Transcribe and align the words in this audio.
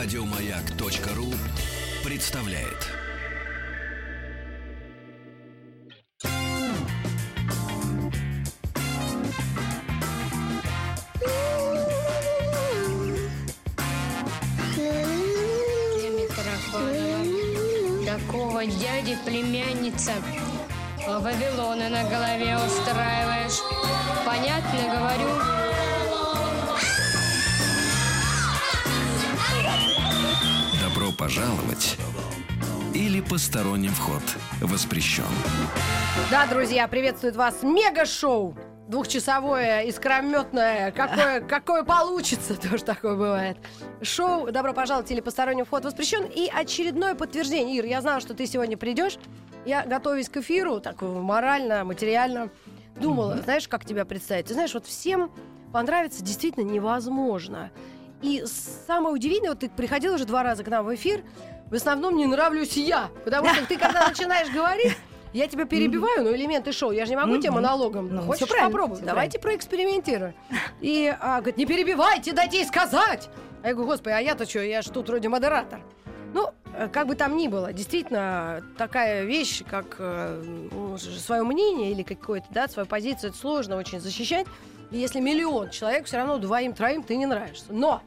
Радиомаяк.ру 0.00 1.34
представляет. 2.04 2.86
Такого 18.06 18.64
дяди 18.66 19.18
племянница 19.26 20.12
Вавилоны 21.08 21.88
на 21.88 22.04
голове 22.04 22.56
устраиваешь. 22.56 23.60
Понятно 24.24 24.94
говорю? 24.96 25.57
Пожаловать 31.18 31.98
или 32.94 33.20
посторонним 33.20 33.90
вход 33.90 34.22
воспрещен. 34.60 35.24
Да, 36.30 36.46
друзья, 36.46 36.86
приветствует 36.86 37.34
вас 37.36 37.62
мега-шоу. 37.62 38.56
Двухчасовое, 38.86 39.82
искрометное, 39.82 40.92
какое, 40.92 41.40
какое 41.48 41.82
получится, 41.82 42.54
тоже 42.54 42.84
такое 42.84 43.16
бывает. 43.16 43.58
Шоу 44.00 44.50
«Добро 44.50 44.72
пожаловать» 44.72 45.10
или 45.10 45.20
«Посторонний 45.20 45.64
вход 45.64 45.84
воспрещен». 45.84 46.24
И 46.24 46.48
очередное 46.48 47.14
подтверждение. 47.14 47.78
Ир, 47.78 47.84
я 47.84 48.00
знала, 48.00 48.20
что 48.20 48.32
ты 48.32 48.46
сегодня 48.46 48.78
придешь. 48.78 49.18
Я, 49.66 49.84
готовясь 49.84 50.30
к 50.30 50.38
эфиру, 50.38 50.80
так 50.80 51.02
морально, 51.02 51.84
материально, 51.84 52.48
думала, 52.96 53.36
знаешь, 53.42 53.68
как 53.68 53.84
тебя 53.84 54.06
представить? 54.06 54.46
Ты 54.46 54.54
знаешь, 54.54 54.72
вот 54.72 54.86
всем 54.86 55.30
понравится 55.70 56.24
действительно 56.24 56.64
невозможно. 56.64 57.70
И 58.22 58.44
самое 58.46 59.14
удивительное, 59.14 59.50
вот 59.50 59.60
ты 59.60 59.68
приходил 59.68 60.14
уже 60.14 60.24
два 60.24 60.42
раза 60.42 60.64
к 60.64 60.68
нам 60.68 60.84
в 60.84 60.94
эфир, 60.94 61.22
в 61.70 61.74
основном 61.74 62.16
не 62.16 62.26
нравлюсь 62.26 62.76
я. 62.76 63.10
Потому 63.24 63.48
что 63.48 63.66
ты, 63.66 63.78
когда 63.78 64.08
начинаешь 64.08 64.50
говорить, 64.50 64.96
я 65.32 65.46
тебя 65.46 65.66
перебиваю, 65.66 66.24
ну, 66.24 66.34
элементы 66.34 66.72
шоу. 66.72 66.90
Я 66.90 67.04
же 67.04 67.10
не 67.10 67.16
могу 67.16 67.36
тебе 67.38 67.50
монологом. 67.50 68.14
Ну, 68.14 68.22
Хочешь 68.22 68.48
всё 68.48 68.54
Давайте 69.06 69.38
проэкспериментируем. 69.38 70.34
И 70.80 71.14
а, 71.20 71.40
говорит, 71.40 71.58
не 71.58 71.66
перебивайте, 71.66 72.32
дайте 72.32 72.58
ей 72.58 72.66
сказать. 72.66 73.28
А 73.62 73.68
я 73.68 73.74
говорю, 73.74 73.90
господи, 73.90 74.14
а 74.14 74.20
я-то 74.20 74.48
что, 74.48 74.60
я 74.60 74.82
ж 74.82 74.86
тут 74.86 75.08
вроде 75.08 75.28
модератор. 75.28 75.80
Ну, 76.32 76.50
э, 76.74 76.88
как 76.88 77.06
бы 77.06 77.14
там 77.14 77.36
ни 77.36 77.48
было, 77.48 77.72
действительно, 77.72 78.62
такая 78.76 79.24
вещь, 79.24 79.62
как 79.68 79.96
э, 79.98 80.42
ну, 80.70 80.98
свое 80.98 81.42
мнение 81.42 81.90
или 81.90 82.02
какое-то, 82.02 82.46
да, 82.50 82.68
свою 82.68 82.86
позицию, 82.86 83.30
это 83.30 83.38
сложно 83.38 83.76
очень 83.76 84.00
защищать. 84.00 84.46
Если 84.90 85.20
миллион 85.20 85.70
человек, 85.70 86.06
все 86.06 86.16
равно 86.16 86.38
двоим-троим 86.38 87.02
ты 87.02 87.16
не 87.16 87.26
нравишься. 87.26 87.66
Но 87.70 88.02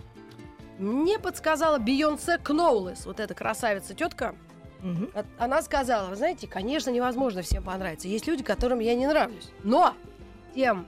мне 0.80 1.20
подсказала 1.20 1.78
Бейонсе 1.78 2.38
Кноулес, 2.40 3.06
вот 3.06 3.20
эта 3.20 3.34
красавица 3.34 3.94
тетка. 3.94 4.36
От- 5.14 5.28
Она 5.38 5.62
сказала, 5.62 6.10
вы 6.10 6.16
знаете, 6.16 6.48
конечно, 6.48 6.90
невозможно 6.90 7.44
всем 7.44 7.64
понравиться. 7.64 8.08
Есть 8.08 8.26
люди, 8.26 8.44
которым 8.44 8.80
я 8.80 8.96
не 8.96 9.06
нравлюсь. 9.06 9.52
Но 9.64 9.94
тем, 10.56 10.88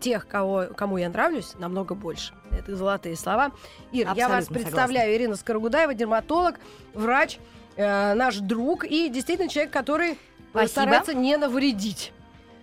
тех, 0.00 0.28
кого, 0.28 0.66
кому 0.76 0.98
я 0.98 1.08
нравлюсь, 1.08 1.54
намного 1.58 1.94
больше. 1.94 2.34
Это 2.50 2.76
золотые 2.76 3.16
слова. 3.16 3.52
Ир, 3.92 4.08
я 4.14 4.28
вас 4.28 4.40
Абсолютно 4.44 4.54
представляю. 4.64 5.14
Ирина 5.14 5.34
Скорогудаева, 5.36 5.94
дерматолог, 5.94 6.56
врач, 6.92 7.38
э, 7.76 8.12
наш 8.12 8.36
друг 8.36 8.84
и 8.84 9.08
действительно 9.08 9.48
человек, 9.48 9.72
который 9.72 10.12
э, 10.12 10.16
Спасибо. 10.50 10.68
старается 10.82 11.14
не 11.14 11.38
навредить. 11.38 12.12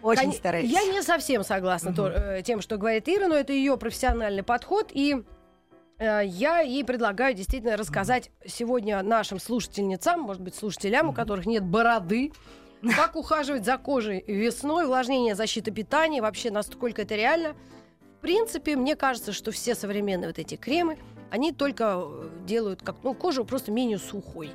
Очень 0.04 0.23
Кон- 0.23 0.34
стараюсь. 0.34 0.70
Я 0.70 0.84
не 0.84 1.02
совсем 1.02 1.44
согласна 1.44 1.94
то- 1.96 2.09
э, 2.09 2.42
тем, 2.44 2.62
что 2.62 2.78
говорит 2.78 3.08
Ира, 3.08 3.28
но 3.28 3.36
это 3.36 3.54
ее 3.54 3.78
профессиональный 3.78 4.44
подход. 4.44 4.92
И 4.92 5.23
э, 5.98 6.22
я 6.26 6.60
ей 6.60 6.84
предлагаю 6.84 7.34
действительно 7.34 7.78
рассказать 7.78 8.30
сегодня 8.45 9.02
нашим 9.02 9.40
слушательницам, 9.40 10.20
может 10.20 10.42
быть, 10.42 10.56
слушателям, 10.56 11.10
у 11.10 11.14
которых 11.14 11.45
нет 11.45 11.64
бороды, 11.64 12.33
как 12.95 13.16
ухаживать 13.16 13.64
за 13.64 13.77
кожей 13.77 14.23
весной, 14.27 14.83
увлажнение, 14.83 15.36
защита 15.36 15.72
питания, 15.72 16.22
вообще 16.22 16.52
насколько 16.52 17.02
это 17.02 17.16
реально. 17.16 17.56
В 18.17 18.22
принципе, 18.22 18.76
мне 18.76 18.95
кажется, 18.98 19.32
что 19.32 19.52
все 19.52 19.73
современные 19.73 20.27
вот 20.27 20.39
эти 20.39 20.56
кремы, 20.56 20.98
они 21.32 21.54
только 21.54 22.02
э, 22.04 22.30
делают 22.45 22.82
как, 22.83 22.98
ну, 23.04 23.14
кожу 23.14 23.45
просто 23.45 23.72
менее 23.72 24.00
сухой. 24.00 24.52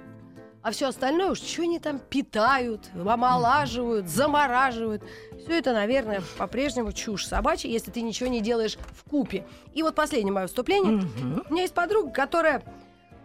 А 0.62 0.72
все 0.72 0.88
остальное 0.88 1.30
уж 1.30 1.40
что 1.40 1.62
они 1.62 1.78
там 1.78 1.98
питают, 1.98 2.90
омолаживают, 2.94 4.08
замораживают. 4.08 5.02
Все 5.44 5.58
это, 5.58 5.72
наверное, 5.72 6.22
по-прежнему 6.36 6.92
чушь 6.92 7.26
собачья, 7.26 7.68
если 7.68 7.90
ты 7.90 8.02
ничего 8.02 8.28
не 8.28 8.40
делаешь 8.40 8.76
в 8.92 9.08
купе. 9.08 9.46
И 9.74 9.82
вот 9.82 9.94
последнее 9.94 10.32
мое 10.32 10.46
вступление. 10.46 10.92
Мгм. 10.92 11.44
У 11.48 11.52
меня 11.52 11.62
есть 11.62 11.74
подруга, 11.74 12.10
которая 12.10 12.62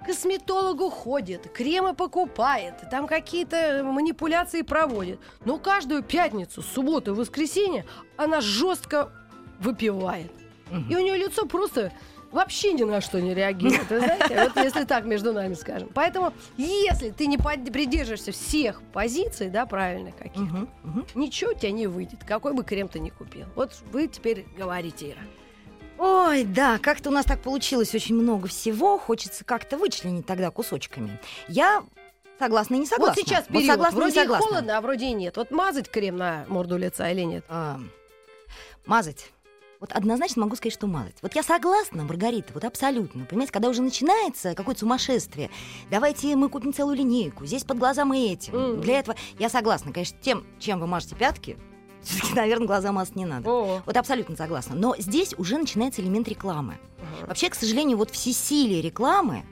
к 0.04 0.06
косметологу 0.06 0.90
ходит, 0.90 1.50
кремы 1.52 1.94
покупает, 1.96 2.76
там 2.92 3.08
какие-то 3.08 3.84
манипуляции 3.84 4.62
проводит. 4.62 5.20
Но 5.46 5.58
каждую 5.58 6.04
пятницу, 6.04 6.62
субботу 6.62 7.14
и 7.14 7.16
воскресенье 7.16 7.86
она 8.16 8.42
жестко 8.42 9.10
выпивает. 9.60 10.32
Мгм. 10.70 10.90
И 10.90 10.96
у 10.96 11.00
нее 11.00 11.18
лицо 11.18 11.46
просто 11.46 11.92
вообще 12.34 12.74
ни 12.74 12.84
на 12.84 13.00
что 13.02 13.22
не 13.22 13.34
реагирует. 13.34 13.90
Вы 13.90 14.00
знаете, 14.00 14.44
вот 14.54 14.64
если 14.64 14.84
так 14.84 15.06
между 15.06 15.32
нами 15.34 15.54
скажем. 15.54 15.90
Поэтому, 15.94 16.34
если 16.58 17.12
ты 17.12 17.28
не 17.28 17.38
придерживаешься 17.38 18.32
всех 18.32 18.82
позиций, 18.92 19.50
да, 19.50 19.66
правильных 19.66 20.18
каких 20.18 20.42
Мгм. 20.42 20.70
Мгм. 20.84 21.06
ничего 21.16 21.52
у 21.52 21.54
тебя 21.54 21.72
не 21.72 21.88
выйдет, 21.88 22.24
какой 22.26 22.54
бы 22.54 22.64
крем 22.64 22.88
ты 22.90 23.00
ни 23.00 23.10
купил. 23.10 23.46
Вот 23.56 23.72
вы 23.92 24.08
теперь 24.08 24.46
говорите, 24.58 25.12
Ира. 25.12 25.22
Ой, 26.00 26.44
да, 26.44 26.80
как-то 26.80 27.10
у 27.10 27.14
нас 27.14 27.24
так 27.26 27.42
получилось 27.42 27.94
очень 27.96 28.16
много 28.16 28.48
всего. 28.48 28.98
Хочется 28.98 29.46
как-то 29.46 29.78
вычленить 29.78 30.26
тогда 30.26 30.50
кусочками. 30.50 31.20
Я 31.48 31.84
согласна 32.40 32.76
и 32.76 32.80
не 32.80 32.86
согласна. 32.88 33.14
Вот 33.16 33.26
сейчас 33.28 33.46
Вот 33.48 33.60
период. 33.60 33.68
согласна 33.72 33.96
и 33.96 34.00
Вроде 34.00 34.16
и 34.20 34.24
согласна. 34.24 34.48
холодно, 34.48 34.78
а 34.78 34.82
вроде 34.82 35.06
и 35.06 35.14
нет. 35.14 35.38
Вот 35.38 35.52
мазать 35.52 35.90
крем 35.90 36.18
на 36.18 36.46
морду 36.50 36.78
лица 36.78 37.10
или 37.12 37.22
нет? 37.22 37.46
А, 37.48 37.80
мазать. 38.86 39.32
Вот 39.84 39.92
однозначно 39.92 40.44
могу 40.44 40.56
сказать, 40.56 40.72
что 40.72 40.88
мазать. 40.88 41.18
Вот 41.22 41.36
я 41.36 41.44
согласна, 41.44 42.06
Маргарита, 42.06 42.54
вот 42.54 42.64
абсолютно. 42.64 43.26
Понимаете, 43.26 43.52
когда 43.52 43.68
уже 43.68 43.82
начинается 43.82 44.56
какое-то 44.56 44.80
сумасшествие, 44.80 45.50
давайте 45.92 46.38
мы 46.38 46.48
купим 46.48 46.72
целую 46.72 46.96
линейку, 46.96 47.46
здесь 47.46 47.66
под 47.66 47.80
глазом 47.80 48.14
и 48.14 48.32
этим. 48.32 48.58
Мгм. 48.58 48.82
Для 48.82 49.00
этого 49.00 49.18
я 49.40 49.50
согласна, 49.50 49.92
конечно, 49.92 50.18
тем, 50.22 50.46
чем 50.58 50.80
вы 50.80 50.88
мажете 50.88 51.16
пятки, 51.16 51.58
все-таки, 52.02 52.34
наверное, 52.34 52.66
глаза 52.66 52.94
мазать 52.94 53.18
не 53.18 53.26
надо. 53.26 53.50
О, 53.50 53.82
Вот 53.86 53.98
абсолютно 53.98 54.38
согласна. 54.38 54.74
Но 54.74 54.96
здесь 54.98 55.34
уже 55.38 55.58
начинается 55.58 56.02
элемент 56.02 56.30
рекламы. 56.30 56.78
Вообще, 57.28 57.50
к 57.50 57.56
сожалению, 57.56 57.98
вот 57.98 58.10
всесилие 58.10 58.82
рекламы 58.82 59.44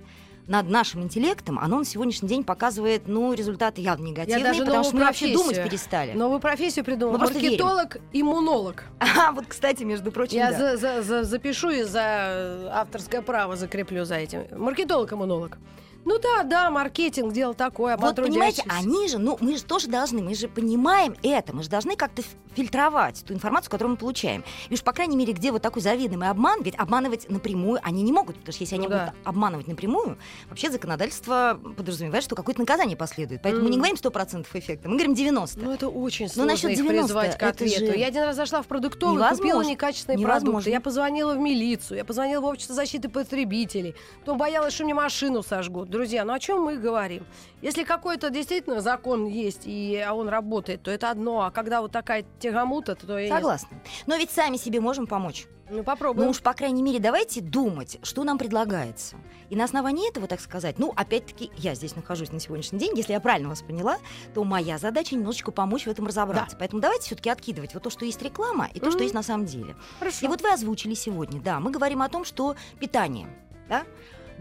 над 0.48 0.70
нашим 0.70 1.04
интеллектом, 1.04 1.60
оно 1.60 1.80
на 1.80 1.86
сегодняшний 1.86 2.28
день 2.30 2.44
показывает, 2.44 3.04
ну, 3.08 3.34
результаты 3.34 3.82
явно 3.82 4.06
негативные, 4.08 4.44
даже 4.44 4.66
потому 4.66 4.84
что 4.84 4.96
мы 4.96 5.02
вообще 5.06 5.34
думать 5.34 5.64
перестали. 5.64 6.14
Новую 6.14 6.40
профессию 6.40 6.84
придумал. 6.86 7.18
Маркетолог, 7.18 7.98
иммунолог. 8.14 8.84
А, 9.00 9.32
вот, 9.34 9.46
кстати, 9.48 9.84
между 9.84 10.12
прочим, 10.12 10.38
Я 10.38 10.52
да. 10.52 10.58
за- 10.58 10.78
за- 10.78 11.02
за- 11.04 11.24
запишу 11.24 11.70
и 11.70 11.84
за 11.84 12.70
авторское 12.74 13.22
право 13.22 13.56
закреплю 13.56 14.04
за 14.06 14.16
этим. 14.16 14.46
Маркетолог-иммунолог. 14.52 15.58
Ну 16.06 16.20
да, 16.20 16.44
да, 16.44 16.70
маркетинг 16.70 17.34
дело 17.34 17.54
такое, 17.54 17.96
Вот 17.98 18.16
понимаете, 18.16 18.64
они 18.68 19.08
же, 19.08 19.18
ну, 19.18 19.38
мы 19.40 19.58
же 19.58 19.64
тоже 19.64 19.88
должны, 19.88 20.22
мы 20.22 20.34
же 20.36 20.48
понимаем 20.48 21.16
это, 21.24 21.56
мы 21.56 21.64
же 21.64 21.70
должны 21.70 21.96
как-то 21.96 22.24
фильтровать 22.56 23.24
ту 23.26 23.34
информацию, 23.34 23.72
которую 23.72 23.92
мы 23.92 23.98
получаем. 23.98 24.44
И 24.70 24.74
уж, 24.74 24.84
по 24.84 24.92
крайней 24.92 25.16
мере, 25.16 25.32
где 25.32 25.52
вот 25.52 25.62
такой 25.62 25.82
заведомый 25.82 26.28
обман, 26.30 26.62
ведь 26.64 26.76
обманывать 26.78 27.30
напрямую 27.30 27.80
они 27.82 28.02
не 28.04 28.12
могут, 28.12 28.36
потому 28.38 28.54
что 28.54 28.64
если 28.64 28.76
они 28.76 28.86
Ну 28.86 28.90
да. 28.90 29.06
будут 29.06 29.28
обманывать 29.28 29.68
напрямую, 29.68 30.18
вообще 30.50 30.70
законодательство 30.70 31.58
подразумевает, 31.78 32.24
что 32.26 32.36
какое-то 32.36 32.60
наказание 32.60 32.98
последует. 32.98 33.42
Поэтому 33.42 33.66
мы 33.66 33.70
не 33.70 33.78
говорим 33.78 33.96
100% 33.96 34.46
эффекта, 34.54 34.90
мы 34.90 34.96
говорим 34.98 35.14
90%. 35.14 35.60
Ну, 35.64 35.72
это 35.72 35.88
очень 35.88 36.26
Ну, 36.26 36.32
сложно 36.34 36.52
насчет 36.52 36.72
их 36.72 36.78
90, 36.78 37.02
призвать 37.04 37.38
к 37.38 37.44
ответу. 37.44 37.86
же 37.86 37.98
Я 37.98 38.08
один 38.08 38.24
раз 38.24 38.36
зашла 38.36 38.62
в 38.62 38.68
продуктовый, 38.68 39.16
купила 39.30 39.46
невозможно. 39.46 39.70
некачественные 39.70 40.20
Невозможно. 40.20 40.52
продукты. 40.52 40.70
Я 40.72 40.82
позвонила 40.82 41.34
в 41.36 41.40
милицию, 41.40 41.98
я 42.00 42.06
позвонила 42.06 42.42
в 42.42 42.46
общество 42.46 42.76
защиты 42.76 43.08
потребителей. 43.08 43.96
Потом 44.22 44.38
боялась, 44.38 44.74
что 44.74 44.84
мне 44.84 44.94
машину 44.94 45.42
сожгут. 45.42 45.90
Друзья, 45.92 46.24
ну 46.24 46.32
о 46.32 46.40
чем 46.40 46.62
мы 46.62 46.78
говорим? 46.78 47.26
Если 47.62 47.84
какой-то 47.84 48.30
действительно 48.30 48.80
закон 48.80 49.26
есть, 49.26 49.64
и 49.66 49.98
а 49.98 50.14
он 50.14 50.30
работает, 50.30 50.82
то 50.82 50.90
это 50.90 51.12
одно. 51.12 51.42
А 51.42 51.52
когда 51.52 51.82
вот 51.82 51.92
такая 51.92 52.24
тягомута, 52.40 52.96
то 52.96 53.20
не- 53.20 53.28
Согласна. 53.28 53.78
Но 54.08 54.16
ведь 54.16 54.32
сами 54.32 54.56
себе 54.56 54.80
можем 54.80 55.06
помочь. 55.06 55.48
Ну, 55.70 55.84
попробуем. 55.84 56.26
Ну 56.28 56.32
уж, 56.32 56.42
по 56.42 56.54
крайней 56.54 56.82
мере, 56.82 57.00
давайте 57.00 57.42
думать, 57.42 58.00
что 58.04 58.24
нам 58.24 58.38
предлагается. 58.38 59.18
И 59.50 59.56
на 59.58 59.66
основании 59.66 60.10
этого, 60.10 60.28
так 60.28 60.40
сказать, 60.40 60.80
ну, 60.80 60.94
опять-таки, 60.96 61.52
я 61.58 61.76
здесь 61.76 61.94
нахожусь 61.98 62.32
на 62.32 62.40
сегодняшний 62.40 62.80
день, 62.80 62.96
если 62.96 63.12
я 63.12 63.20
правильно 63.20 63.50
вас 63.50 63.62
поняла, 63.62 63.98
то 64.34 64.46
моя 64.46 64.78
задача 64.78 65.16
немножечко 65.16 65.52
помочь 65.52 65.84
в 65.84 65.90
этом 65.90 66.08
разобраться. 66.08 66.56
Поэтому 66.58 66.82
давайте 66.82 67.08
все-таки 67.08 67.30
откидывать 67.30 67.74
вот 67.74 67.84
то, 67.84 67.90
что 67.90 68.06
есть 68.06 68.22
реклама, 68.22 68.70
и 68.74 68.80
то, 68.80 68.92
что 68.92 69.00
Мгм. 69.00 69.04
есть 69.04 69.14
на 69.14 69.24
самом 69.24 69.46
деле. 69.46 69.76
Хорошо. 70.00 70.26
И 70.26 70.30
вот 70.30 70.42
вы 70.42 70.54
озвучили 70.54 70.94
сегодня, 70.94 71.42
да, 71.42 71.60
мы 71.60 71.70
говорим 71.72 72.02
о 72.02 72.08
том, 72.08 72.24
что 72.24 72.56
питание, 72.80 73.28
да, 73.68 73.84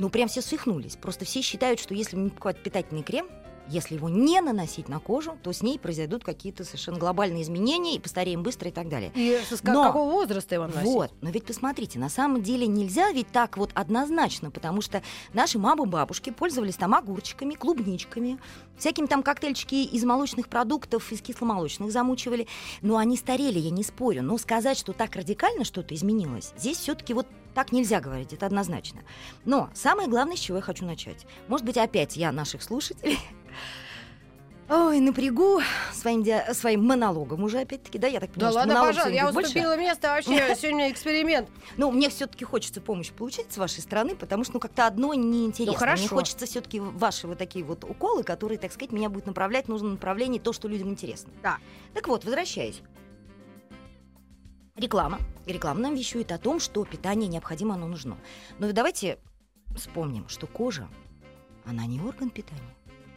ну, 0.01 0.09
прям 0.09 0.29
все 0.29 0.41
свихнулись. 0.41 0.97
Просто 0.97 1.25
все 1.25 1.43
считают, 1.43 1.79
что 1.79 1.95
если 1.95 2.17
не 2.17 2.31
покупать 2.31 2.63
питательный 2.63 3.03
крем, 3.03 3.29
Если 3.71 3.95
его 3.95 4.09
не 4.09 4.41
наносить 4.41 4.89
на 4.89 4.99
кожу, 4.99 5.39
то 5.43 5.53
с 5.53 5.63
ней 5.63 5.79
произойдут 5.79 6.25
какие-то 6.25 6.65
совершенно 6.65 6.99
глобальные 6.99 7.43
изменения, 7.43 7.95
и 7.95 8.01
постареем 8.01 8.43
быстро 8.43 8.69
и 8.69 8.73
так 8.73 8.89
далее. 8.89 9.13
И 9.15 9.41
с 9.49 9.63
Но- 9.63 9.85
какого 9.85 10.11
возраста 10.11 10.57
его 10.57 10.67
носить? 10.67 10.83
Вот, 10.83 11.13
но 11.21 11.31
ведь 11.31 11.45
посмотрите, 11.45 11.99
на 11.99 12.09
самом 12.09 12.43
деле 12.43 12.67
нельзя 12.67 13.13
ведь 13.13 13.29
так 13.29 13.57
вот 13.57 13.71
однозначно, 13.75 14.51
потому 14.51 14.81
что 14.81 15.03
наши 15.33 15.59
мамы-бабушки 15.59 16.31
пользовались 16.31 16.77
там 16.77 16.95
огурчиками, 16.95 17.55
клубничками, 17.55 18.39
всякими 18.77 19.07
там 19.07 19.23
коктейльчики 19.23 19.75
из 19.85 20.03
молочных 20.05 20.49
продуктов, 20.49 21.13
из 21.13 21.21
кисломолочных 21.23 21.93
замучивали, 21.93 22.49
но 22.83 22.97
они 22.97 23.17
старели, 23.17 23.59
я 23.61 23.71
не 23.71 23.85
спорю, 23.85 24.23
но 24.23 24.37
сказать, 24.39 24.79
что 24.79 24.93
так 24.93 25.15
радикально 25.15 25.65
что-то 25.65 25.95
изменилось, 25.95 26.53
здесь 26.57 26.79
все-таки 26.79 27.15
вот 27.15 27.27
так 27.55 27.73
нельзя 27.73 28.01
говорить, 28.01 28.33
это 28.33 28.47
однозначно. 28.47 29.01
Но 29.45 29.71
самое 29.75 30.09
главное, 30.09 30.37
с 30.37 30.41
чего 30.41 30.59
я 30.59 30.63
хочу 30.63 30.85
начать, 30.85 31.27
может 31.49 31.67
быть, 31.67 31.77
опять 31.77 32.17
я 32.17 32.33
наших 32.33 32.63
слушателей 32.63 33.19
Ой, 34.73 35.01
напрягу 35.01 35.61
своим, 35.93 36.23
ди- 36.23 36.55
своим 36.55 36.87
монологом 36.87 37.43
уже 37.43 37.59
опять-таки, 37.59 37.99
да, 37.99 38.07
я 38.07 38.21
так 38.21 38.31
Да 38.37 38.53
понимаю, 38.53 38.53
что 38.53 38.59
ладно, 38.61 38.75
пожалуйста, 38.87 39.11
я 39.13 39.23
будет 39.25 39.35
больше. 39.35 39.49
уступила 39.49 39.77
место, 39.77 40.09
вообще 40.11 40.55
сегодня 40.61 40.93
эксперимент. 40.93 41.49
Ну, 41.77 41.91
мне 41.91 42.09
все-таки 42.09 42.45
хочется 42.45 42.81
помощь 42.81 43.11
получить 43.11 43.51
с 43.51 43.59
вашей 43.59 43.81
стороны, 43.81 44.15
потому 44.15 44.45
что 44.45 44.55
ну, 44.55 44.61
как-то 44.61 44.87
одно 44.87 45.13
неинтересно. 45.13 45.73
Ну, 45.73 45.79
хорошо. 45.79 46.03
Мне 46.03 46.09
хочется 46.09 46.47
все-таки 46.47 46.79
ваши 46.79 47.27
вот 47.27 47.37
такие 47.37 47.65
вот 47.65 47.83
уколы, 47.83 48.23
которые, 48.23 48.59
так 48.59 48.71
сказать, 48.71 48.93
меня 48.93 49.09
будут 49.09 49.27
направлять 49.27 49.67
в 49.67 49.71
нужном 49.71 49.93
направлении, 49.93 50.39
то, 50.39 50.53
что 50.53 50.69
людям 50.69 50.89
интересно. 50.91 51.33
Да. 51.43 51.59
Так 51.93 52.07
вот, 52.07 52.25
возвращаясь. 52.25 52.81
Реклама. 54.77 55.19
Реклама 55.47 55.81
нам 55.81 55.95
вещует 55.97 56.31
о 56.31 56.39
том, 56.39 56.61
что 56.61 56.85
питание 56.85 57.29
необходимо, 57.29 57.75
оно 57.75 57.89
нужно. 57.89 58.17
Но 58.61 58.71
давайте 58.73 59.19
вспомним, 59.77 60.29
что 60.29 60.47
кожа, 60.47 60.89
она 61.67 61.87
не 61.87 62.01
орган 62.01 62.31
питания. 62.31 62.63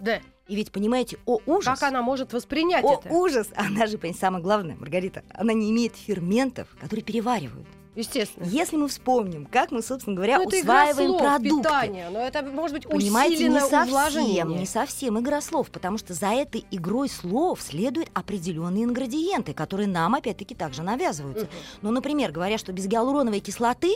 Да. 0.04 0.20
И 0.48 0.56
ведь, 0.56 0.72
понимаете, 0.72 1.18
о 1.26 1.40
ужас... 1.46 1.80
Как 1.80 1.90
она 1.90 2.02
может 2.02 2.34
воспринять 2.34 2.84
О, 2.84 2.96
это? 2.96 3.10
ужас! 3.14 3.48
Она 3.56 3.88
же, 3.88 3.98
понимаете, 3.98 4.20
самое 4.20 4.44
главное, 4.44 4.76
Маргарита, 4.76 5.24
она 5.34 5.54
не 5.54 5.72
имеет 5.72 5.96
ферментов, 5.96 6.68
которые 6.82 7.04
переваривают. 7.04 7.66
Естественно. 7.96 8.46
Если 8.46 8.76
мы 8.76 8.88
вспомним, 8.88 9.46
как 9.46 9.72
мы, 9.72 9.84
собственно 9.84 10.16
говоря, 10.16 10.40
Ну, 10.40 10.48
это 10.48 10.60
игра 10.60 10.94
слов, 10.94 11.22
продукты. 11.22 11.64
питание, 11.64 12.10
но 12.10 12.20
это 12.20 12.42
может 12.42 12.76
быть 12.76 12.88
Понимаете, 12.88 13.38
не 13.48 13.50
усиленное 13.56 13.84
увлажнение. 13.86 14.42
совсем, 14.44 14.60
не 14.60 14.66
совсем 14.66 15.20
игра 15.20 15.42
слов, 15.42 15.70
потому 15.70 16.00
что 16.00 16.14
за 16.16 16.28
этой 16.34 16.66
игрой 16.72 17.08
слов 17.08 17.62
следуют 17.62 18.10
определенные 18.16 18.86
ингредиенты, 18.86 19.54
которые 19.54 19.88
нам, 19.88 20.16
опять-таки, 20.16 20.56
также 20.56 20.82
навязываются. 20.82 21.46
Мгм. 21.46 21.54
Ну, 21.84 21.92
например, 21.92 22.32
говоря, 22.32 22.58
что 22.58 22.74
без 22.74 22.88
гиалуроновой 22.88 23.42
кислоты 23.42 23.96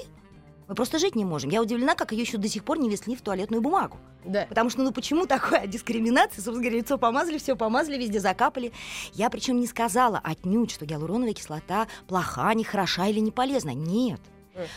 мы 0.68 0.76
просто 0.76 1.00
жить 1.00 1.16
не 1.16 1.26
можем. 1.26 1.50
Я 1.50 1.62
удивлена, 1.62 1.96
как 1.96 2.12
ее 2.12 2.22
еще 2.22 2.38
до 2.38 2.48
сих 2.48 2.64
пор 2.64 2.80
не 2.80 2.90
внесли 2.90 3.16
в 3.16 3.22
туалетную 3.22 3.62
бумагу. 3.62 3.98
Да. 4.26 4.46
Потому 4.50 4.70
что, 4.70 4.82
ну 4.82 4.92
почему 4.92 5.26
такая 5.26 5.68
дискриминация? 5.68 6.36
Собственно 6.44 6.60
говоря, 6.60 6.78
лицо 6.78 6.98
помазали, 6.98 7.38
все 7.38 7.56
помазали, 7.56 7.98
везде 7.98 8.20
закапали. 8.20 8.72
Я 9.14 9.30
причем 9.30 9.60
не 9.60 9.68
сказала 9.68 10.20
отнюдь, 10.24 10.72
что 10.72 10.86
гиалуроновая 10.86 11.34
кислота 11.34 11.88
плоха, 12.08 12.54
не 12.54 12.64
хороша 12.64 13.08
или 13.08 13.20
не 13.20 13.32
полезна. 13.32 13.72
Нет. 13.72 14.20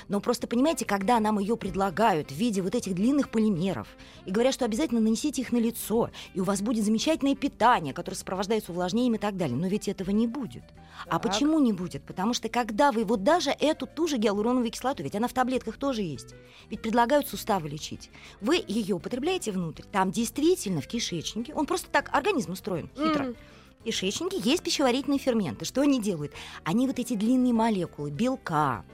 Но 0.08 0.20
просто, 0.20 0.46
понимаете, 0.46 0.84
когда 0.84 1.20
нам 1.20 1.38
ее 1.38 1.56
предлагают 1.56 2.30
в 2.30 2.34
виде 2.34 2.62
вот 2.62 2.74
этих 2.74 2.94
длинных 2.94 3.30
полимеров 3.30 3.88
и 4.26 4.30
говорят, 4.30 4.54
что 4.54 4.64
обязательно 4.64 5.00
нанесите 5.00 5.42
их 5.42 5.52
на 5.52 5.58
лицо, 5.58 6.10
и 6.34 6.40
у 6.40 6.44
вас 6.44 6.62
будет 6.62 6.84
замечательное 6.84 7.34
питание, 7.34 7.94
которое 7.94 8.16
сопровождается 8.16 8.72
увлажнением 8.72 9.14
и 9.14 9.18
так 9.18 9.36
далее. 9.36 9.56
Но 9.56 9.66
ведь 9.66 9.88
этого 9.88 10.10
не 10.10 10.26
будет. 10.26 10.64
А 11.06 11.18
Так. 11.18 11.22
почему 11.22 11.58
не 11.60 11.72
будет? 11.72 12.02
Потому 12.04 12.34
что 12.34 12.48
когда 12.48 12.92
вы 12.92 13.04
вот 13.04 13.22
даже 13.22 13.50
эту 13.50 13.86
ту 13.86 14.06
же 14.06 14.18
гиалуроновую 14.18 14.70
кислоту, 14.70 15.02
ведь 15.02 15.14
она 15.14 15.28
в 15.28 15.32
таблетках 15.32 15.76
тоже 15.76 16.02
есть, 16.02 16.34
ведь 16.68 16.82
предлагают 16.82 17.28
суставы 17.28 17.68
лечить, 17.68 18.10
вы 18.40 18.62
ее 18.66 18.96
употребляете 18.96 19.52
внутрь, 19.52 19.84
там 19.90 20.10
действительно 20.10 20.80
в 20.80 20.86
кишечнике, 20.86 21.54
он 21.54 21.66
просто 21.66 21.88
так, 21.90 22.10
организм 22.12 22.52
устроен 22.52 22.90
хитро, 22.94 23.34
в 23.80 23.84
кишечнике 23.84 24.38
есть 24.38 24.62
пищеварительные 24.62 25.18
ферменты. 25.18 25.64
Что 25.64 25.80
они 25.80 26.00
делают? 26.00 26.32
Они 26.64 26.86
вот 26.86 26.98
эти 26.98 27.14
длинные 27.14 27.54
молекулы 27.54 28.10
белка, 28.10 28.54
а, 28.54 28.84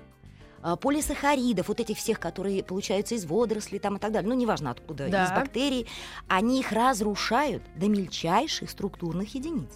полисахаридов, 0.74 1.68
вот 1.68 1.78
этих 1.78 1.98
всех, 1.98 2.18
которые 2.18 2.64
получаются 2.64 3.14
из 3.14 3.24
водорослей 3.26 3.78
там 3.78 3.96
и 3.96 3.98
так 4.00 4.10
далее, 4.10 4.28
ну, 4.28 4.34
неважно 4.34 4.72
откуда, 4.72 5.08
Да. 5.08 5.26
из 5.26 5.30
бактерий, 5.30 5.86
они 6.26 6.58
их 6.58 6.72
разрушают 6.72 7.62
до 7.76 7.86
мельчайших 7.86 8.68
структурных 8.70 9.34
единиц. 9.36 9.70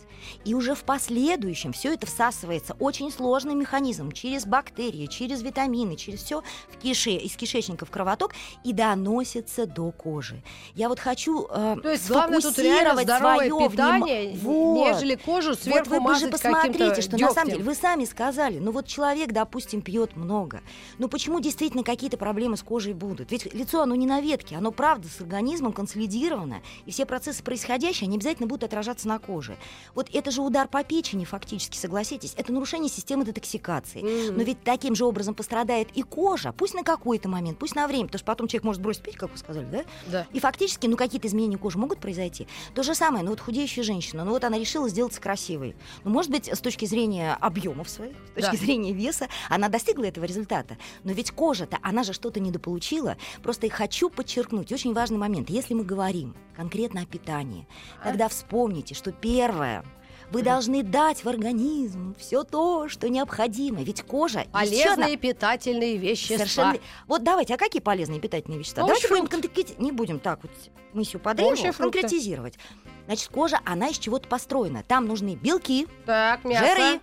И 0.44 0.54
уже 0.54 0.74
в 0.74 0.82
последующем 0.84 1.72
все 1.72 1.94
это 1.94 2.06
всасывается 2.06 2.74
очень 2.80 3.10
сложным 3.12 3.58
механизмом 3.60 4.10
через 4.12 4.44
бактерии, 4.46 5.06
через 5.06 5.42
витамины, 5.42 5.96
через 5.96 6.22
все 6.22 6.42
в 6.68 6.76
кише, 6.78 7.12
из 7.12 7.36
кишечника 7.36 7.86
в 7.86 7.90
кровоток 7.90 8.32
и 8.64 8.72
доносится 8.72 9.66
до 9.66 9.92
кожи. 9.92 10.42
Я 10.74 10.88
вот 10.88 10.98
хочу 11.00 11.46
э, 11.50 11.76
То 11.82 11.90
есть 11.90 12.08
главное 12.08 12.40
тут 12.40 12.58
реально 12.58 13.02
сфокусировать 13.02 13.04
здоровое 13.04 13.48
своё 13.48 13.68
питание, 13.70 14.32
внима- 14.32 14.38
Вот. 14.42 14.86
нежели 14.94 15.14
кожу 15.14 15.50
Вот 15.50 15.60
сверху 15.60 16.00
вы 16.00 16.14
же 16.16 16.28
посмотрите, 16.28 17.00
что 17.02 17.12
на 17.12 17.18
самом 17.18 17.34
дёгтем. 17.34 17.48
деле 17.52 17.62
вы 17.64 17.74
сами 17.74 18.04
сказали, 18.04 18.58
ну 18.58 18.72
вот 18.72 18.86
человек, 18.86 19.32
допустим, 19.32 19.82
пьет 19.82 20.16
много. 20.16 20.60
Ну 20.98 21.08
почему 21.08 21.40
действительно 21.40 21.82
какие-то 21.82 22.16
проблемы 22.16 22.56
с 22.56 22.62
кожей 22.62 22.92
будут? 22.94 23.30
Ведь 23.30 23.52
лицо, 23.54 23.82
оно 23.82 23.94
не 23.94 24.06
на 24.06 24.20
ветке, 24.20 24.56
оно 24.56 24.70
правда 24.70 25.08
с 25.08 25.20
организмом 25.20 25.72
консолидировано, 25.72 26.62
и 26.86 26.90
все 26.90 27.06
процессы 27.06 27.42
происходящие, 27.42 28.06
они 28.06 28.16
обязательно 28.16 28.46
будут 28.46 28.64
отражаться 28.64 29.08
на 29.08 29.18
коже. 29.18 29.56
Вот 29.94 30.08
это 30.12 30.30
же 30.30 30.42
удар 30.42 30.68
по 30.68 30.82
печени 30.84 31.24
фактически, 31.24 31.76
согласитесь, 31.76 32.34
это 32.36 32.52
нарушение 32.52 32.90
системы 32.90 33.24
детоксикации. 33.24 34.00
Мгм. 34.00 34.36
Но 34.38 34.42
ведь 34.42 34.62
таким 34.62 34.94
же 34.94 35.04
образом 35.04 35.34
пострадает 35.34 35.88
и 35.94 36.02
кожа, 36.02 36.52
пусть 36.52 36.74
на 36.74 36.82
какой-то 36.82 37.28
момент, 37.28 37.58
пусть 37.58 37.74
на 37.74 37.86
время, 37.86 38.06
потому 38.06 38.18
что 38.18 38.26
потом 38.26 38.48
человек 38.48 38.64
может 38.64 38.82
бросить 38.82 39.02
пить, 39.02 39.16
как 39.16 39.30
вы 39.30 39.38
сказали, 39.38 39.66
да? 39.66 39.84
Да. 40.06 40.26
И 40.32 40.40
фактически, 40.40 40.86
ну, 40.86 40.96
какие-то 40.96 41.28
изменения 41.28 41.58
кожи 41.58 41.78
могут 41.78 42.00
произойти. 42.00 42.46
То 42.74 42.82
же 42.82 42.94
самое, 42.94 43.24
ну, 43.24 43.30
вот 43.30 43.40
худеющая 43.40 43.82
женщина, 43.82 44.24
ну, 44.24 44.30
вот 44.30 44.44
она 44.44 44.58
решила 44.58 44.88
сделаться 44.88 45.20
красивой. 45.20 45.74
Ну, 46.04 46.10
может 46.10 46.30
быть, 46.30 46.48
с 46.48 46.60
точки 46.60 46.84
зрения 46.84 47.36
объемов 47.40 47.88
своих, 47.88 48.16
с 48.32 48.34
точки 48.34 48.56
Да. 48.56 48.56
зрения 48.56 48.92
веса, 48.92 49.28
она 49.48 49.68
достигла 49.68 50.04
этого 50.04 50.24
результата. 50.24 50.59
Но 51.04 51.12
ведь 51.12 51.30
кожа-то, 51.30 51.78
она 51.82 52.02
же 52.02 52.12
что-то 52.12 52.40
недополучила. 52.40 53.16
Просто 53.42 53.66
я 53.66 53.72
хочу 53.72 54.10
подчеркнуть 54.10 54.72
очень 54.72 54.92
важный 54.94 55.18
момент. 55.18 55.50
Если 55.50 55.74
мы 55.74 55.84
говорим 55.84 56.34
конкретно 56.56 57.02
о 57.02 57.06
питании, 57.06 57.66
тогда 58.02 58.28
вспомните, 58.28 58.94
что 58.94 59.12
первое, 59.12 59.84
вы 60.30 60.42
должны 60.42 60.82
дать 60.82 61.24
в 61.24 61.28
организм 61.28 62.14
все 62.18 62.44
то, 62.44 62.88
что 62.88 63.08
необходимо. 63.08 63.82
Ведь 63.82 64.02
кожа... 64.02 64.44
Полезные 64.52 65.16
питательные 65.16 65.96
вещества. 65.96 66.36
Совершенно. 66.36 66.78
Вот 67.08 67.24
давайте, 67.24 67.54
а 67.54 67.56
какие 67.56 67.82
полезные 67.82 68.20
питательные 68.20 68.58
вещества? 68.60 68.84
Овощи, 68.84 69.02
Давайте 69.02 69.08
будем 69.08 69.26
конкретизировать. 69.26 69.80
Не 69.80 69.92
будем 69.92 70.20
так 70.20 70.40
вот 70.42 70.52
мы 70.92 71.04
все 71.04 71.18
по 71.18 71.34
древу 71.34 71.50
Овощи, 71.50 71.70
фрукты. 71.72 72.00
конкретизировать. 72.00 72.58
Значит, 73.06 73.28
кожа, 73.28 73.60
она 73.64 73.88
из 73.88 73.98
чего-то 73.98 74.28
построена. 74.28 74.84
Там 74.84 75.06
нужны 75.06 75.34
белки, 75.34 75.88
Так, 76.06 76.44
мясо. 76.44 76.66
жиры, 76.66 77.00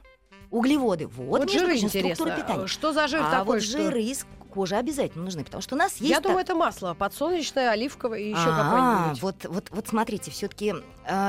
углеводы. 0.51 1.07
Вот, 1.07 1.41
Вот 1.41 1.51
жиры 1.51 1.77
интересно. 1.77 2.31
питания. 2.35 2.67
Что 2.67 2.93
за 2.93 3.07
жир 3.07 3.21
а 3.23 3.31
такой, 3.31 3.55
вот 3.59 3.63
что... 3.63 3.77
жиры 3.77 4.01
из 4.01 4.25
кожи 4.49 4.75
обязательно 4.75 5.25
нужны, 5.25 5.43
потому 5.43 5.61
что 5.61 5.75
у 5.75 5.77
нас 5.77 5.91
есть... 5.97 6.09
Я 6.09 6.15
так- 6.15 6.23
думаю, 6.23 6.39
это 6.41 6.55
масло 6.55 6.95
подсолнечное, 6.95 7.69
оливковое 7.69 8.19
и 8.19 8.29
еще 8.29 8.39
А, 8.47 8.63
какое-нибудь. 8.63 9.21
вот, 9.21 9.35
вот, 9.53 9.67
вот 9.69 9.87
смотрите, 9.87 10.31
все-таки 10.31 10.73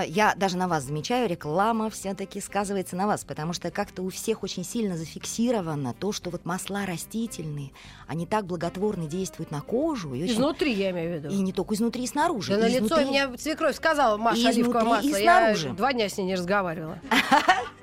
я 0.07 0.33
даже 0.37 0.57
на 0.57 0.67
вас 0.67 0.85
замечаю, 0.85 1.29
реклама 1.29 1.91
все-таки 1.91 2.41
сказывается 2.41 2.97
на 2.97 3.07
вас, 3.07 3.25
потому 3.25 3.53
что 3.53 3.71
как-то 3.71 4.03
у 4.03 4.09
всех 4.09 4.43
очень 4.45 4.65
сильно 4.65 4.97
зафиксировано 4.97 5.93
то, 5.93 6.13
что 6.13 6.31
вот 6.31 6.47
масла 6.47 6.87
растительные, 6.87 7.73
они 8.07 8.25
так 8.25 8.47
благотворно 8.47 9.07
действуют 9.07 9.51
на 9.51 9.61
кожу. 9.61 10.15
И, 10.15 10.23
очень- 10.25 10.35
Изнутри, 10.35 10.73
я 10.73 10.91
имею 10.91 11.11
в 11.11 11.15
виду. 11.25 11.35
и 11.35 11.37
не 11.41 11.53
только 11.53 11.75
изнутри, 11.75 12.05
и 12.05 12.07
снаружи. 12.07 12.53
Да 12.55 12.61
на 12.63 12.67
И 12.67 12.73
лицо 12.75 12.87
изнутри- 12.87 13.07
мне 13.07 13.29
свекровь 13.37 13.77
сказала, 13.77 14.17
Маша, 14.17 14.41
И 14.41 14.47
оливковое 14.47 14.85
масло. 14.85 15.07
и 15.07 15.11
Я 15.11 15.19
снаружи. 15.19 15.69
два 15.71 15.93
дня 15.93 16.09
с 16.09 16.17
ней 16.17 16.25
не 16.25 16.35
разговаривала. 16.35 16.99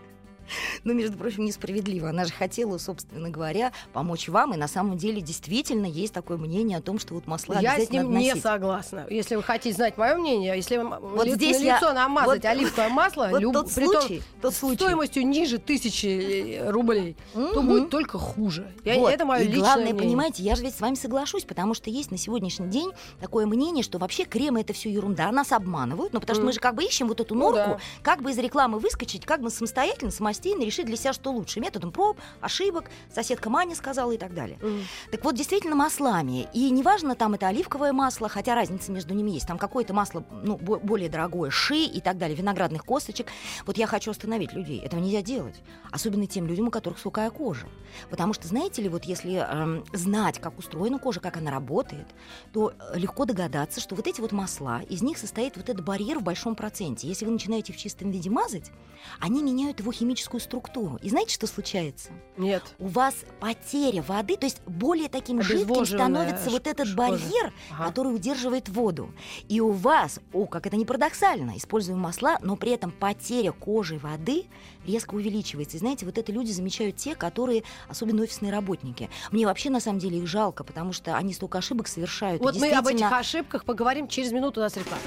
Ну, 0.83 0.93
между 0.93 1.17
прочим, 1.17 1.45
несправедливо. 1.45 2.09
Она 2.09 2.25
же 2.25 2.33
хотела, 2.33 2.77
собственно 2.77 3.29
говоря, 3.29 3.71
помочь 3.93 4.27
вам, 4.29 4.53
и 4.53 4.57
на 4.57 4.67
самом 4.67 4.97
деле 4.97 5.21
действительно 5.21 5.85
есть 5.85 6.13
такое 6.13 6.37
мнение 6.37 6.77
о 6.77 6.81
том, 6.81 6.99
что 6.99 7.13
вот 7.15 7.27
масла 7.27 7.59
Я 7.59 7.79
с 7.79 7.89
ним 7.89 8.11
не 8.15 8.35
согласна. 8.35 9.05
Если 9.09 9.35
вы 9.35 9.43
хотите 9.43 9.75
знать 9.75 9.97
мое 9.97 10.15
мнение, 10.15 10.55
если 10.55 10.77
вам 10.77 10.99
Вот 11.01 11.25
ли- 11.25 11.33
здесь 11.33 11.59
на 11.59 11.63
я- 11.63 11.75
лицо 11.77 11.93
намазать 11.93 12.43
вот- 12.43 12.49
оливковое 12.51 12.89
масло, 12.89 13.27
Вот 13.31 13.41
люб- 13.41 13.53
тот 13.53 13.73
при 13.73 13.85
том- 13.85 14.01
случай, 14.01 14.21
тот 14.41 14.53
случай. 14.53 14.75
стоимостью 14.75 15.27
ниже 15.27 15.57
тысячи 15.57 16.55
э, 16.57 16.69
рублей, 16.69 17.15
то 17.33 17.39
Мгм. 17.61 17.67
будет 17.67 17.89
только 17.89 18.17
хуже. 18.17 18.71
Я- 18.83 18.95
Вот. 18.99 19.11
Это 19.13 19.25
мое 19.25 19.41
и 19.41 19.45
личное 19.47 19.59
главное, 19.61 19.83
мнение. 19.85 20.03
понимаете, 20.03 20.43
я 20.43 20.55
же 20.55 20.63
ведь 20.63 20.75
с 20.75 20.81
вами 20.81 20.95
соглашусь, 20.95 21.43
потому 21.43 21.73
что 21.73 21.89
есть 21.89 22.11
на 22.11 22.17
сегодняшний 22.17 22.67
день 22.67 22.91
такое 23.19 23.45
мнение, 23.45 23.83
что 23.83 23.97
вообще 23.97 24.25
кремы 24.25 24.61
это 24.61 24.73
все 24.73 24.91
ерунда, 24.91 25.31
нас 25.31 25.51
обманывают, 25.51 26.13
ну 26.13 26.19
потому 26.19 26.35
что 26.35 26.41
Мгм. 26.41 26.47
мы 26.47 26.53
же 26.53 26.59
как 26.59 26.75
бы 26.75 26.83
ищем 26.83 27.07
вот 27.07 27.19
эту 27.19 27.33
Ну 27.35 27.41
норку, 27.51 27.55
да. 27.71 27.79
как 28.03 28.21
бы 28.21 28.31
из 28.31 28.37
рекламы 28.37 28.79
выскочить, 28.79 29.25
как 29.25 29.41
бы 29.41 29.49
самостоятельно, 29.49 30.11
самостийно 30.11 30.34
решить 30.39 30.75
решить 30.75 30.85
для 30.85 30.97
себя, 30.97 31.13
что 31.13 31.31
лучше. 31.31 31.59
Методом 31.59 31.91
проб, 31.91 32.17
ошибок, 32.41 32.89
соседка 33.13 33.49
Маня 33.49 33.75
сказала 33.75 34.11
и 34.11 34.17
так 34.17 34.33
далее. 34.33 34.57
Мгм. 34.61 34.81
Так 35.11 35.23
вот, 35.23 35.35
действительно, 35.35 35.75
маслами. 35.75 36.47
И 36.53 36.69
неважно, 36.69 37.15
там 37.15 37.33
это 37.33 37.47
оливковое 37.47 37.93
масло, 37.93 38.29
хотя 38.29 38.55
разница 38.55 38.91
между 38.91 39.13
ними 39.13 39.31
есть. 39.31 39.47
Там 39.47 39.57
какое-то 39.57 39.93
масло 39.93 40.23
ну, 40.43 40.57
бо- 40.57 40.79
более 40.79 41.09
дорогое, 41.09 41.49
ши 41.49 41.77
и 41.77 42.01
так 42.01 42.17
далее, 42.17 42.35
виноградных 42.35 42.83
косточек. 42.83 43.27
Вот 43.65 43.77
я 43.77 43.87
хочу 43.87 44.11
остановить 44.11 44.53
людей. 44.53 44.79
Этого 44.79 44.99
нельзя 44.99 45.21
делать. 45.21 45.55
Особенно 45.91 46.27
тем 46.27 46.47
людям, 46.47 46.67
у 46.67 46.71
которых 46.71 46.99
сухая 46.99 47.29
кожа. 47.29 47.67
Потому 48.09 48.33
что, 48.33 48.47
знаете 48.47 48.81
ли, 48.81 48.89
вот 48.89 49.05
если 49.05 49.35
эм, 49.35 49.83
знать, 49.93 50.39
как 50.39 50.57
устроена 50.59 50.99
кожа, 50.99 51.19
как 51.19 51.37
она 51.37 51.51
работает, 51.51 52.07
то 52.51 52.73
э, 52.91 52.99
легко 52.99 53.25
догадаться, 53.25 53.79
что 53.79 53.95
вот 53.95 54.07
эти 54.07 54.19
вот 54.21 54.31
масла, 54.31 54.81
из 54.89 55.01
них 55.01 55.17
состоит 55.17 55.55
вот 55.55 55.69
этот 55.69 55.85
барьер 55.85 56.19
в 56.19 56.23
большом 56.23 56.55
проценте. 56.55 57.07
Если 57.07 57.25
вы 57.25 57.31
начинаете 57.31 57.71
в 57.73 57.77
чистом 57.77 58.11
виде 58.11 58.29
мазать, 58.29 58.71
они 59.19 59.41
меняют 59.43 59.79
его 59.79 59.91
химическую 59.91 60.24
структуру. 60.39 60.97
И 61.01 61.09
знаете, 61.09 61.33
что 61.33 61.47
случается? 61.47 62.09
Нет. 62.37 62.63
у 62.79 62.87
вас 62.87 63.15
потеря 63.39 64.01
воды, 64.01 64.35
то 64.35 64.45
есть 64.45 64.61
более 64.65 65.07
таким 65.07 65.41
жидким 65.41 65.85
становится 65.85 66.49
вот 66.49 66.67
этот 66.67 66.93
барьер, 66.95 67.53
Ага. 67.71 67.85
который 67.87 68.13
удерживает 68.13 68.67
воду. 68.69 69.13
И 69.47 69.61
у 69.61 69.71
вас, 69.71 70.19
о, 70.33 70.45
как 70.45 70.67
это 70.67 70.75
не 70.75 70.85
парадоксально, 70.85 71.57
используем 71.57 71.99
масла, 71.99 72.37
но 72.41 72.55
при 72.55 72.71
этом 72.71 72.91
потеря 72.91 73.51
кожи 73.51 73.97
воды 73.97 74.45
резко 74.85 75.15
увеличивается. 75.15 75.77
И 75.77 75.79
знаете, 75.79 76.05
вот 76.05 76.17
это 76.17 76.31
люди 76.31 76.51
замечают 76.51 76.97
те, 76.97 77.15
которые, 77.15 77.63
особенно 77.87 78.23
офисные 78.23 78.51
работники. 78.51 79.09
Мне 79.31 79.45
вообще 79.45 79.69
на 79.69 79.79
самом 79.79 79.99
деле 79.99 80.17
их 80.19 80.27
жалко, 80.27 80.63
потому 80.63 80.91
что 80.93 81.15
они 81.15 81.33
столько 81.33 81.59
ошибок 81.59 81.87
совершают. 81.87 82.41
Вот 82.41 82.57
мы 82.57 82.71
об 82.71 82.87
этих 82.87 83.11
ошибках 83.11 83.65
поговорим 83.65 84.07
через 84.07 84.31
минуту 84.31 84.59
у 84.59 84.63
нас 84.63 84.75
реклама. 84.75 85.01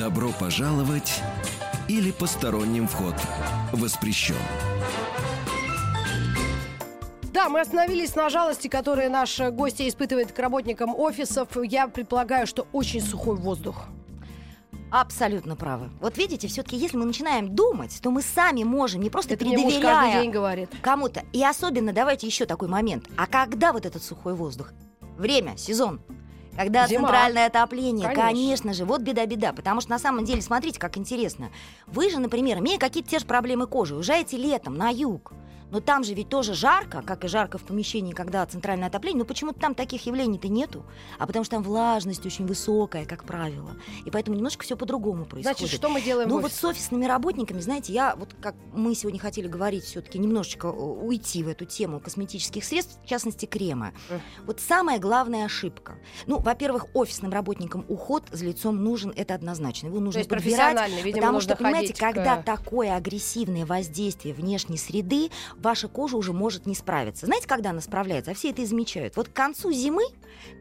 Добро 0.00 0.30
пожаловать 0.30 1.20
или 1.86 2.10
посторонним 2.10 2.88
вход 2.88 3.14
воспрещен. 3.70 4.34
Да, 7.34 7.50
мы 7.50 7.60
остановились 7.60 8.14
на 8.14 8.30
жалости, 8.30 8.68
которые 8.68 9.10
наш 9.10 9.38
гость 9.38 9.82
испытывает 9.82 10.32
к 10.32 10.38
работникам 10.38 10.98
офисов. 10.98 11.48
Я 11.62 11.86
предполагаю, 11.86 12.46
что 12.46 12.66
очень 12.72 13.02
сухой 13.02 13.36
воздух. 13.36 13.88
Абсолютно 14.90 15.54
правы. 15.54 15.90
Вот 16.00 16.16
видите, 16.16 16.48
все-таки, 16.48 16.78
если 16.78 16.96
мы 16.96 17.04
начинаем 17.04 17.54
думать, 17.54 18.00
то 18.02 18.10
мы 18.10 18.22
сами 18.22 18.64
можем, 18.64 19.02
не 19.02 19.10
просто 19.10 19.34
Это 19.34 19.44
предоверяя 19.44 20.22
день 20.22 20.30
говорит. 20.30 20.70
кому-то. 20.80 21.24
И 21.34 21.44
особенно, 21.44 21.92
давайте 21.92 22.26
еще 22.26 22.46
такой 22.46 22.68
момент. 22.68 23.06
А 23.18 23.26
когда 23.26 23.74
вот 23.74 23.84
этот 23.84 24.02
сухой 24.02 24.32
воздух? 24.32 24.72
Время, 25.18 25.58
сезон. 25.58 26.00
Когда 26.60 26.86
Зима. 26.86 27.08
центральное 27.08 27.46
отопление, 27.46 28.06
Конечно. 28.06 28.22
конечно. 28.22 28.74
же, 28.74 28.84
вот 28.84 29.00
беда-беда. 29.00 29.54
Потому 29.54 29.80
что 29.80 29.92
на 29.92 29.98
самом 29.98 30.26
деле, 30.26 30.42
смотрите, 30.42 30.78
как 30.78 30.98
интересно. 30.98 31.48
Вы 31.86 32.10
же, 32.10 32.18
например, 32.18 32.58
имея 32.58 32.76
какие-то 32.78 33.08
те 33.08 33.18
же 33.18 33.24
проблемы 33.24 33.66
кожи, 33.66 33.96
уезжаете 33.96 34.36
летом 34.36 34.74
на 34.74 34.90
юг. 34.90 35.32
Но 35.70 35.80
там 35.80 36.04
же 36.04 36.14
ведь 36.14 36.28
тоже 36.28 36.54
жарко, 36.54 37.02
как 37.02 37.24
и 37.24 37.28
жарко 37.28 37.58
в 37.58 37.62
помещении, 37.62 38.12
когда 38.12 38.44
центральное 38.46 38.88
отопление. 38.88 39.20
Но 39.20 39.24
почему-то 39.24 39.60
там 39.60 39.74
таких 39.74 40.06
явлений-то 40.06 40.48
нету. 40.48 40.84
А 41.18 41.26
потому 41.26 41.44
что 41.44 41.56
там 41.56 41.62
влажность 41.62 42.24
очень 42.26 42.46
высокая, 42.46 43.04
как 43.04 43.24
правило. 43.24 43.70
И 44.04 44.10
поэтому 44.10 44.36
немножко 44.36 44.64
все 44.64 44.76
по-другому 44.76 45.24
происходит. 45.24 45.58
Значит, 45.58 45.76
что 45.76 45.88
мы 45.88 46.00
делаем 46.00 46.28
Ну 46.28 46.40
вот 46.40 46.52
с 46.52 46.64
офисными 46.64 47.04
работниками, 47.04 47.60
знаете, 47.60 47.92
я 47.92 48.14
вот 48.16 48.34
как 48.40 48.54
мы 48.72 48.94
сегодня 48.94 49.20
хотели 49.20 49.46
говорить, 49.48 49.84
все-таки 49.84 50.18
немножечко 50.18 50.68
э, 50.68 50.70
уйти 50.70 51.42
в 51.42 51.48
эту 51.48 51.64
тему 51.64 52.00
косметических 52.00 52.64
средств, 52.64 52.98
в 53.04 53.08
частности 53.08 53.46
крема. 53.46 53.92
Мгм. 54.08 54.20
Вот 54.46 54.60
самая 54.60 54.98
главная 54.98 55.44
ошибка. 55.44 55.98
Ну, 56.26 56.38
во-первых, 56.40 56.86
офисным 56.94 57.32
работникам 57.32 57.84
уход 57.88 58.24
за 58.32 58.44
лицом 58.44 58.82
нужен, 58.82 59.12
это 59.14 59.34
однозначно. 59.34 59.86
Его 59.86 59.98
То 59.98 60.04
нужно 60.04 60.18
есть 60.18 60.30
подбирать. 60.30 60.90
видимо, 60.90 61.12
Потому 61.12 61.32
нужно 61.34 61.54
что, 61.54 61.62
понимаете, 61.62 61.94
к- 61.94 61.98
когда 61.98 62.42
такое 62.42 62.94
агрессивное 62.96 63.66
воздействие 63.66 64.34
внешней 64.34 64.76
среды, 64.78 65.30
ваша 65.60 65.88
кожа 65.88 66.16
уже 66.16 66.32
может 66.32 66.66
не 66.66 66.74
справиться. 66.74 67.26
Знаете, 67.26 67.46
когда 67.46 67.70
она 67.70 67.80
справляется? 67.80 68.30
А 68.30 68.34
все 68.34 68.50
это 68.50 68.62
и 68.62 68.66
замечают. 68.66 69.16
Вот 69.16 69.28
к 69.28 69.32
концу 69.32 69.72
зимы, 69.72 70.02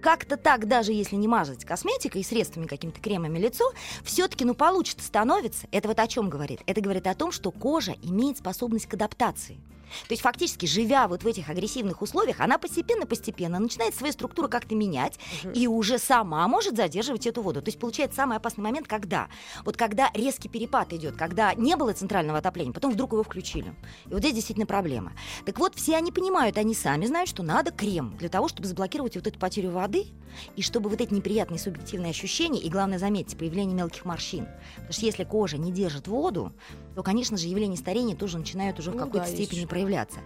как-то 0.01 0.38
так, 0.38 0.68
даже 0.68 0.91
если 0.91 1.15
не 1.15 1.27
мазать 1.27 1.65
косметикой 1.65 2.22
и 2.22 2.24
средствами, 2.24 2.68
какими-то 2.68 3.00
кремами 3.00 3.39
лицо, 3.39 3.72
все-таки, 4.03 4.46
ну, 4.46 4.53
получше 4.53 4.96
становится. 5.00 5.68
Это 5.72 5.88
вот 5.88 6.00
о 6.00 6.08
чем 6.08 6.29
говорит? 6.29 6.62
Это 6.65 6.82
говорит 6.82 7.08
о 7.08 7.15
том, 7.15 7.32
что 7.32 7.51
кожа 7.51 7.96
имеет 8.01 8.38
способность 8.38 8.88
к 8.88 8.94
адаптации. 8.94 9.60
То 10.08 10.13
есть 10.13 10.22
фактически, 10.22 10.65
живя 10.65 11.08
вот 11.08 11.24
в 11.24 11.27
этих 11.27 11.50
агрессивных 11.50 12.01
условиях, 12.01 12.39
она 12.39 12.58
постепенно-постепенно 12.58 13.60
начинает 13.60 13.96
свою 13.96 14.13
структуру 14.13 14.50
как-то 14.50 14.75
менять 14.75 15.19
и 15.53 15.67
уже 15.67 15.98
сама 15.98 16.48
может 16.48 16.75
задерживать 16.75 17.27
эту 17.27 17.41
воду. 17.41 17.62
То 17.62 17.69
есть 17.69 17.79
получается 17.79 18.17
самый 18.17 18.38
опасный 18.38 18.63
момент, 18.63 18.88
когда? 18.88 19.27
Вот 19.63 19.77
когда 19.77 20.10
резкий 20.13 20.50
перепад 20.50 20.93
идет, 20.93 21.15
когда 21.15 21.53
не 21.53 21.75
было 21.75 21.93
центрального 21.93 22.39
отопления, 22.39 22.74
потом 22.74 22.91
вдруг 22.91 23.13
его 23.13 23.24
включили. 23.24 23.74
И 24.08 24.13
вот 24.13 24.19
здесь 24.19 24.34
действительно 24.34 24.65
проблема. 24.65 25.13
Так 25.46 25.60
вот, 25.60 25.75
все 25.75 25.96
они 25.96 26.12
понимают, 26.12 26.58
они 26.58 26.74
сами 26.74 27.05
знают, 27.05 27.29
что 27.29 27.43
надо 27.43 27.72
крем 27.72 28.15
для 28.17 28.29
того, 28.29 28.48
чтобы 28.48 28.67
заблокировать 28.67 29.15
вот 29.15 29.27
эту 29.27 29.39
потерю 29.39 29.72
воды, 29.72 30.08
и 30.55 30.62
чтобы 30.62 30.89
вот 30.89 31.01
эти 31.01 31.13
неприятные 31.13 31.60
субъективные 31.60 32.12
ощущения, 32.12 32.60
и 32.60 32.69
главное, 32.69 33.00
заметьте, 33.00 33.36
появление 33.36 33.75
мелких 33.75 34.05
морщин. 34.05 34.48
Потому 34.75 34.93
что 34.93 35.05
если 35.05 35.24
кожа 35.24 35.58
не 35.58 35.72
держит 35.72 36.08
воду, 36.08 36.53
то, 37.00 37.03
конечно 37.03 37.38
же, 37.38 37.48
явления 37.48 37.77
старения 37.77 38.13
тоже 38.13 38.38
начинают 38.38 38.77
уже 38.77 38.91
в 38.91 38.96
Ну 38.96 39.00
какой-то 39.06 39.25
да, 39.25 39.32
степени 39.34 39.60
что. 39.62 39.70
проявляться. 39.70 40.20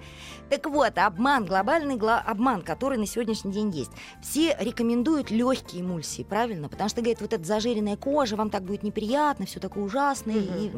Так 0.50 0.65
вот, 0.65 0.98
обман, 0.98 1.46
глобальный 1.46 1.98
гла- 1.98 2.20
обман, 2.25 2.63
который 2.63 2.98
на 2.98 3.06
сегодняшний 3.06 3.51
день 3.51 3.70
есть. 3.70 3.92
Все 4.24 4.58
рекомендуют 4.60 5.30
легкие 5.30 5.84
эмульсии, 5.84 6.24
правильно? 6.24 6.70
Потому 6.70 6.89
что 6.89 7.01
говорят, 7.01 7.22
вот 7.22 7.32
эта 7.32 7.44
зажиренная 7.44 7.96
кожа, 7.96 8.36
вам 8.38 8.50
так 8.50 8.63
будет 8.63 8.82
неприятно, 8.82 9.46
все 9.46 9.60
такое 9.60 9.84
ужасное. 9.84 10.34
и- 10.38 10.72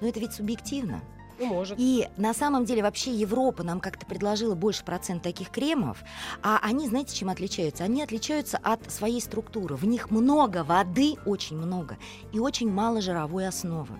Но 0.00 0.08
это 0.08 0.20
ведь 0.20 0.32
субъективно. 0.32 1.02
Ну, 1.38 1.46
может. 1.48 1.74
И 1.78 2.08
на 2.16 2.32
самом 2.32 2.64
деле 2.64 2.82
вообще 2.82 3.12
Европа 3.12 3.62
нам 3.62 3.78
как-то 3.80 4.06
предложила 4.06 4.54
больше 4.54 4.84
процент 4.86 5.22
таких 5.22 5.50
кремов, 5.50 6.02
а 6.42 6.60
они, 6.62 6.88
знаете, 6.88 7.14
чем 7.14 7.28
отличаются? 7.28 7.84
Они 7.84 8.02
отличаются 8.02 8.58
от 8.62 8.90
своей 8.90 9.20
структуры. 9.20 9.76
В 9.76 9.84
них 9.84 10.10
много 10.10 10.64
воды, 10.64 11.16
очень 11.26 11.58
много, 11.58 11.98
и 12.32 12.38
очень 12.38 12.70
мало 12.70 13.02
жировой 13.02 13.46
основы. 13.48 13.98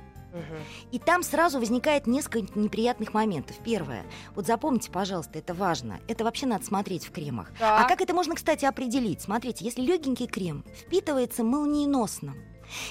И 0.91 0.99
там 0.99 1.23
сразу 1.23 1.59
возникает 1.59 2.07
несколько 2.07 2.59
неприятных 2.59 3.15
моментов. 3.15 3.57
Первое, 3.65 4.05
вот 4.35 4.47
запомните, 4.47 4.91
пожалуйста, 4.91 5.39
это 5.39 5.55
важно. 5.55 6.01
Это 6.09 6.25
вообще 6.25 6.47
надо 6.47 6.65
смотреть 6.65 7.07
в 7.07 7.13
кремах. 7.13 7.51
А 7.61 7.81
Так. 7.81 7.89
как 7.89 8.01
это 8.01 8.15
можно, 8.15 8.35
кстати, 8.35 8.65
определить? 8.65 9.21
Смотрите, 9.23 9.65
если 9.65 9.83
легенький 9.83 10.27
крем 10.27 10.65
впитывается 10.75 11.45
молниеносно, 11.45 12.35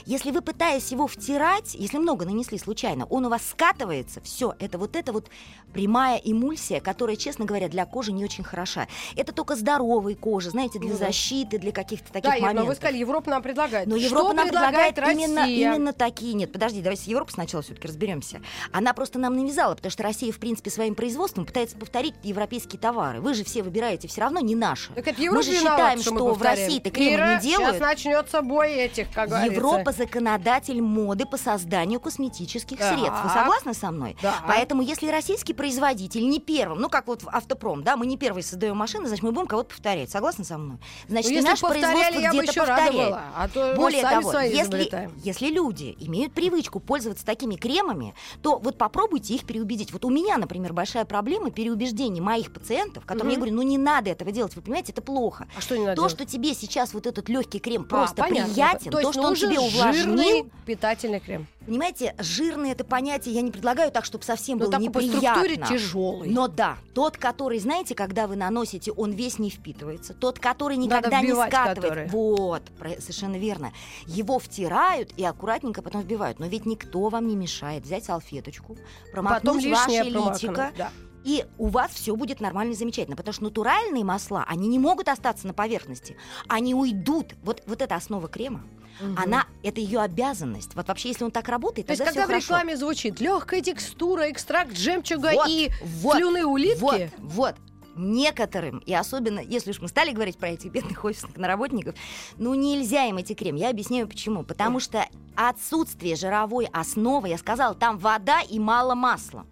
если 0.06 0.32
вы, 0.32 0.42
пытаясь 0.42 0.92
его 0.92 1.08
втирать, 1.08 1.76
если 1.76 1.98
много 1.98 2.26
нанесли 2.26 2.58
случайно, 2.58 3.06
он 3.06 3.26
у 3.26 3.30
вас 3.30 3.42
скатывается, 3.50 4.22
все, 4.22 4.56
это 4.60 4.78
вот 4.78 4.96
это 4.96 5.12
вот 5.14 5.30
прямая 5.74 6.18
эмульсия, 6.24 6.80
которая, 6.82 7.16
честно 7.16 7.46
говоря, 7.46 7.70
для 7.70 7.86
кожи 7.86 8.12
не 8.12 8.24
очень 8.26 8.44
хороша. 8.44 8.88
Это 9.16 9.32
только 9.32 9.56
здоровой 9.56 10.16
кожи, 10.16 10.50
знаете, 10.50 10.80
для 10.80 10.90
Ну 10.92 10.98
да. 10.98 11.06
защиты, 11.06 11.58
для 11.60 11.72
каких-то 11.72 12.12
таких 12.12 12.30
Да, 12.30 12.36
Ир, 12.36 12.42
но 12.42 12.48
моментов. 12.48 12.68
вы 12.70 12.76
сказали, 12.76 12.98
Европа 12.98 13.30
нам 13.30 13.42
предлагает. 13.42 13.88
Но 13.88 13.98
Что 13.98 14.06
Европа 14.06 14.34
нам 14.34 14.48
предлагает, 14.48 15.00
Россия? 15.00 15.28
именно, 15.28 15.48
именно 15.48 15.94
такие. 15.94 16.34
Нет, 16.34 16.52
подожди, 16.52 16.82
давайте 16.82 17.04
с 17.04 17.08
Европой 17.08 17.32
сначала 17.32 17.64
все-таки 17.64 17.88
разберемся. 17.88 18.42
Она 18.72 18.94
просто 18.94 19.18
нам 19.20 19.36
навязала, 19.38 19.76
потому 19.76 19.92
что 19.92 20.04
Россия, 20.04 20.32
в 20.32 20.40
принципе, 20.40 20.70
своим 20.72 20.96
производством 20.96 21.46
пытается 21.46 21.78
повторить 21.78 22.16
европейские 22.24 22.80
товары. 22.80 23.22
Вы 23.22 23.34
же 23.34 23.44
все 23.46 23.64
выбираете 23.64 24.08
все 24.08 24.22
равно 24.22 24.40
не 24.42 24.56
наши. 24.56 24.92
Так 24.94 25.08
это 25.08 25.18
Мы 25.20 25.26
Европа 25.26 25.44
же 25.44 25.54
считаем, 25.54 26.00
что, 26.02 26.12
мы 26.12 26.18
что 26.20 26.26
в 26.26 26.30
повторяем. 26.34 26.66
России-то 26.68 26.90
кремы 26.92 27.16
Ира, 27.16 27.36
не 27.36 27.42
делают. 27.42 27.70
сейчас 27.76 27.80
начнется 27.82 28.42
бой 28.42 28.74
этих, 28.74 29.10
как 29.12 29.30
говорится. 29.30 29.56
Европа 29.72 29.92
законодатель 29.92 30.82
моды 30.82 31.26
по 31.26 31.38
созданию 31.38 32.00
косметических 32.00 32.78
Так. 32.78 32.94
средств. 32.98 33.24
Вы 33.24 33.30
согласны 33.30 33.74
со 33.74 33.92
мной? 33.92 34.16
Да. 34.22 34.36
Поэтому, 34.48 34.82
если 34.82 35.08
российский 35.08 35.54
производитель 35.54 36.28
не 36.28 36.40
первым, 36.40 36.80
ну 36.80 36.90
как 36.90 37.08
вот 37.08 37.24
в 37.24 37.30
автопром, 37.30 37.84
да, 37.84 37.96
мы 37.98 38.06
не 38.06 38.18
первые 38.18 38.44
создаем 38.44 38.78
машины, 38.78 39.08
значит, 39.08 39.24
мы 39.24 39.32
будем 39.32 39.48
кого-то 39.48 39.70
повторять. 39.70 40.10
Согласны 40.10 40.44
со 40.44 40.58
мной? 40.58 40.78
Значит, 41.08 41.32
Ну, 41.32 41.38
и 41.40 41.42
наше 41.42 41.66
производство 41.66 42.20
где-то 42.20 42.54
повторяет. 42.54 43.16
А 43.36 43.48
то 43.48 43.74
Более 43.76 44.02
того, 44.04 44.32
если, 44.40 45.10
если 45.24 45.48
люди 45.48 45.96
имеют 46.00 46.34
привычку 46.34 46.80
пользоваться 46.80 47.26
такими 47.26 47.56
кремами, 47.56 48.14
то 48.42 48.58
вот 48.58 48.78
попробуйте 48.78 49.36
их 49.36 49.46
переубедить. 49.46 49.92
Вот 49.94 50.06
у 50.06 50.10
меня, 50.10 50.38
например, 50.38 50.74
большая 50.74 51.06
проблема 51.06 51.52
переубеждения 51.52 52.22
моих 52.22 52.54
пациентов, 52.54 53.06
которым 53.06 53.28
Мгм. 53.28 53.32
я 53.32 53.38
говорю, 53.38 53.56
ну 53.56 53.62
не 53.62 53.78
надо 53.78 54.10
этого 54.10 54.32
делать, 54.32 54.56
вы 54.56 54.62
понимаете, 54.62 54.92
это 54.92 55.02
плохо. 55.02 55.48
А 55.58 55.62
что 55.62 55.76
не 55.78 55.86
надо 55.86 55.96
То, 55.96 56.02
делать? 56.08 56.12
что 56.14 56.26
тебе 56.26 56.54
сейчас 56.54 56.94
вот 56.94 57.08
этот 57.08 57.30
легкий 57.30 57.60
крем 57.60 57.84
А, 57.84 57.86
просто 57.86 58.16
понятно. 58.18 58.54
приятен, 58.54 58.92
то, 58.92 59.00
есть 59.00 59.12
то, 59.12 59.14
что 59.14 59.22
он 59.28 59.36
тебе 59.36 59.60
увлажнил, 59.68 60.18
жирный 60.18 60.52
питательный 60.66 61.20
крем. 61.20 61.48
Понимаете, 61.66 62.16
жирный 62.18 62.72
это 62.72 62.84
понятие 62.84 63.36
я 63.36 63.42
не 63.42 63.52
предлагаю 63.52 63.92
так, 63.92 64.04
чтобы 64.06 64.24
совсем 64.24 64.58
Но 64.58 64.66
было 64.66 64.72
так 64.72 64.80
по 64.80 65.00
неприятно. 65.00 65.44
структуре 65.44 65.78
тяжелый. 65.78 66.30
Но 66.30 66.48
да, 66.48 66.78
тот, 66.94 67.18
который, 67.18 67.60
знаете, 67.60 67.94
когда 67.94 68.26
вы 68.26 68.36
наносите, 68.36 68.92
он 68.92 69.12
весь 69.12 69.38
не 69.38 69.50
впитывается. 69.50 70.14
Тот, 70.14 70.40
который 70.40 70.78
никогда 70.78 71.22
не 71.22 71.34
скатывает. 71.34 71.78
который. 71.78 72.08
Вот, 72.08 72.64
совершенно 73.00 73.38
верно. 73.38 73.74
Его 74.08 74.40
втирают 74.40 75.14
и 75.18 75.24
аккуратненько 75.24 75.82
потом 75.82 76.02
вбивают. 76.02 76.40
Но 76.40 76.48
ведь 76.48 76.66
никто 76.66 77.10
вам 77.10 77.28
не 77.28 77.36
мешает 77.36 77.84
взять 77.84 78.06
салфеточку, 78.06 78.78
промокнуть 79.12 79.66
ваше 79.68 80.04
личико, 80.04 80.72
да. 80.78 80.90
и 81.24 81.46
у 81.58 81.68
вас 81.68 81.92
все 81.92 82.16
будет 82.16 82.40
нормально 82.42 82.72
и 82.72 82.76
замечательно. 82.76 83.16
Потому 83.16 83.34
что 83.34 83.44
натуральные 83.44 84.04
масла, 84.04 84.46
они 84.48 84.68
не 84.68 84.80
могут 84.80 85.08
остаться 85.10 85.46
на 85.46 85.54
поверхности. 85.54 86.18
Они 86.48 86.74
уйдут. 86.74 87.36
Вот, 87.44 87.62
вот 87.68 87.82
эта 87.82 87.96
основа 87.96 88.28
крема, 88.28 88.64
Мгм. 89.02 89.18
Она 89.18 89.46
это 89.64 89.82
ее 89.82 90.02
обязанность. 90.02 90.76
Вот 90.76 90.88
вообще, 90.88 91.10
если 91.10 91.24
он 91.24 91.32
так 91.32 91.48
работает, 91.50 91.88
То 91.88 91.94
есть, 91.94 92.00
тогда 92.04 92.12
когда 92.12 92.22
всё 92.22 92.28
в 92.28 92.32
хорошо. 92.32 92.46
рекламе 92.48 92.78
звучит 92.78 93.20
легкая 93.20 93.62
текстура, 93.62 94.30
экстракт 94.30 94.78
жемчуга 94.78 95.32
Вот, 95.34 95.48
и 95.50 95.72
вот, 96.02 96.18
слюны 96.18 96.46
улитки, 96.46 96.80
Вот, 96.80 97.02
вот. 97.20 97.56
Некоторым, 97.94 98.78
и 98.80 98.94
особенно, 98.94 99.40
если 99.42 99.72
уж 99.72 99.82
мы 99.82 99.90
стали 99.90 100.12
говорить 100.12 100.38
про 100.38 100.50
этих 100.50 100.72
бедных 100.72 101.04
офисных 101.04 101.36
наработников, 101.36 101.96
ну 102.38 102.54
нельзя 102.54 103.06
им 103.06 103.18
эти 103.18 103.34
крем. 103.34 103.56
Я 103.58 103.70
объясняю 103.70 104.08
почему. 104.08 104.44
Потому 104.44 104.80
что 104.80 105.06
отсутствие 105.36 106.16
жировой 106.16 106.68
основы, 106.72 107.28
я 107.28 107.38
сказала, 107.38 107.76
там 107.76 107.98
вода 107.98 108.40
и 108.42 108.60
мало 108.60 108.96
масла. 108.96 109.46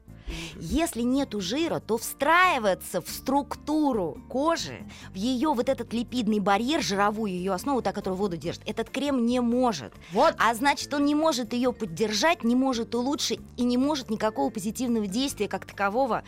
Если 0.59 1.01
нету 1.01 1.41
жира, 1.41 1.79
то 1.79 1.97
встраиваться 1.97 3.01
в 3.01 3.09
структуру 3.09 4.17
кожи, 4.29 4.85
в 5.11 5.15
ее 5.15 5.53
вот 5.53 5.69
этот 5.69 5.93
липидный 5.93 6.39
барьер, 6.39 6.81
жировую 6.81 7.31
ее 7.31 7.53
основу, 7.53 7.81
та, 7.81 7.91
которая 7.91 8.17
воду 8.17 8.37
держит, 8.37 8.63
этот 8.65 8.89
крем 8.89 9.25
не 9.25 9.39
может. 9.39 9.93
вот, 10.11 10.35
А 10.37 10.53
значит, 10.53 10.93
он 10.93 11.05
не 11.05 11.15
может 11.15 11.53
ее 11.53 11.73
поддержать, 11.73 12.43
не 12.43 12.55
может 12.55 12.95
улучшить 12.95 13.39
и 13.57 13.63
не 13.63 13.77
может 13.77 14.09
никакого 14.09 14.49
позитивного 14.49 15.07
действия 15.07 15.47
как 15.47 15.65
такового 15.65 16.23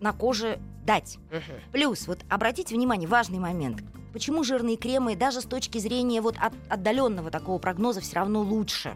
на 0.00 0.12
коже 0.12 0.60
дать. 0.84 1.18
Плюс, 1.72 2.06
вот 2.06 2.20
обратите 2.28 2.74
внимание, 2.74 3.08
важный 3.08 3.38
момент. 3.38 3.82
Почему 4.12 4.44
жирные 4.44 4.76
кремы 4.76 5.14
даже 5.16 5.40
с 5.40 5.44
точки 5.44 5.78
зрения 5.78 6.20
вот 6.20 6.36
от 6.40 6.54
отдаленного 6.70 7.30
такого 7.30 7.58
прогноза 7.58 8.00
все 8.00 8.16
равно 8.16 8.40
лучше? 8.42 8.94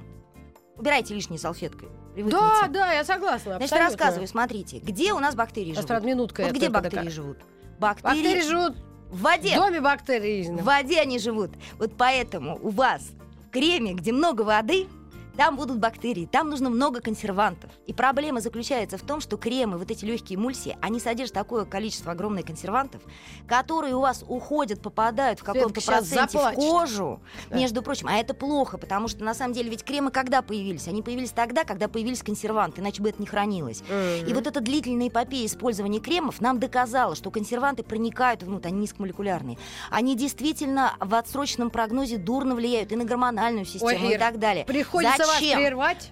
Убирайте 0.77 1.15
лишней 1.15 1.39
салфеткой. 1.39 1.89
Привыкните. 2.15 2.39
да, 2.39 2.69
да, 2.69 2.93
я 2.93 3.05
согласна, 3.05 3.57
Значит, 3.57 3.73
абсолютно. 3.73 3.87
рассказываю, 3.89 4.29
смотрите, 4.29 4.79
где 4.79 5.13
у 5.13 5.19
нас 5.19 5.35
бактерии 5.35 5.67
Сейчас, 5.69 5.77
живут? 5.77 5.89
правда, 5.89 6.07
минутка. 6.09 6.43
Вот 6.43 6.53
где 6.53 6.69
бактерии 6.69 7.05
дока- 7.05 7.11
живут? 7.11 7.39
Бактерии 7.79 8.15
Бактерии 8.15 8.43
живут 8.43 8.77
в 9.11 9.17
в 9.19 9.23
воде. 9.23 9.57
доме 9.57 9.81
бактерий. 9.81 10.51
В 10.51 10.63
воде 10.65 11.01
они 11.01 11.19
живут. 11.19 11.51
Вот 11.79 11.93
поэтому 11.97 12.59
у 12.63 12.69
вас 12.71 13.03
в 13.47 13.51
креме, 13.51 13.95
где 13.95 14.13
много 14.13 14.43
воды, 14.43 14.87
там 15.41 15.57
будут 15.57 15.79
бактерии, 15.79 16.27
там 16.27 16.51
нужно 16.51 16.69
много 16.69 17.01
консервантов. 17.01 17.71
И 17.87 17.95
проблема 17.95 18.43
заключается 18.43 18.99
в 18.99 19.01
том, 19.01 19.23
что 19.23 19.39
кремы, 19.39 19.79
вот 19.79 19.91
эти 19.91 20.05
легкие 20.05 20.39
эмульсии, 20.39 20.77
они 20.83 21.01
содержат 21.01 21.33
такое 21.33 21.65
количество 21.65 22.13
огромных 22.13 22.45
консервантов, 22.45 23.01
которые 23.49 23.95
у 23.95 24.01
вас 24.01 24.23
уходят, 24.29 24.83
попадают 24.83 25.41
в 25.41 25.43
каком-то 25.45 25.81
проценте 25.81 26.37
в 26.37 26.53
кожу, 26.53 27.23
Да. 27.49 27.57
между 27.57 27.81
прочим. 27.81 28.09
А 28.09 28.19
это 28.19 28.35
плохо, 28.35 28.77
потому 28.77 29.09
что 29.09 29.25
на 29.25 29.33
самом 29.33 29.55
деле 29.55 29.71
ведь 29.71 29.83
кремы 29.83 30.11
когда 30.11 30.43
появились? 30.43 30.89
Они 30.89 31.01
появились 31.01 31.31
тогда, 31.31 31.65
когда 31.65 31.89
появились 31.89 32.23
консерванты, 32.23 32.83
иначе 32.83 33.03
бы 33.03 33.09
это 33.09 33.23
не 33.23 33.27
хранилось. 33.27 33.83
И 34.29 34.35
вот 34.35 34.47
эта 34.47 34.61
длительная 34.61 35.09
эпопея 35.09 35.47
использования 35.47 36.01
кремов 36.01 36.43
нам 36.43 36.61
доказала, 36.61 37.15
что 37.17 37.31
консерванты 37.31 37.83
проникают 37.83 38.43
внутрь, 38.43 38.69
они 38.69 38.81
низкомолекулярные. 38.81 39.57
Они 39.89 40.17
действительно 40.17 40.97
в 41.01 41.15
отсроченном 41.15 41.71
прогнозе 41.71 42.19
дурно 42.19 42.55
влияют 42.55 42.93
и 42.93 42.97
на 42.97 43.07
гормональную 43.07 43.65
систему 43.65 44.11
Ир, 44.11 44.17
и 44.17 44.19
так 44.19 44.39
далее. 44.39 44.67
Приходится? 44.67 45.30
Вас 45.31 45.59
прервать, 45.59 46.11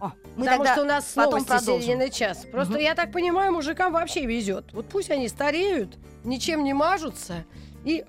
О, 0.00 0.12
мы 0.36 0.44
потому 0.44 0.64
тогда 0.64 0.72
что 0.72 0.82
у 0.82 0.86
нас 0.86 1.04
потом 1.14 1.44
новости 1.46 1.64
середины 1.66 2.10
час. 2.10 2.46
Просто 2.50 2.74
Мгм. 2.74 2.82
я 2.82 2.94
так 2.94 3.12
понимаю, 3.12 3.52
мужикам 3.52 3.92
вообще 3.92 4.24
везет. 4.26 4.72
Вот 4.72 4.88
пусть 4.88 5.10
они 5.10 5.28
стареют, 5.28 5.98
ничем 6.24 6.64
не 6.64 6.72
мажутся 6.72 7.44
и 7.84 8.04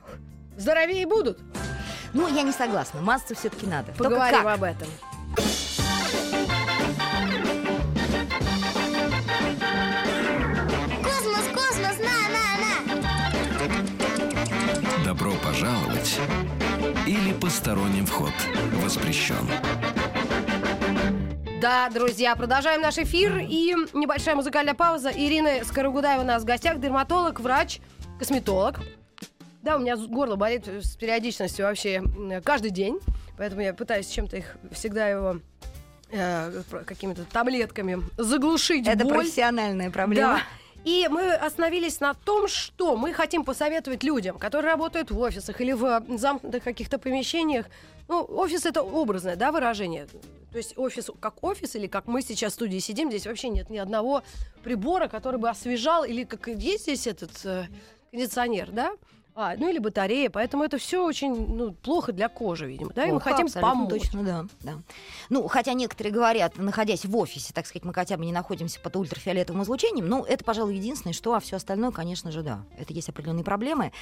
здоровее 0.57 1.05
будут. 1.05 1.39
Ну, 2.13 2.27
я 2.27 2.41
не 2.43 2.51
согласна. 2.51 3.01
Мазаться 3.01 3.35
все-таки 3.35 3.65
надо. 3.65 3.91
Поговорим 3.93 4.47
об 4.47 4.63
этом. 4.63 4.87
Космос, 11.03 11.45
космос, 11.53 11.97
на, 11.99 12.17
на, 12.33 12.45
на! 14.97 15.05
Добро 15.05 15.33
пожаловать 15.43 16.19
или 17.07 17.33
посторонним 17.33 18.05
вход 18.05 18.33
воспрещен. 18.83 19.47
Да, 21.61 21.91
друзья, 21.91 22.35
продолжаем 22.35 22.81
наш 22.81 22.97
эфир. 22.97 23.37
И 23.37 23.75
небольшая 23.93 24.33
музыкальная 24.33 24.73
пауза. 24.73 25.11
Ирина 25.15 25.63
Скорогудаева 25.63 26.23
у 26.23 26.25
нас 26.25 26.41
в 26.41 26.45
гостях, 26.45 26.79
дерматолог, 26.79 27.39
врач, 27.39 27.81
косметолог. 28.17 28.79
Да, 29.61 29.75
у 29.75 29.79
меня 29.79 29.95
горло 29.95 30.37
болит 30.37 30.67
с 30.67 30.95
периодичностью 30.95 31.67
вообще 31.67 32.01
каждый 32.43 32.71
день. 32.71 32.99
Поэтому 33.37 33.61
я 33.61 33.75
пытаюсь 33.75 34.07
чем-то 34.07 34.37
их 34.37 34.57
всегда 34.71 35.07
его 35.07 35.37
э, 36.09 36.63
какими-то 36.83 37.25
таблетками 37.25 37.99
заглушить 38.17 38.87
Это 38.87 39.03
боль. 39.03 39.13
профессиональная 39.17 39.91
проблема. 39.91 40.37
Да. 40.37 40.41
И 40.83 41.07
мы 41.11 41.31
остановились 41.31 41.99
на 41.99 42.15
том, 42.15 42.47
что 42.47 42.97
мы 42.97 43.13
хотим 43.13 43.45
посоветовать 43.45 44.03
людям, 44.03 44.39
которые 44.39 44.71
работают 44.71 45.11
в 45.11 45.19
офисах 45.19 45.61
или 45.61 45.73
в 45.73 46.01
замкнутых 46.17 46.63
каких-то 46.63 46.97
помещениях. 46.97 47.67
Ну, 48.07 48.25
офис 48.27 48.65
это 48.65 48.81
образное, 48.81 49.35
да, 49.35 49.51
выражение. 49.51 50.07
То 50.51 50.57
есть 50.57 50.77
офис 50.77 51.09
как 51.19 51.43
офис 51.43 51.75
или 51.75 51.87
как 51.87 52.07
мы 52.07 52.21
сейчас 52.21 52.51
в 52.51 52.55
студии 52.55 52.79
сидим, 52.79 53.09
здесь 53.09 53.25
вообще 53.25 53.49
нет 53.49 53.69
ни 53.69 53.77
одного 53.77 54.23
прибора, 54.63 55.07
который 55.07 55.39
бы 55.39 55.49
освежал, 55.49 56.03
или 56.03 56.23
как 56.25 56.47
есть 56.47 56.83
здесь 56.83 57.07
этот 57.07 57.31
э, 57.45 57.67
кондиционер, 58.11 58.71
да? 58.71 58.91
А, 59.33 59.55
ну 59.55 59.69
или 59.69 59.79
батарея, 59.79 60.29
поэтому 60.29 60.63
это 60.63 60.77
все 60.77 61.05
очень 61.05 61.33
ну, 61.33 61.71
плохо 61.71 62.11
для 62.11 62.27
кожи, 62.27 62.67
видимо, 62.67 62.91
да, 62.93 63.05
и 63.05 63.11
мы 63.11 63.21
хотим 63.21 63.49
помочь. 63.49 64.01
Точно, 64.01 64.23
да, 64.23 64.45
да. 64.61 64.73
Ну, 65.29 65.47
хотя 65.47 65.73
некоторые 65.73 66.11
говорят, 66.11 66.57
находясь 66.57 67.05
в 67.05 67.15
офисе, 67.15 67.53
так 67.53 67.65
сказать, 67.65 67.85
мы 67.85 67.93
хотя 67.93 68.17
бы 68.17 68.25
не 68.25 68.33
находимся 68.33 68.79
под 68.81 68.95
ультрафиолетовым 68.97 69.63
излучением, 69.63 70.07
ну, 70.07 70.25
это, 70.25 70.43
пожалуй, 70.43 70.75
единственное, 70.75 71.13
что, 71.13 71.33
а 71.33 71.39
все 71.39 71.55
остальное, 71.55 71.91
конечно 71.91 72.31
же, 72.31 72.41
да. 72.41 72.63
Это 72.77 72.91
есть 72.91 73.07
определенные 73.07 73.45
проблемы. 73.45 73.93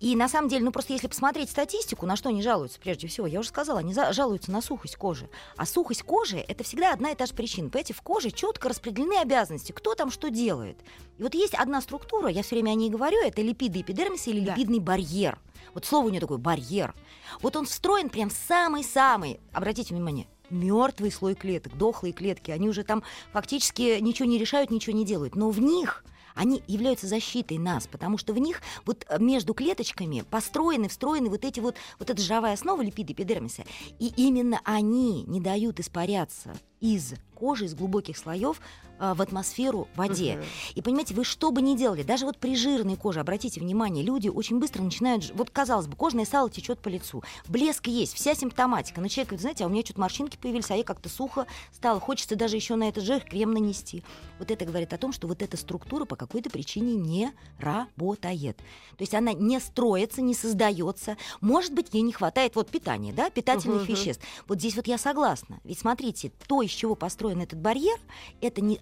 И 0.00 0.16
на 0.16 0.28
самом 0.28 0.48
деле, 0.48 0.64
ну, 0.64 0.72
просто 0.72 0.92
если 0.92 1.06
посмотреть 1.06 1.50
статистику, 1.50 2.06
на 2.06 2.16
что 2.16 2.30
они 2.30 2.42
жалуются, 2.42 2.80
прежде 2.80 3.06
всего, 3.06 3.28
я 3.28 3.40
уже 3.40 3.50
сказала, 3.50 3.78
они 3.78 3.94
жалуются 3.94 4.50
на 4.50 4.60
сухость 4.60 4.96
кожи. 4.96 5.28
А 5.56 5.64
сухость 5.64 6.02
кожи— 6.02 6.38
это 6.48 6.64
всегда 6.64 6.92
одна 6.92 7.10
и 7.10 7.14
та 7.14 7.26
же 7.26 7.34
причина. 7.34 7.70
Понимаете, 7.70 7.94
в 7.94 8.02
коже 8.02 8.32
четко 8.32 8.68
распределены 8.68 9.20
обязанности, 9.20 9.70
кто 9.70 9.94
там 9.94 10.10
что 10.10 10.28
делает. 10.28 10.76
И 11.18 11.22
вот 11.22 11.34
есть 11.34 11.54
одна 11.54 11.80
структура, 11.80 12.28
я 12.28 12.42
все 12.42 12.56
время 12.56 12.70
о 12.70 12.74
ней 12.74 12.90
говорю, 12.90 13.18
это 13.22 13.42
липиды 13.42 13.82
эпидермиса 13.82 14.30
или 14.30 14.40
Да. 14.40 14.54
Липидный 14.72 14.80
барьер. 14.80 15.38
Вот 15.74 15.84
слово 15.84 16.06
у 16.06 16.10
нее 16.10 16.20
такое 16.20 16.38
барьер. 16.38 16.94
Вот 17.40 17.56
он 17.56 17.64
встроен 17.64 18.08
прям 18.08 18.30
самый-самый, 18.30 19.40
обратите 19.52 19.94
внимание, 19.94 20.26
мертвый 20.50 21.10
слой 21.10 21.34
клеток, 21.34 21.76
дохлые 21.76 22.12
клетки. 22.12 22.50
Они 22.50 22.68
уже 22.68 22.84
там 22.84 23.02
фактически 23.32 23.98
ничего 24.00 24.28
не 24.28 24.38
решают, 24.38 24.70
ничего 24.70 24.94
не 24.96 25.04
делают. 25.04 25.34
Но 25.34 25.50
в 25.50 25.60
них 25.60 26.04
они 26.34 26.62
являются 26.66 27.06
защитой 27.06 27.58
нас, 27.58 27.86
потому 27.86 28.18
что 28.18 28.32
в 28.32 28.38
них 28.38 28.62
вот 28.86 29.04
э, 29.08 29.18
между 29.18 29.54
клеточками 29.54 30.24
построены, 30.30 30.88
встроены 30.88 31.28
вот 31.28 31.44
эти 31.44 31.60
вот, 31.60 31.76
вот 31.98 32.10
эта 32.10 32.20
жировая 32.22 32.54
основа 32.54 32.82
липиды 32.82 33.12
эпидермиса. 33.12 33.64
И 33.98 34.12
именно 34.16 34.60
они 34.64 35.24
не 35.24 35.40
дают 35.40 35.80
испаряться 35.80 36.54
из 36.82 37.14
кожи, 37.42 37.64
из 37.64 37.74
глубоких 37.74 38.16
слоев 38.16 38.60
э, 39.00 39.14
в 39.14 39.20
атмосферу 39.20 39.88
в 39.94 39.98
воде. 39.98 40.34
Мгм. 40.34 40.44
И 40.76 40.82
понимаете, 40.82 41.14
вы 41.14 41.24
что 41.24 41.50
бы 41.50 41.60
ни 41.60 41.76
делали, 41.76 42.04
даже 42.04 42.24
вот 42.24 42.38
при 42.38 42.54
жирной 42.54 42.96
коже, 42.96 43.18
обратите 43.18 43.60
внимание, 43.60 44.04
люди 44.04 44.28
очень 44.28 44.60
быстро 44.60 44.82
начинают, 44.82 45.32
вот 45.34 45.50
казалось 45.50 45.88
бы, 45.88 45.96
кожное 45.96 46.24
сало 46.24 46.50
течет 46.50 46.78
по 46.78 46.88
лицу, 46.88 47.24
блеск 47.48 47.88
есть, 47.88 48.14
вся 48.14 48.34
симптоматика, 48.36 49.00
но 49.00 49.08
человек 49.08 49.30
говорит, 49.30 49.40
знаете, 49.40 49.64
а 49.64 49.66
у 49.66 49.70
меня 49.70 49.82
что-то 49.84 50.00
морщинки 50.00 50.36
появились, 50.36 50.70
а 50.70 50.76
я 50.76 50.84
как-то 50.84 51.08
сухо 51.08 51.46
стало, 51.72 51.98
хочется 51.98 52.36
даже 52.36 52.54
еще 52.56 52.76
на 52.76 52.88
этот 52.88 53.02
жир 53.02 53.20
крем 53.20 53.52
нанести. 53.52 54.04
Вот 54.38 54.50
это 54.50 54.64
говорит 54.64 54.92
о 54.92 54.98
том, 54.98 55.12
что 55.12 55.26
вот 55.26 55.42
эта 55.42 55.56
структура 55.56 56.04
по 56.04 56.14
какой-то 56.14 56.50
причине 56.50 56.94
не 56.94 57.32
работает. 57.58 58.56
То 58.56 59.00
есть 59.00 59.14
она 59.14 59.32
не 59.32 59.58
строится, 59.60 60.22
не 60.22 60.34
создается. 60.34 61.16
Может 61.40 61.72
быть, 61.72 61.88
ей 61.92 62.02
не 62.02 62.12
хватает 62.12 62.54
вот 62.56 62.68
питания, 62.68 63.12
да, 63.12 63.30
питательных 63.30 63.82
мгм. 63.82 63.94
веществ. 63.94 64.24
Вот 64.46 64.58
здесь 64.58 64.76
вот 64.76 64.86
я 64.86 64.98
согласна. 64.98 65.60
Ведь 65.64 65.78
смотрите, 65.78 66.32
то, 66.46 66.62
из 66.72 66.76
чего 66.76 66.94
построен 66.94 67.40
этот 67.40 67.58
барьер, 67.58 67.98
это 68.40 68.60
не 68.62 68.80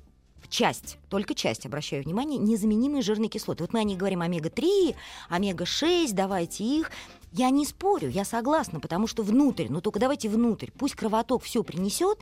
часть, 0.49 0.99
только 1.09 1.35
часть, 1.35 1.67
обращаю 1.67 2.03
внимание, 2.03 2.39
незаменимые 2.39 3.03
жирные 3.03 3.29
кислоты. 3.29 3.65
Вот 3.65 3.73
мы 3.73 3.81
о 3.81 3.85
них 3.85 3.99
говорим 3.99 4.23
омега-3, 4.23 4.95
омега-6, 5.29 6.13
давайте 6.13 6.65
их. 6.65 6.91
Я 7.33 7.51
не 7.51 7.65
спорю, 7.65 8.09
я 8.09 8.25
согласна, 8.25 8.81
потому 8.81 9.07
что 9.07 9.23
внутрь, 9.23 9.67
но 9.69 9.81
только 9.81 10.01
давайте 10.01 10.29
внутрь, 10.29 10.71
пусть 10.77 10.97
кровоток 10.97 11.43
все 11.45 11.63
принесет, 11.63 12.19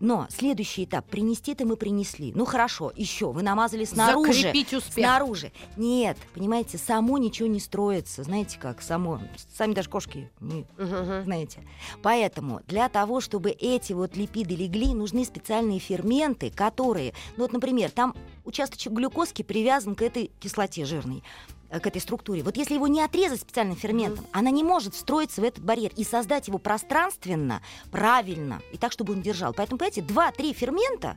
но 0.00 0.26
следующий 0.30 0.84
этап 0.84 1.06
принести 1.06 1.52
это 1.52 1.66
мы 1.66 1.76
принесли. 1.76 2.32
Ну 2.34 2.46
хорошо, 2.46 2.90
еще 2.96 3.30
вы 3.30 3.42
намазали 3.42 3.84
снаружи. 3.84 4.32
Закрепить 4.32 4.72
успех. 4.72 5.04
Снаружи. 5.04 5.52
Нет, 5.76 6.16
понимаете, 6.34 6.78
само 6.78 7.18
ничего 7.18 7.46
не 7.46 7.60
строится. 7.60 8.22
Знаете 8.22 8.58
как, 8.58 8.80
само. 8.80 9.20
Сами 9.54 9.74
даже 9.74 9.90
кошки 9.90 10.30
не 10.40 10.66
Мгм. 10.78 11.24
знаете. 11.24 11.62
Поэтому 12.02 12.62
для 12.66 12.88
того, 12.88 13.20
чтобы 13.20 13.50
эти 13.50 13.92
вот 13.92 14.16
липиды 14.16 14.54
легли, 14.56 14.94
нужны 14.94 15.24
специальные 15.26 15.78
ферменты, 15.78 16.50
которые, 16.50 17.12
ну 17.36 17.42
вот, 17.44 17.52
например, 17.52 17.90
там 17.90 18.14
участочек 18.46 18.92
глюкозки 18.92 19.42
привязан 19.42 19.94
к 19.94 20.00
этой 20.00 20.30
кислоте 20.40 20.86
жирной. 20.86 21.22
Э, 21.70 21.80
к 21.80 21.86
этой 21.86 22.00
структуре. 22.00 22.42
Вот 22.42 22.56
если 22.56 22.74
его 22.74 22.86
не 22.86 23.00
отрезать 23.00 23.40
специальным 23.40 23.76
ферментом, 23.76 24.26
она 24.32 24.50
не 24.50 24.62
может 24.62 24.94
встроиться 24.94 25.40
в 25.40 25.44
этот 25.44 25.64
барьер 25.64 25.92
и 25.96 26.04
создать 26.04 26.48
его 26.48 26.58
пространственно, 26.58 27.62
правильно, 27.90 28.60
и 28.72 28.78
так, 28.78 28.92
чтобы 28.92 29.12
он 29.12 29.22
держал. 29.22 29.52
Поэтому, 29.52 29.78
понимаете, 29.78 30.02
два-три 30.02 30.52
фермента 30.52 31.16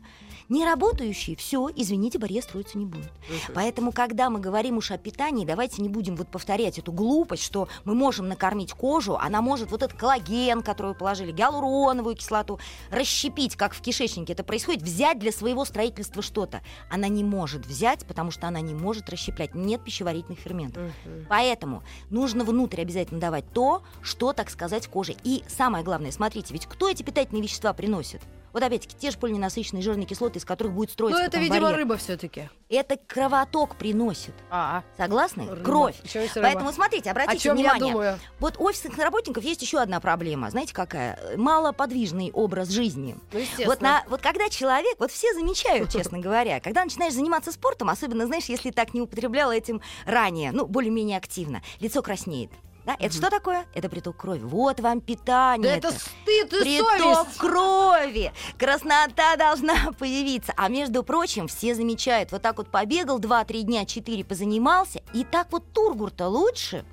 не 0.51 0.65
работающие, 0.65 1.37
все, 1.37 1.69
извините, 1.73 2.19
барьер 2.19 2.43
строиться 2.43 2.77
не 2.77 2.85
будет. 2.85 3.09
Поэтому, 3.55 3.93
когда 3.93 4.29
мы 4.29 4.41
говорим 4.41 4.77
уж 4.77 4.91
о 4.91 4.97
питании, 4.97 5.45
давайте 5.45 5.81
не 5.81 5.87
будем 5.87 6.17
вот 6.17 6.27
повторять 6.27 6.77
эту 6.77 6.91
глупость, 6.91 7.43
что 7.43 7.69
мы 7.85 7.95
можем 7.95 8.27
накормить 8.27 8.73
кожу, 8.73 9.15
она 9.15 9.41
может 9.41 9.71
вот 9.71 9.81
этот 9.81 9.97
коллаген, 9.97 10.61
который 10.61 10.87
вы 10.87 10.95
положили, 10.95 11.31
гиалуроновую 11.31 12.17
кислоту, 12.17 12.59
расщепить, 12.89 13.55
как 13.55 13.73
в 13.73 13.79
кишечнике 13.79 14.33
это 14.33 14.43
происходит, 14.43 14.81
взять 14.81 15.19
для 15.19 15.31
своего 15.31 15.63
строительства 15.63 16.21
что-то. 16.21 16.61
Она 16.89 17.07
не 17.07 17.23
может 17.23 17.65
взять, 17.65 18.05
потому 18.05 18.29
что 18.29 18.49
она 18.49 18.59
не 18.59 18.73
может 18.73 19.09
расщеплять. 19.09 19.55
Нет 19.55 19.85
пищеварительных 19.85 20.40
ферментов. 20.41 20.84
Поэтому 21.30 21.84
нужно 22.10 22.43
внутрь 22.43 22.82
обязательно 22.82 23.19
давать 23.19 23.45
то, 23.54 23.84
что, 24.01 24.34
так 24.34 24.49
сказать, 24.49 24.88
коже. 24.88 25.15
И 25.23 25.43
самое 25.47 25.84
главное, 25.84 26.12
смотрите, 26.12 26.54
ведь 26.54 26.65
кто 26.65 26.89
эти 26.89 27.04
питательные 27.04 27.43
вещества 27.43 27.73
приносит? 27.73 28.21
Вот 28.53 28.63
опять-таки 28.63 28.95
те 28.97 29.11
же 29.11 29.17
полиненасыщенные 29.17 29.81
жирные 29.81 30.05
кислоты, 30.05 30.39
из 30.39 30.45
которых 30.45 30.73
будет 30.73 30.91
строиться 30.91 31.21
Ну, 31.21 31.27
это, 31.27 31.37
видимо, 31.39 31.61
барьер. 31.61 31.77
рыба 31.77 31.97
все-таки. 31.97 32.49
Это 32.69 32.97
кровоток 33.07 33.75
приносит. 33.75 34.33
А, 34.49 34.83
Согласны? 34.97 35.49
Рыба. 35.49 35.63
Кровь. 35.63 35.95
Поэтому 36.35 36.71
смотрите, 36.71 37.09
о 37.09 37.11
обратите 37.11 37.39
чем 37.39 37.57
я 37.57 37.73
внимание. 37.73 37.93
думаю? 37.93 38.19
Вот 38.39 38.57
у 38.57 38.63
офисных 38.65 38.97
работников 38.97 39.43
есть 39.43 39.61
еще 39.61 39.79
одна 39.79 39.99
проблема. 39.99 40.49
Знаете, 40.49 40.73
какая? 40.73 41.37
Малоподвижный 41.37 42.31
образ 42.31 42.69
жизни. 42.69 43.15
Ну. 43.31 43.65
Вот, 43.65 43.81
на, 43.81 44.03
вот 44.07 44.21
когда 44.21 44.49
человек, 44.49 44.95
вот 44.99 45.11
все 45.11 45.33
замечают, 45.33 45.91
честно 45.91 46.19
говоря, 46.19 46.59
когда 46.59 46.83
начинаешь 46.83 47.13
заниматься 47.13 47.51
спортом, 47.51 47.89
особенно, 47.89 48.25
знаешь, 48.25 48.45
если 48.45 48.71
так 48.71 48.93
не 48.93 49.01
употребляла 49.01 49.51
этим 49.51 49.81
ранее, 50.05 50.51
ну, 50.51 50.65
более-менее 50.65 51.17
активно, 51.17 51.61
лицо 51.79 52.01
краснеет. 52.01 52.51
Да? 52.86 52.96
Это 53.00 53.13
что 53.13 53.30
такое? 53.30 53.65
Это 53.76 53.89
приток 53.89 54.17
крови. 54.17 54.39
Вот 54.44 54.80
вам 54.80 55.02
питание. 55.02 55.70
Да 55.70 55.78
это 55.78 55.91
стыд 55.91 56.54
и 56.54 56.60
Приток 56.62 57.00
совесть. 57.28 57.38
крови. 57.38 58.32
Краснота 58.58 59.36
должна 59.38 59.76
появиться. 60.00 60.54
А 60.58 60.67
между 60.67 61.04
прочим, 61.04 61.48
все 61.48 61.76
замечают, 61.76 62.32
вот 62.32 62.41
так 62.41 62.58
вот 62.58 62.70
побегал 62.70 63.20
2-3 63.20 63.62
дня, 63.62 63.86
4 63.86 64.24
позанимался, 64.26 65.02
и 65.13 65.24
так 65.24 65.48
вот 65.52 65.63
тургур-то 65.74 66.28
лучше, 66.28 66.84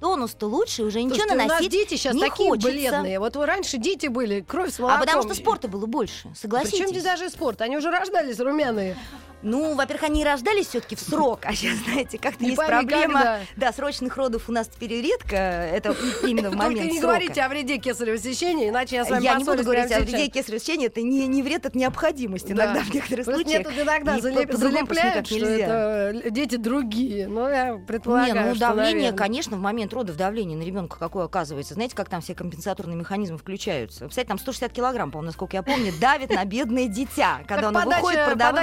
тонус-то 0.00 0.46
лучше, 0.46 0.82
уже 0.82 1.02
ничего 1.02 1.16
Слушайте, 1.16 1.34
у 1.34 1.38
нас 1.38 1.48
наносить 1.48 1.70
дети 1.72 1.94
сейчас 1.96 2.14
не 2.14 2.20
такие 2.20 2.48
хочется. 2.50 2.70
бледные. 2.70 3.18
Вот 3.20 3.36
раньше 3.36 3.78
дети 3.78 4.06
были, 4.08 4.40
кровь 4.40 4.72
с 4.72 4.78
А 4.78 4.82
молоком. 4.82 5.00
потому 5.06 5.22
что 5.22 5.34
спорта 5.34 5.68
было 5.68 5.86
больше, 5.86 6.28
согласитесь? 6.34 6.78
Причем 6.78 6.88
здесь 6.90 7.04
даже 7.04 7.30
спорт? 7.30 7.60
Они 7.62 7.76
уже 7.76 7.90
рождались 7.90 8.38
румяные. 8.40 8.96
Ну, 9.42 9.74
во-первых, 9.76 10.02
они 10.04 10.24
рождались 10.24 10.66
все-таки 10.66 10.96
в 10.96 11.00
срок, 11.00 11.40
а 11.44 11.54
сейчас, 11.54 11.76
знаете, 11.84 12.18
как-то 12.18 12.44
есть 12.44 12.56
проблема. 12.56 13.14
когда. 13.14 13.38
Да, 13.56 13.72
срочных 13.72 14.16
родов 14.16 14.48
у 14.48 14.52
нас 14.52 14.66
теперь 14.68 15.00
редко, 15.00 15.36
это 15.36 15.94
именно 16.24 16.50
в 16.50 16.54
момент 16.56 16.78
Только 16.80 16.92
не 16.92 16.98
срока. 17.00 17.06
говорите 17.14 17.40
о 17.42 17.48
вреде 17.48 17.78
кесарево 17.78 18.18
сечения, 18.18 18.68
иначе 18.68 18.96
я 18.96 19.04
с 19.04 19.10
вами 19.10 19.22
Я 19.22 19.34
не 19.36 19.44
буду 19.44 19.62
говорить 19.62 19.92
о 19.92 20.00
вреде 20.00 20.26
кесарево 20.28 20.58
сечения, 20.60 20.86
это 20.86 21.02
не, 21.02 21.26
не 21.28 21.42
вред, 21.44 21.66
это 21.66 21.78
необходимость 21.78 22.48
Да. 22.48 22.54
иногда 22.64 22.80
в 22.82 22.92
некоторых 22.92 23.24
Просто 23.26 23.42
случаях. 23.42 23.66
мне 23.66 23.74
тут 23.76 23.84
иногда 23.86 24.16
И 24.16 24.20
залеп- 24.20 24.56
залепляют, 24.56 25.26
что 25.28 25.36
это 25.46 26.30
дети 26.30 26.56
другие. 26.56 27.28
Ну, 27.28 27.48
я 27.48 27.74
предполагаю, 27.86 28.34
Не, 28.34 28.40
ну 28.40 28.50
что, 28.56 28.60
давление, 28.60 28.94
наверное. 28.94 29.16
конечно, 29.18 29.56
в 29.56 29.60
момент 29.60 29.92
родов 29.92 30.16
давление 30.16 30.58
на 30.58 30.62
ребенка 30.64 30.98
какое 30.98 31.24
оказывается. 31.26 31.74
Знаете, 31.74 31.94
как 31.94 32.08
там 32.08 32.20
все 32.22 32.34
компенсаторные 32.34 32.96
механизмы 32.96 33.38
включаются? 33.38 34.08
Кстати, 34.08 34.26
там 34.26 34.38
160 34.38 34.72
килограмм, 34.72 35.10
по-моему, 35.12 35.26
насколько 35.28 35.56
я 35.56 35.62
помню, 35.62 35.92
давит 36.00 36.30
на 36.30 36.44
бедное 36.44 36.86
дитя, 36.88 37.40
когда 37.46 37.68
оно 37.68 37.80
выходит 37.80 38.02
подача, 38.02 38.26
продавым 38.26 38.54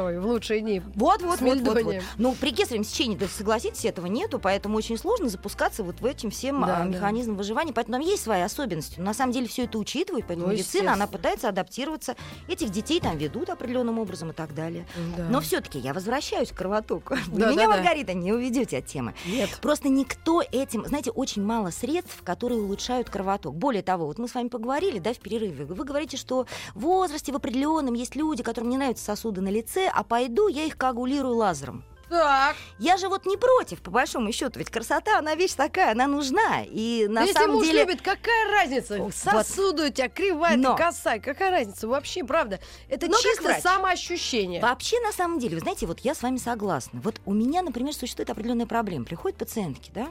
Шараповой 0.00 0.18
в 0.18 0.26
лучшие 0.26 0.60
дни. 0.60 0.82
Вот, 0.94 1.22
вот, 1.22 1.40
вот, 1.40 1.60
вот, 1.60 1.82
вот. 1.82 1.94
Ну, 2.18 2.34
при 2.34 2.52
кесаревом 2.52 2.84
сечении, 2.84 3.16
да, 3.16 3.26
согласитесь, 3.26 3.84
этого 3.84 4.06
нету, 4.06 4.38
поэтому 4.38 4.76
очень 4.76 4.96
сложно 4.96 5.28
запускаться 5.28 5.82
вот 5.82 6.00
в 6.00 6.06
этим 6.06 6.30
всем 6.30 6.60
Да, 6.60 6.76
а, 6.76 6.78
да. 6.80 6.84
механизмам 6.84 7.36
выживания. 7.36 7.72
Поэтому 7.72 7.98
там 7.98 8.06
есть 8.06 8.22
свои 8.22 8.42
особенности. 8.42 8.94
Но 8.98 9.06
на 9.06 9.14
самом 9.14 9.32
деле 9.32 9.48
все 9.48 9.64
это 9.64 9.78
учитывает, 9.78 10.24
поэтому 10.26 10.48
Ну, 10.48 10.52
медицина, 10.54 10.94
она 10.94 11.06
пытается 11.06 11.48
адаптироваться. 11.48 12.16
Этих 12.48 12.70
детей 12.70 13.00
там 13.00 13.16
ведут 13.18 13.50
определенным 13.50 13.98
образом 13.98 14.30
и 14.30 14.32
так 14.32 14.54
далее. 14.54 14.86
Но 15.28 15.40
все-таки 15.40 15.78
я 15.78 15.92
возвращаюсь 15.92 16.50
к 16.50 16.56
кровотоку. 16.56 17.16
Да, 17.30 17.52
меня, 17.52 17.66
да, 17.68 17.68
да. 17.68 17.76
Маргарита, 17.76 18.12
не 18.12 18.32
уведете 18.32 18.78
от 18.78 18.86
темы. 18.86 19.14
Нет. 19.24 19.50
Просто 19.62 19.88
никто 19.88 20.42
этим, 20.42 20.84
знаете, 20.84 21.10
очень 21.10 21.42
мало 21.42 21.70
средств, 21.70 22.22
которые 22.24 22.60
улучшают 22.60 23.08
кровоток. 23.08 23.54
Более 23.54 23.82
того, 23.82 24.06
вот 24.06 24.18
мы 24.18 24.28
с 24.28 24.34
вами 24.34 24.48
поговорили, 24.48 24.98
да, 24.98 25.12
в 25.14 25.18
перерыве. 25.18 25.64
Вы 25.64 25.84
говорите, 25.84 26.16
что 26.16 26.46
в 26.74 26.80
возрасте 26.80 27.32
в 27.32 27.36
определенном 27.36 27.94
есть 27.94 28.16
люди, 28.16 28.42
которым 28.42 28.70
не 28.70 28.76
нравятся 28.78 29.04
сосуды 29.04 29.40
на 29.40 29.48
лице, 29.48 29.89
а 29.94 30.02
пойду 30.02 30.48
я 30.48 30.64
их 30.64 30.76
коагулирую 30.76 31.36
лазером. 31.36 31.84
Так, 32.10 32.56
Я 32.80 32.96
же 32.96 33.08
вот 33.08 33.24
не 33.24 33.36
против, 33.36 33.80
по 33.82 33.92
большому 33.92 34.32
счету, 34.32 34.58
ведь 34.58 34.68
красота, 34.68 35.18
она 35.18 35.36
вещь 35.36 35.52
такая, 35.52 35.92
она 35.92 36.08
нужна. 36.08 36.64
И 36.66 37.06
на 37.08 37.20
если 37.20 37.34
самом 37.34 37.56
муж 37.56 37.66
деле... 37.66 37.82
любит, 37.84 38.02
какая 38.02 38.50
разница? 38.50 38.98
Вот. 38.98 39.14
Сосуды 39.14 39.86
у 39.86 39.90
тебя 39.90 40.08
кривая, 40.08 40.56
Но. 40.56 40.74
ты 40.74 40.82
косая. 40.82 41.20
Какая 41.20 41.52
разница? 41.52 41.86
Вообще, 41.86 42.24
правда. 42.24 42.58
Это 42.88 43.06
Но 43.06 43.12
как 43.12 43.22
чисто 43.22 43.44
врач. 43.44 43.62
самоощущение. 43.62 44.60
Вообще, 44.60 44.98
на 45.00 45.12
самом 45.12 45.38
деле, 45.38 45.54
вы 45.54 45.60
знаете, 45.60 45.86
вот 45.86 46.00
я 46.00 46.16
с 46.16 46.22
вами 46.22 46.38
согласна. 46.38 47.00
Вот 47.00 47.20
у 47.26 47.32
меня, 47.32 47.62
например, 47.62 47.94
существует 47.94 48.28
определенная 48.28 48.66
проблема. 48.66 49.04
Приходят 49.04 49.38
пациентки, 49.38 49.92
да, 49.94 50.08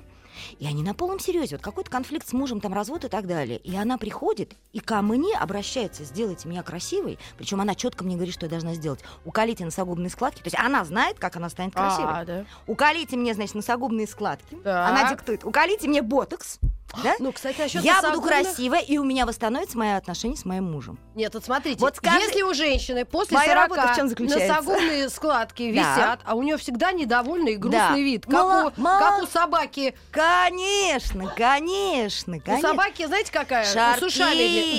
и 0.60 0.65
они 0.67 0.84
на 0.84 0.93
полном 0.93 1.19
серьезе, 1.19 1.56
вот 1.58 1.63
какой-то 1.63 1.89
конфликт 1.89 2.28
с 2.28 2.34
мужем, 2.34 2.60
там 2.62 2.73
развод 2.73 3.06
и 3.06 3.08
так 3.10 3.28
далее. 3.28 3.58
И 3.60 3.75
она 3.75 3.97
приходит 3.97 4.54
и 4.73 4.80
ко 4.80 5.02
мне 5.02 5.36
обращается, 5.38 6.04
сделайте 6.04 6.47
меня 6.47 6.63
красивой. 6.63 7.17
Причем 7.38 7.62
она 7.62 7.75
четко 7.75 8.04
мне 8.04 8.15
говорит, 8.15 8.34
что 8.34 8.45
я 8.45 8.49
должна 8.49 8.73
сделать. 8.73 8.99
Уколите 9.25 9.65
носогубные 9.65 10.10
складки. 10.10 10.39
То 10.41 10.47
есть 10.47 10.58
она 10.60 10.84
знает, 10.86 11.19
как 11.19 11.36
она 11.36 11.49
станет 11.49 11.73
красивой. 11.73 12.13
А, 12.13 12.25
да. 12.25 12.45
Уколите 12.67 13.15
мне, 13.17 13.34
значит, 13.34 13.56
носогубные 13.56 14.08
складки. 14.08 14.56
Так. 14.63 14.89
Она 14.91 15.10
диктует. 15.10 15.43
Уколите 15.45 15.88
мне 15.88 16.02
ботокс. 16.02 16.60
Да? 17.04 17.13
Ну, 17.19 17.32
кстати, 17.32 17.62
насчет 17.62 17.84
Я 17.84 17.97
буду 18.02 18.08
носогубных- 18.19 18.28
красивая, 18.45 18.80
и 18.80 18.97
у 18.97 19.04
меня 19.04 19.28
восстановятся 19.28 19.78
мои 19.78 19.89
отношения 19.91 20.36
с 20.36 20.43
моим 20.43 20.71
мужем. 20.71 20.97
Нет, 21.13 21.36
вот 21.36 21.45
смотрите, 21.45 21.80
Вот 21.80 21.97
скажи- 21.97 22.17
если 22.17 22.41
у 22.41 22.52
женщины 22.56 23.06
после 23.06 23.38
Моя 23.38 23.52
40 23.54 23.69
работа 23.78 23.93
в 23.93 23.95
чем 23.95 24.08
заключается? 24.10 24.47
носогубные 24.47 25.10
складки 25.10 25.71
Да. 25.71 25.80
висят, 25.95 26.19
а 26.25 26.34
у 26.34 26.41
нее 26.41 26.58
всегда 26.58 26.91
недовольный 26.91 27.54
и 27.54 27.58
грустный 27.58 27.80
Да. 27.80 27.95
вид, 27.95 28.25
как, 28.25 28.34
Мало- 28.34 28.73
у, 28.75 28.82
как 28.84 29.21
у 29.21 29.28
собаки. 29.28 29.93
Конечно, 30.30 31.34
конечно, 31.36 32.38
У 32.38 32.39
конечно. 32.39 32.70
собаки, 32.70 33.06
знаете, 33.08 33.32
какая? 33.32 33.65
Шарки, 33.65 34.04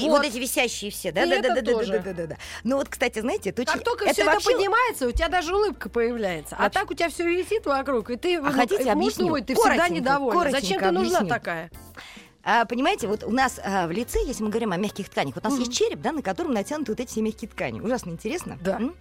вот. 0.08 0.10
Вот. 0.10 0.24
эти 0.24 0.38
висящие 0.38 0.90
все, 0.90 1.10
да, 1.12 1.24
И 1.24 1.28
да, 1.30 1.36
это 1.36 1.48
да, 1.54 1.60
да, 1.60 1.72
тоже. 1.72 1.92
да, 1.92 1.98
да, 1.98 2.12
да, 2.12 2.26
да. 2.28 2.36
Ну 2.62 2.76
вот, 2.76 2.88
кстати, 2.88 3.18
знаете, 3.20 3.50
это 3.50 3.62
очень... 3.62 3.72
Как 3.72 3.84
только 3.84 4.04
все 4.12 4.22
это 4.22 4.30
вообще- 4.32 4.52
поднимается, 4.52 5.08
у 5.08 5.12
тебя 5.12 5.28
даже 5.28 5.54
улыбка 5.54 5.88
появляется. 5.88 6.56
А 6.56 6.62
Вообще- 6.62 6.78
так 6.80 6.90
у 6.90 6.94
тебя 6.94 7.08
все 7.08 7.24
висит 7.24 7.66
вокруг, 7.66 8.10
и 8.10 8.16
ты 8.16 8.36
А 8.38 8.50
хотите, 8.52 8.84
муж 8.84 8.92
объясню? 8.92 9.26
думает, 9.26 9.46
ты 9.46 9.54
всегда 9.54 9.88
недовольна. 9.88 10.50
Зачем 10.50 10.80
ты 10.80 10.90
нужна 10.90 11.18
объясню. 11.18 11.28
такая? 11.28 11.70
А, 12.42 12.64
понимаете, 12.64 13.06
вот 13.06 13.22
у 13.24 13.30
нас 13.30 13.60
а, 13.62 13.86
в 13.86 13.90
лице, 13.90 14.18
если 14.24 14.42
мы 14.42 14.50
говорим 14.50 14.72
о 14.72 14.76
мягких 14.76 15.08
тканях, 15.08 15.34
вот 15.34 15.44
у 15.44 15.48
нас 15.50 15.58
есть 15.58 15.72
череп, 15.72 16.00
да, 16.00 16.12
на 16.12 16.22
котором 16.22 16.52
натянуты 16.52 16.92
вот 16.92 17.00
эти 17.00 17.10
все 17.10 17.20
мягкие 17.20 17.50
ткани. 17.50 17.80
Ужасно 17.80 18.10
интересно. 18.10 18.58
Да. 18.62 18.76
М? 18.76 18.94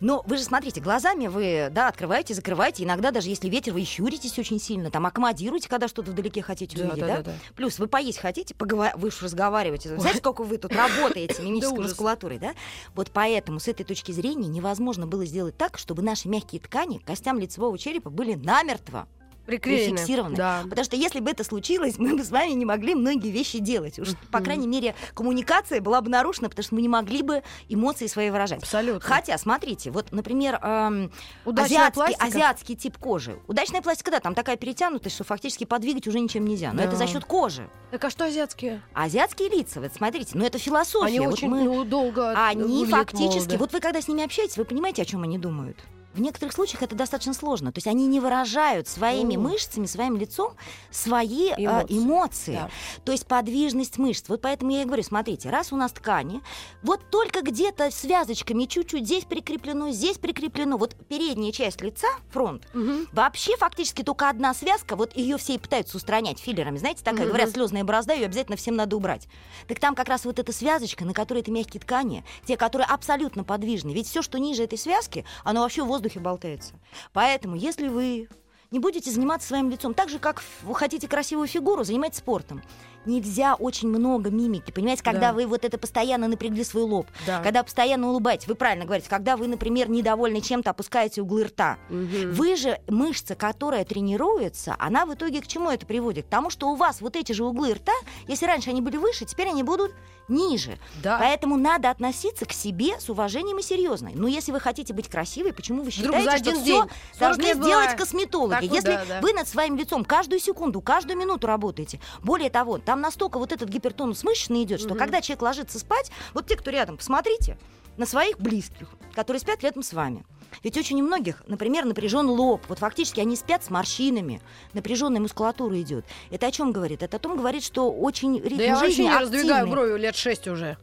Но 0.00 0.22
вы 0.26 0.36
же 0.36 0.44
смотрите, 0.44 0.80
глазами 0.80 1.28
вы, 1.28 1.68
да, 1.70 1.88
открываете, 1.88 2.34
закрываете. 2.34 2.84
Иногда 2.84 3.10
даже 3.10 3.30
если 3.30 3.48
ветер, 3.48 3.72
вы 3.72 3.84
щуритесь 3.84 4.38
очень 4.38 4.60
сильно, 4.60 4.90
там 4.90 5.06
аккомодируете, 5.06 5.68
когда 5.68 5.88
что-то 5.88 6.10
вдалеке 6.10 6.42
хотите 6.42 6.76
Да, 6.76 6.84
увидеть, 6.84 7.00
да, 7.00 7.06
да? 7.06 7.16
да, 7.16 7.22
да. 7.22 7.32
Плюс 7.56 7.78
вы 7.78 7.86
поесть 7.86 8.18
хотите, 8.18 8.54
поговор... 8.54 8.90
вы 8.96 9.08
уж 9.08 9.22
разговариваете. 9.22 9.96
Знаете, 9.96 10.18
сколько 10.18 10.42
вы 10.42 10.58
тут 10.58 10.72
работаете 10.74 11.42
мимической 11.42 11.80
мускулатурой, 11.80 12.38
да? 12.38 12.52
Вот 12.94 13.10
поэтому 13.12 13.60
с 13.60 13.68
этой 13.68 13.84
точки 13.84 14.12
зрения 14.12 14.48
невозможно 14.48 15.06
было 15.06 15.24
сделать 15.24 15.56
так, 15.56 15.78
чтобы 15.78 16.02
наши 16.02 16.28
мягкие 16.28 16.60
ткани 16.60 16.98
костям 16.98 17.38
лицевого 17.38 17.78
черепа 17.78 18.10
были 18.10 18.34
намертво 18.34 19.08
Приклеены. 19.46 19.96
зафиксированы. 19.98 20.36
Да. 20.36 20.60
Потому 20.68 20.84
что 20.84 20.96
если 20.96 21.20
бы 21.20 21.30
это 21.30 21.44
случилось, 21.44 21.94
мы 21.98 22.16
бы 22.16 22.24
с 22.24 22.30
вами 22.30 22.50
не 22.52 22.64
могли 22.64 22.94
многие 22.94 23.30
вещи 23.30 23.58
делать. 23.58 23.98
Уж, 23.98 24.08
по 24.30 24.40
крайней 24.40 24.66
мере, 24.66 24.94
коммуникация 25.14 25.80
была 25.80 26.00
бы 26.00 26.08
нарушена, 26.10 26.48
потому 26.48 26.64
что 26.64 26.74
мы 26.74 26.82
не 26.82 26.88
могли 26.88 27.22
бы 27.22 27.42
эмоции 27.68 28.06
свои 28.06 28.30
выражать. 28.30 28.62
Абсолютно. 28.62 29.00
Хотя, 29.00 29.36
смотрите, 29.38 29.90
вот, 29.90 30.12
например, 30.12 30.58
эм, 30.62 31.12
азиатский, 31.44 31.92
пластика. 31.92 32.24
азиатский 32.26 32.76
тип 32.76 32.98
кожи. 32.98 33.38
Удачная 33.46 33.82
пластика, 33.82 34.10
да, 34.10 34.20
там 34.20 34.34
такая 34.34 34.56
перетянутость, 34.56 35.14
что 35.14 35.24
фактически 35.24 35.64
подвигать 35.64 36.06
уже 36.06 36.20
ничем 36.20 36.46
нельзя. 36.46 36.72
Но 36.72 36.78
Да. 36.78 36.84
это 36.84 36.96
за 36.96 37.06
счет 37.06 37.24
кожи. 37.24 37.68
Так 37.90 38.04
а 38.04 38.10
что 38.10 38.24
азиатские? 38.24 38.82
Азиатские 38.92 39.48
лица, 39.50 39.80
вот 39.80 39.92
смотрите, 39.94 40.30
ну 40.34 40.44
это 40.44 40.58
философия. 40.58 41.06
Они 41.06 41.20
Вот 41.20 41.34
очень 41.34 41.48
мы- 41.48 41.62
ну, 41.62 41.84
долго 41.84 42.32
они 42.46 42.86
фактически, 42.86 43.38
молодо. 43.50 43.58
вот 43.58 43.72
вы 43.72 43.80
когда 43.80 44.00
с 44.00 44.08
ними 44.08 44.24
общаетесь, 44.24 44.56
вы 44.56 44.64
понимаете, 44.64 45.02
о 45.02 45.04
чем 45.04 45.22
они 45.22 45.38
думают. 45.38 45.76
В 46.14 46.20
некоторых 46.20 46.54
случаях 46.54 46.82
это 46.82 46.94
достаточно 46.94 47.34
сложно. 47.34 47.72
То 47.72 47.78
есть 47.78 47.86
они 47.88 48.06
не 48.06 48.20
выражают 48.20 48.86
своими 48.88 49.36
О. 49.36 49.40
мышцами, 49.40 49.86
своим 49.86 50.16
лицом 50.16 50.52
свои 50.90 51.50
а, 51.50 51.84
Эмоции. 51.88 51.98
эмоции. 51.98 52.54
Да. 52.54 52.70
То 53.04 53.12
есть 53.12 53.26
подвижность 53.26 53.98
мышц. 53.98 54.28
Вот 54.28 54.40
поэтому 54.40 54.70
я 54.70 54.82
и 54.82 54.84
говорю, 54.84 55.02
смотрите, 55.02 55.50
раз 55.50 55.72
у 55.72 55.76
нас 55.76 55.92
ткани, 55.92 56.40
вот 56.82 57.10
только 57.10 57.42
где-то 57.42 57.90
связочками 57.90 58.64
чуть-чуть 58.66 59.04
здесь 59.04 59.24
прикреплено, 59.24 59.90
здесь 59.90 60.18
прикреплено, 60.18 60.76
вот 60.76 60.94
передняя 61.08 61.50
часть 61.52 61.80
лица, 61.80 62.08
фронт, 62.30 62.66
Мгм. 62.72 63.08
Вообще 63.12 63.56
фактически 63.56 64.02
только 64.02 64.28
одна 64.28 64.54
связка, 64.54 64.94
вот 64.96 65.16
ее 65.16 65.36
все 65.36 65.54
и 65.54 65.58
пытаются 65.58 65.96
устранять 65.96 66.38
филлерами. 66.38 66.78
Знаете, 66.78 67.02
такая, 67.02 67.22
Мгм. 67.22 67.28
говорят, 67.30 67.50
слезная 67.50 67.82
борозда, 67.84 68.14
ее 68.14 68.26
обязательно 68.26 68.56
всем 68.56 68.76
надо 68.76 68.96
убрать. 68.96 69.26
Так 69.66 69.80
там 69.80 69.94
как 69.94 70.08
раз 70.08 70.24
вот 70.24 70.38
эта 70.38 70.52
связочка, 70.52 71.04
на 71.04 71.12
которой 71.12 71.40
это 71.40 71.50
мягкие 71.50 71.80
ткани, 71.80 72.24
те, 72.46 72.56
которые 72.56 72.86
абсолютно 72.86 73.42
подвижны. 73.44 73.92
Ведь 73.92 74.06
все, 74.08 74.22
что 74.22 74.38
ниже 74.38 74.62
этой 74.64 74.78
связки, 74.78 75.24
оно 75.42 75.62
вообще 75.62 75.82
в 75.82 75.90
воздухе 76.04 76.20
болтается. 76.20 76.74
Поэтому, 77.12 77.56
если 77.56 77.88
вы 77.88 78.28
не 78.70 78.78
будете 78.80 79.10
заниматься 79.10 79.48
своим 79.48 79.70
лицом. 79.70 79.94
Так 79.94 80.08
же, 80.08 80.18
как 80.18 80.42
вы 80.62 80.74
хотите 80.74 81.06
красивую 81.06 81.46
фигуру, 81.46 81.84
занимайтесь 81.84 82.18
спортом. 82.18 82.60
Нельзя 83.06 83.54
очень 83.54 83.88
много 83.88 84.30
мимики. 84.30 84.70
Понимаете, 84.70 85.02
когда 85.02 85.28
Да. 85.28 85.32
вы 85.32 85.46
вот 85.46 85.64
это 85.64 85.78
постоянно 85.78 86.28
напрягли 86.28 86.64
свой 86.64 86.84
лоб, 86.84 87.06
Да. 87.26 87.40
когда 87.42 87.62
постоянно 87.62 88.08
улыбаетесь, 88.10 88.46
вы 88.46 88.54
правильно 88.54 88.84
говорите, 88.84 89.08
когда 89.08 89.36
вы, 89.36 89.46
например, 89.48 89.88
недовольны 89.90 90.40
чем-то, 90.40 90.70
опускаете 90.70 91.22
углы 91.22 91.44
рта. 91.44 91.78
Мгм. 91.88 92.32
Вы 92.32 92.56
же, 92.56 92.80
мышца, 92.88 93.34
которая 93.34 93.84
тренируется, 93.84 94.76
она 94.78 95.06
в 95.06 95.14
итоге 95.14 95.40
к 95.40 95.46
чему 95.46 95.70
это 95.70 95.86
приводит? 95.86 96.26
К 96.26 96.28
тому, 96.28 96.50
что 96.50 96.68
у 96.70 96.74
вас 96.76 97.00
вот 97.00 97.16
эти 97.16 97.32
же 97.32 97.44
углы 97.44 97.74
рта, 97.74 97.92
если 98.28 98.46
раньше 98.46 98.70
они 98.70 98.80
были 98.80 98.96
выше, 98.96 99.24
теперь 99.24 99.48
они 99.48 99.62
будут 99.62 99.92
ниже. 100.28 100.78
Да. 101.02 101.18
Поэтому 101.18 101.56
надо 101.58 101.90
относиться 101.90 102.46
к 102.46 102.52
себе 102.52 102.98
с 102.98 103.10
уважением 103.10 103.58
и 103.58 103.62
серьезно. 103.62 104.10
Но 104.14 104.26
если 104.26 104.52
вы 104.52 104.60
хотите 104.60 104.94
быть 104.94 105.08
красивой, 105.08 105.52
почему 105.52 105.82
вы 105.82 105.90
считаете, 105.90 106.38
что 106.38 106.52
все 106.52 106.64
день 106.64 106.82
40 106.82 107.18
должны 107.18 107.44
сделать 107.44 107.60
бывает. 107.66 107.98
косметологи? 107.98 108.52
Так 108.54 108.62
если 108.62 108.92
да, 108.94 109.04
да. 109.06 109.20
вы 109.20 109.32
над 109.34 109.46
своим 109.46 109.76
лицом 109.76 110.02
каждую 110.04 110.40
секунду, 110.40 110.80
каждую 110.80 111.18
минуту 111.18 111.46
работаете, 111.46 112.00
более 112.22 112.48
того, 112.48 112.78
там 112.78 112.93
настолько 113.00 113.38
вот 113.38 113.52
этот 113.52 113.68
гипертонус 113.68 114.24
мышечный 114.24 114.62
идет, 114.64 114.80
что 114.80 114.94
когда 114.94 115.20
человек 115.20 115.42
ложится 115.42 115.78
спать, 115.78 116.10
вот 116.32 116.46
те, 116.46 116.56
кто 116.56 116.70
рядом, 116.70 116.96
посмотрите 116.96 117.58
на 117.96 118.06
своих 118.06 118.38
близких, 118.38 118.88
которые 119.14 119.40
спят 119.40 119.62
рядом 119.62 119.82
с 119.82 119.92
вами. 119.92 120.24
Ведь 120.62 120.76
очень 120.76 121.00
у 121.00 121.04
многих, 121.04 121.42
например, 121.46 121.84
напряжен 121.84 122.28
лоб. 122.28 122.62
Вот 122.68 122.78
фактически 122.78 123.20
они 123.20 123.36
спят 123.36 123.64
с 123.64 123.70
морщинами, 123.70 124.40
напряженная 124.72 125.20
мускулатура 125.20 125.80
идет. 125.80 126.04
Это 126.30 126.46
о 126.46 126.50
чем 126.50 126.72
говорит? 126.72 127.02
Это 127.02 127.16
о 127.16 127.20
том 127.20 127.36
говорит, 127.36 127.64
что 127.64 127.90
очень 127.90 128.40
ритм 128.40 128.56
Да 128.58 128.62
я 128.62 128.74
вообще 128.74 128.88
жизни 128.88 129.02
не 129.02 129.18
раздвигаю 129.18 129.66
брови 129.66 129.98
лет 129.98 130.14
шесть 130.14 130.46
уже. 130.46 130.76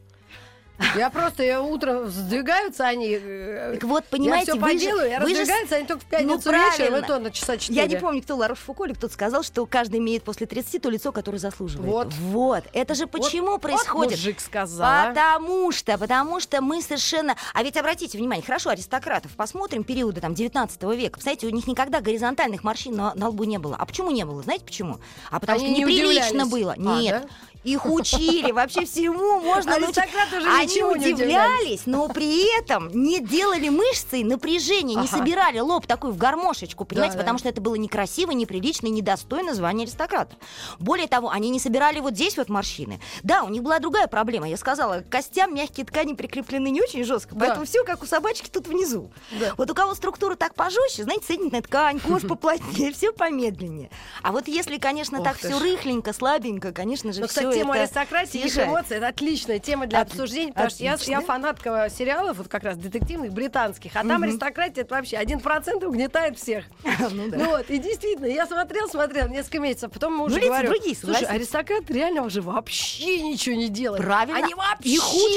Я 0.96 1.10
просто, 1.10 1.42
я 1.42 1.62
утром 1.62 2.08
сдвигаются 2.08 2.86
они. 2.86 3.18
э, 3.20 3.72
Так 3.74 3.84
вот, 3.84 4.04
понимаете, 4.06 4.52
я 4.52 4.56
все 4.56 4.60
вы 4.60 4.68
же- 4.72 4.74
поделаю, 4.74 5.10
я 5.10 5.20
вы 5.20 5.28
же 5.28 5.34
с- 5.34 5.38
раздвигаются 5.40 5.76
они 5.76 5.86
только 5.86 6.02
в 6.02 6.06
пятницу 6.06 6.50
Ну, 6.52 6.52
вечером, 6.52 6.96
и 6.98 7.06
то 7.06 7.18
на 7.18 7.30
часа 7.30 7.56
четыре. 7.56 7.80
Я 7.80 7.86
не 7.86 7.96
помню, 7.96 8.22
кто 8.22 8.36
Ларош 8.36 8.58
Фуко 8.58 8.84
или 8.84 8.92
кто-то 8.94 9.12
сказал, 9.12 9.42
что 9.42 9.64
каждый 9.66 9.98
имеет 10.00 10.22
после 10.22 10.46
30 10.46 10.78
то 10.78 10.90
лицо, 10.90 11.12
которое 11.12 11.38
заслуживает. 11.38 11.90
Вот. 11.90 12.12
Вот. 12.14 12.64
Это 12.72 12.94
же 12.94 13.06
почему 13.06 13.52
Вот 13.52 13.60
происходит? 13.62 14.12
мужик 14.18 14.40
сказал, 14.40 14.86
а? 14.88 15.06
Потому 15.08 15.72
что, 15.72 15.98
потому 15.98 16.40
что 16.40 16.60
мы 16.60 16.82
совершенно... 16.82 17.36
А 17.54 17.62
ведь 17.62 17.76
обратите 17.76 18.18
внимание, 18.18 18.44
хорошо, 18.44 18.70
аристократов, 18.70 19.32
посмотрим 19.36 19.84
периоды 19.84 20.20
там 20.20 20.34
19 20.34 20.82
века. 20.94 21.12
Представляете, 21.14 21.46
у 21.46 21.50
них 21.50 21.66
никогда 21.66 22.00
горизонтальных 22.00 22.64
морщин 22.64 22.94
на, 22.96 23.14
на 23.14 23.28
лбу 23.28 23.44
не 23.44 23.58
было. 23.58 23.76
А 23.78 23.86
почему 23.86 24.10
не 24.10 24.24
было? 24.24 24.42
Знаете 24.42 24.64
почему? 24.64 24.98
А 25.30 25.40
потому 25.40 25.58
Они 25.58 25.68
что 25.68 25.74
не 25.76 25.80
неприлично 25.84 26.44
удивлялись. 26.44 26.50
было. 26.50 26.72
А, 26.92 27.00
Нет. 27.00 27.22
да? 27.22 27.28
Их 27.64 27.86
учили, 27.86 28.50
вообще 28.50 28.84
всему 28.84 29.40
можно 29.40 29.78
научить. 29.78 29.98
Аристократы 29.98 30.38
уже 30.38 30.48
Они 30.52 30.66
ничего 30.66 30.96
не 30.96 31.12
удивлялись, 31.12 31.82
но 31.86 32.08
при 32.08 32.58
этом 32.58 32.90
не 32.92 33.20
делали 33.20 33.68
мышцы 33.68 34.24
напряжения, 34.24 34.96
не 34.96 35.06
Ага. 35.06 35.18
собирали 35.18 35.60
лоб 35.60 35.86
такой 35.86 36.10
в 36.10 36.16
гармошечку, 36.16 36.84
понимаете, 36.84 37.16
потому 37.16 37.38
что 37.38 37.48
это 37.48 37.60
было 37.60 37.76
некрасиво, 37.76 38.32
неприлично 38.32 38.88
и 38.88 38.90
недостойно 38.90 39.54
звания 39.54 39.84
аристократа. 39.84 40.34
Более 40.80 41.06
того, 41.06 41.30
они 41.30 41.50
не 41.50 41.60
собирали 41.60 42.00
вот 42.00 42.14
здесь 42.14 42.36
вот 42.36 42.48
морщины. 42.48 43.00
Да, 43.22 43.44
у 43.44 43.48
них 43.48 43.62
была 43.62 43.78
другая 43.78 44.08
проблема. 44.08 44.48
Я 44.48 44.56
сказала, 44.56 45.00
к 45.00 45.08
костям 45.08 45.54
мягкие 45.54 45.86
ткани 45.86 46.14
прикреплены 46.14 46.68
не 46.68 46.82
очень 46.82 47.04
жестко, 47.04 47.36
поэтому 47.38 47.64
все 47.64 47.84
как 47.84 48.02
у 48.02 48.06
собачки 48.06 48.48
тут 48.48 48.66
внизу. 48.66 49.10
Вот 49.56 49.70
у 49.70 49.74
кого 49.74 49.94
структура 49.94 50.34
так 50.34 50.54
пожестче, 50.54 51.04
знаете, 51.04 51.26
соединительная 51.26 51.62
ткань, 51.62 52.00
кожа 52.00 52.26
поплотнее, 52.26 52.92
все 52.96 53.12
помедленнее. 53.12 53.90
А 54.22 54.32
вот 54.32 54.48
если, 54.48 54.78
конечно, 54.78 55.22
так 55.22 55.38
все 55.38 55.58
рыхленько, 55.58 56.12
слабенько, 56.12 56.72
конечно 56.72 57.12
же, 57.12 57.20
Ну, 57.20 57.28
все 57.28 57.51
тема 57.54 57.74
это 57.74 57.82
аристократии 57.82 58.40
и 58.40 58.48
эмоций 58.48 58.96
это 58.98 59.08
отличная 59.08 59.58
тема 59.58 59.86
для 59.86 60.00
Отли- 60.00 60.02
обсуждения, 60.10 60.52
потому 60.52 60.70
что 60.70 60.84
я, 60.84 60.92
отлично. 60.94 61.10
я 61.12 61.20
фанатка 61.20 61.88
сериалов, 61.90 62.38
вот 62.38 62.48
как 62.48 62.64
раз 62.64 62.76
детективных, 62.76 63.32
британских, 63.32 63.92
а 63.96 64.04
там 64.04 64.22
аристократия 64.22 64.82
это 64.82 64.94
вообще 64.94 65.16
один 65.16 65.40
процент 65.40 65.82
угнетает 65.84 66.38
всех. 66.38 66.64
Ну 67.12 67.28
да. 67.28 67.36
Ну 67.36 67.46
вот, 67.50 67.68
и 67.68 67.78
действительно, 67.78 68.26
я 68.26 68.46
смотрел, 68.46 68.88
смотрел 68.88 69.28
несколько 69.28 69.58
месяцев, 69.58 69.90
а 69.90 69.92
потом 69.92 70.20
уже 70.20 70.34
Ну, 70.36 70.40
лица 70.40 70.48
говорю, 70.48 70.68
другие, 70.70 70.96
слушай, 70.96 71.14
согласись. 71.20 71.36
аристократы 71.36 71.92
реально 71.92 72.22
уже 72.22 72.40
вообще 72.42 73.20
ничего 73.22 73.54
не 73.56 73.68
делают. 73.68 74.02
Правильно. 74.04 74.38
Они 74.38 74.54
вообще 74.54 74.90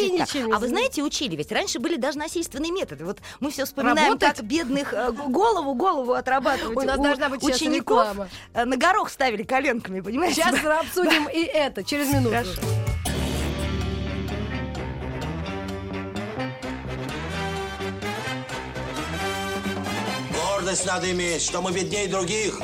ничего 0.10 0.48
не 0.48 0.54
А 0.54 0.60
вы 0.60 0.68
знаете, 0.68 1.02
учили, 1.04 1.36
ведь 1.36 1.52
раньше 1.52 1.80
были 1.80 1.96
даже 1.98 2.18
насильственные 2.18 2.72
методы. 2.72 3.04
Вот 3.06 3.20
мы 3.40 3.52
все 3.52 3.66
вспоминаем, 3.66 4.10
Работать? 4.14 4.38
как 4.38 4.46
бедных 4.46 4.94
э, 4.94 5.12
голову, 5.12 5.74
голову 5.74 6.14
отрабатывать. 6.14 6.78
У 6.78 6.82
нас 6.82 7.00
должна 7.00 7.30
быть 7.30 7.44
учеников 7.44 8.08
э, 8.54 8.66
на 8.66 8.78
горох 8.78 9.10
ставили 9.10 9.44
коленками, 9.44 10.02
понимаете? 10.02 10.36
Сейчас 10.36 10.64
обсудим 10.64 11.28
и 11.28 11.42
это 11.44 11.84
через 11.84 12.05
минуту. 12.08 12.30
Хорошо. 12.30 12.62
Гордость 20.32 20.86
надо 20.86 21.12
иметь, 21.12 21.42
что 21.42 21.62
мы 21.62 21.72
беднее 21.72 22.08
других. 22.08 22.60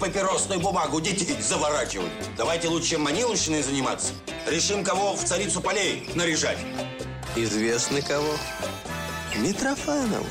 Папиросную 0.00 0.60
бумагу 0.60 1.00
детей 1.00 1.40
заворачивать. 1.40 2.10
Давайте 2.36 2.68
лучше 2.68 2.98
маниловщиной 2.98 3.62
заниматься. 3.62 4.12
Решим, 4.46 4.84
кого 4.84 5.14
в 5.14 5.24
царицу 5.24 5.60
полей 5.60 6.08
наряжать. 6.14 6.58
Известно 7.36 8.02
кого? 8.02 8.34
Митрофанову. 9.36 10.26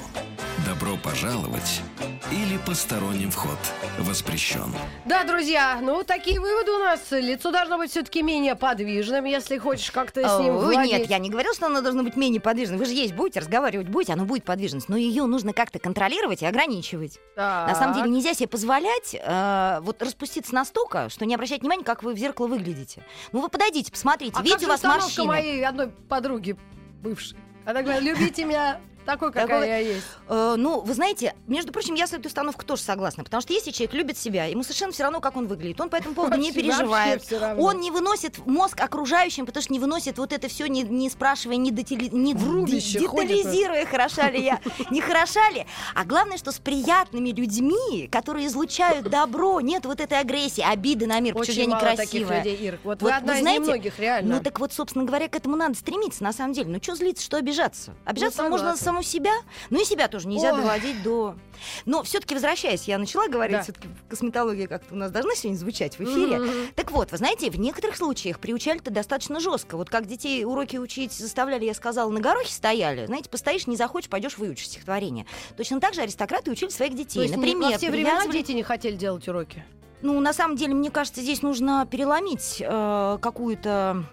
Добро 0.66 0.98
пожаловать 0.98 1.82
или 2.34 2.58
посторонним 2.58 3.30
вход 3.30 3.58
воспрещен. 4.00 4.74
Да, 5.06 5.24
друзья, 5.24 5.78
ну 5.82 6.04
такие 6.04 6.40
выводы 6.40 6.72
у 6.72 6.80
нас. 6.80 7.00
Лицо 7.12 7.52
должно 7.52 7.78
быть 7.78 7.92
все-таки 7.92 8.24
менее 8.24 8.56
подвижным, 8.56 9.26
если 9.26 9.60
хочешь 9.60 9.92
как-то 9.92 10.28
с 10.28 10.40
ним 10.40 10.56
О, 10.56 10.60
владеть. 10.60 11.02
Нет, 11.02 11.10
я 11.12 11.20
не 11.20 11.30
говорила, 11.30 11.54
что 11.54 11.68
оно 11.68 11.82
должно 11.82 12.02
быть 12.02 12.16
менее 12.16 12.42
подвижным. 12.42 12.80
Вы 12.80 12.86
же 12.86 12.94
есть 12.94 13.14
будете, 13.14 13.40
разговаривать 13.42 13.88
будете, 13.88 14.14
оно 14.14 14.26
будет 14.26 14.46
подвижность. 14.46 14.90
Но 14.90 14.98
ее 14.98 15.26
нужно 15.26 15.54
как-то 15.54 15.78
контролировать 15.78 16.42
и 16.42 16.46
ограничивать. 16.48 17.20
На 17.36 17.76
самом 17.76 17.94
деле 17.96 18.10
нельзя 18.10 18.34
себе 18.34 18.48
позволять 18.48 19.16
э, 19.16 19.80
вот 19.82 20.02
распуститься 20.02 20.56
настолько, 20.56 21.10
что 21.10 21.26
не 21.26 21.36
обращать 21.36 21.62
внимания, 21.62 21.84
как 21.84 22.02
вы 22.02 22.14
в 22.14 22.18
зеркало 22.18 22.48
выглядите. 22.48 23.04
Ну 23.32 23.42
вы 23.42 23.50
подойдите, 23.50 23.92
посмотрите, 23.92 24.34
А 24.36 24.42
видите 24.42 24.66
как 24.66 24.68
у 24.68 24.72
вас 24.72 24.84
морщины. 24.84 25.28
моей 25.28 25.64
одной 25.66 25.90
подруги 26.10 26.58
бывшей? 27.02 27.38
Она 27.66 27.82
говорит, 27.82 28.02
любите 28.04 28.44
меня 28.44 28.80
такой, 29.04 29.30
какая 29.32 29.48
Такой- 29.48 29.68
я 29.68 29.78
есть. 29.78 30.06
Э, 30.30 30.56
ну, 30.58 30.82
вы 30.82 30.94
знаете, 30.94 31.36
между 31.48 31.72
прочим, 31.72 31.96
я 31.96 32.08
с 32.08 32.14
этой 32.14 32.28
установкой 32.28 32.66
тоже 32.66 32.82
согласна, 32.82 33.24
потому 33.24 33.42
что 33.42 33.54
если 33.54 33.72
человек 33.72 33.94
любит 33.94 34.18
себя, 34.18 34.46
ему 34.46 34.64
совершенно 34.64 34.92
все 34.92 35.04
равно, 35.04 35.20
как 35.22 35.36
он 35.38 35.48
выглядит, 35.48 35.80
он 35.82 35.90
по 35.90 35.96
этому 35.96 36.16
поводу 36.16 36.38
не 36.38 36.52
переживает, 36.52 37.24
он 37.58 37.80
не 37.80 37.92
выносит 37.92 38.46
мозг 38.46 38.80
окружающим, 38.82 39.46
потому 39.46 39.64
что 39.64 39.74
не 39.74 39.80
выносит 39.80 40.18
вот 40.18 40.34
это 40.34 40.48
все, 40.48 40.68
не, 40.68 40.84
не 40.84 41.10
спрашивая, 41.10 41.58
не, 41.58 41.72
детали- 41.72 42.10
не 42.12 42.34
В 42.34 42.50
рубище 42.50 43.00
де- 43.00 43.08
ходит. 43.08 43.30
детализируя, 43.30 43.86
хороша 43.86 44.30
ли 44.30 44.44
я, 44.44 44.60
не 44.90 45.02
хороша 45.02 45.50
ли, 45.52 45.66
а 45.96 46.06
главное, 46.06 46.38
что 46.38 46.52
с 46.52 46.60
приятными 46.60 47.30
людьми, 47.30 48.08
которые 48.12 48.48
излучают 48.48 49.10
добро, 49.10 49.62
нет 49.62 49.86
вот 49.86 50.00
этой 50.00 50.20
агрессии, 50.20 50.62
обиды 50.64 51.08
на 51.08 51.20
мир, 51.20 51.38
Очень 51.38 51.54
я 51.64 51.68
мало 51.68 51.82
таких 51.96 52.22
некрасивая. 52.22 52.38
людей, 52.44 52.68
Ир. 52.68 52.80
Вот, 52.84 53.02
Вот 53.02 53.10
вы 53.12 53.16
одна 53.16 53.34
вы 53.34 53.38
из 53.40 53.42
знаете, 53.42 53.60
немногих, 53.62 54.00
реально. 54.00 54.36
Ну 54.38 54.44
так 54.44 54.60
вот, 54.60 54.74
собственно 54.74 55.06
говоря, 55.06 55.28
к 55.28 55.36
этому 55.36 55.56
надо 55.56 55.76
стремиться, 55.76 56.24
на 56.24 56.34
самом 56.34 56.54
деле. 56.54 56.70
Ну 56.70 56.80
что 56.82 56.96
злиться, 56.96 57.24
что 57.24 57.38
обижаться? 57.38 57.94
Обижаться 58.06 58.44
можно 58.44 58.72
на 58.72 58.78
согласна. 58.78 58.93
Саму 58.94 59.04
себя, 59.04 59.32
ну 59.70 59.82
и 59.82 59.86
себя 59.86 60.08
тоже 60.08 60.28
нельзя 60.28 60.54
Ой. 60.54 60.62
доводить 60.62 61.02
до... 61.04 61.36
Но 61.86 62.04
все-таки 62.04 62.34
возвращаясь, 62.36 62.84
я 62.88 62.98
начала 62.98 63.28
говорить, 63.28 63.58
Да. 63.58 63.64
все-таки 63.64 63.88
косметология 64.10 64.68
как-то 64.68 64.94
у 64.94 64.98
нас 64.98 65.12
должна 65.12 65.34
сегодня 65.36 65.58
звучать 65.58 65.98
в 65.98 66.02
эфире. 66.04 66.40
Мгм. 66.40 66.52
Так 66.76 66.92
вот, 66.92 67.12
вы 67.12 67.18
знаете, 67.18 67.50
в 67.50 67.58
некоторых 67.60 67.96
случаях 67.96 68.40
приучали-то 68.40 68.92
достаточно 68.92 69.40
жестко. 69.40 69.78
Вот 69.78 69.90
как 69.90 70.06
детей 70.06 70.44
уроки 70.46 70.78
учить 70.78 71.14
заставляли, 71.14 71.66
я 71.66 71.74
сказала, 71.74 72.10
на 72.12 72.20
горохе 72.20 72.52
стояли. 72.52 73.06
Знаете, 73.06 73.30
постоишь, 73.30 73.66
не 73.68 73.76
захочешь, 73.78 74.10
пойдешь 74.10 74.38
выучишь 74.38 74.68
стихотворение. 74.68 75.26
Точно 75.58 75.80
так 75.80 75.94
же 75.94 76.02
аристократы 76.02 76.52
учили 76.52 76.70
своих 76.70 76.92
То 76.92 76.98
детей. 76.98 77.22
есть 77.24 77.36
Например, 77.36 77.72
во 77.72 77.78
все 77.78 77.90
времена 77.90 78.22
привязывали- 78.22 78.32
дети 78.34 78.52
не 78.52 78.64
хотели 78.64 78.96
делать 78.96 79.28
уроки? 79.28 79.64
ну, 80.02 80.20
на 80.20 80.34
самом 80.34 80.58
деле, 80.58 80.74
мне 80.74 80.92
кажется, 80.92 81.22
здесь 81.22 81.42
нужно 81.42 81.88
переломить 81.90 82.58
э, 82.60 83.18
какую-то, 83.22 84.04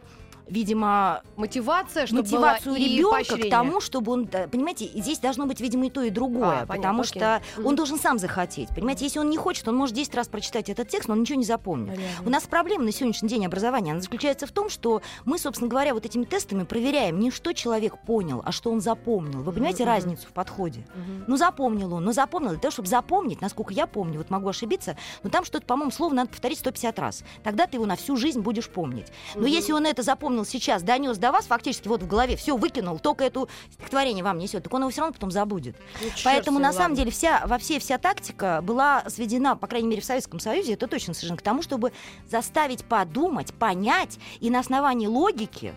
видимо, 0.51 1.23
Мотивация, 1.37 2.07
чтобы 2.07 2.23
мотивацию 2.23 2.77
ребенка 2.77 3.37
к 3.37 3.49
тому, 3.51 3.81
чтобы 3.81 4.13
он, 4.13 4.27
да, 4.27 4.47
понимаете, 4.49 4.87
здесь 4.95 5.19
должно 5.19 5.47
быть, 5.47 5.61
видимо, 5.61 5.87
и 5.87 5.91
то, 5.91 6.03
и 6.03 6.11
другое, 6.11 6.63
А, 6.63 6.67
понятно, 6.67 6.77
потому 6.77 7.01
окей. 7.03 7.21
что 7.21 7.43
Мгм. 7.57 7.67
он 7.67 7.77
должен 7.77 7.99
сам 7.99 8.19
захотеть. 8.19 8.69
Понимаете, 8.75 9.05
если 9.05 9.19
он 9.19 9.31
не 9.31 9.37
хочет, 9.37 9.67
он 9.69 9.77
может 9.77 9.95
10 9.95 10.15
раз 10.15 10.29
прочитать 10.29 10.69
этот 10.69 10.89
текст, 10.89 11.09
но 11.09 11.15
он 11.15 11.21
ничего 11.21 11.39
не 11.39 11.45
запомнит. 11.45 11.95
Понятно. 11.95 12.27
У 12.27 12.31
нас 12.31 12.45
проблема 12.47 12.85
на 12.85 12.93
сегодняшний 12.93 13.29
день 13.29 13.47
образования, 13.47 13.93
она 13.93 14.01
заключается 14.01 14.47
в 14.47 14.53
том, 14.53 14.69
что 14.69 15.03
мы, 15.25 15.39
собственно 15.39 15.71
говоря, 15.71 15.95
вот 15.95 16.05
этими 16.05 16.25
тестами 16.25 16.65
проверяем 16.65 17.19
не 17.19 17.31
что 17.31 17.53
человек 17.53 17.97
понял, 17.99 18.43
а 18.45 18.53
что 18.53 18.71
он 18.71 18.81
запомнил. 18.81 19.43
Вы 19.43 19.53
понимаете 19.53 19.85
Мгм. 19.85 19.93
разницу 19.93 20.27
в 20.29 20.33
подходе? 20.33 20.85
Мгм. 20.95 21.25
Ну, 21.29 21.37
запомнил 21.37 21.95
он, 21.95 22.05
но 22.05 22.13
запомнил. 22.13 22.51
Для 22.51 22.59
того, 22.59 22.73
чтобы 22.73 22.89
запомнить, 22.89 23.41
насколько 23.41 23.73
я 23.73 23.87
помню, 23.87 24.19
вот 24.19 24.31
могу 24.31 24.49
ошибиться, 24.49 24.97
но 25.23 25.31
там 25.31 25.45
что-то, 25.45 25.65
по-моему, 25.67 25.91
слово 25.93 26.13
надо 26.15 26.31
повторить 26.31 26.59
150 26.59 26.99
раз. 26.99 27.23
Тогда 27.45 27.67
ты 27.67 27.77
его 27.77 27.87
на 27.87 27.97
всю 27.97 28.17
жизнь 28.17 28.41
будешь 28.41 28.69
помнить. 28.69 29.07
Но 29.35 29.47
если 29.47 29.73
он 29.73 29.87
это 29.87 30.03
запомнил 30.03 30.40
сейчас, 30.45 30.83
донес 30.83 31.19
до 31.19 31.33
вас, 31.33 31.47
фактически 31.47 31.89
вот 31.89 32.03
в 32.03 32.07
голове, 32.07 32.37
все 32.37 32.57
выкинул, 32.57 32.99
только 32.99 33.25
это 33.25 33.47
стихотворение 33.73 34.25
вам 34.25 34.39
несет, 34.39 34.65
так 34.65 34.75
он 34.75 34.83
его 34.83 34.91
все 34.91 35.01
равно 35.01 35.15
потом 35.15 35.31
забудет. 35.31 35.77
Ну, 36.01 36.09
Поэтому, 36.25 36.59
на 36.59 36.73
самом 36.73 36.93
ладно. 36.93 36.97
деле, 36.97 37.11
вся, 37.11 37.43
во 37.47 37.59
всей 37.59 37.79
вся 37.81 37.99
тактика 37.99 38.61
была 38.63 39.05
сведена, 39.09 39.57
по 39.57 39.67
крайней 39.67 39.89
мере, 39.89 40.03
в 40.03 40.05
Советском 40.05 40.41
Союзе, 40.41 40.75
это 40.75 40.87
точно 40.87 41.15
совершенно 41.15 41.39
к 41.39 41.43
тому, 41.43 41.63
чтобы 41.63 41.93
заставить 42.29 42.85
подумать, 42.85 43.53
понять 43.55 44.19
и 44.41 44.51
на 44.51 44.61
основании 44.61 45.07
логики 45.07 45.75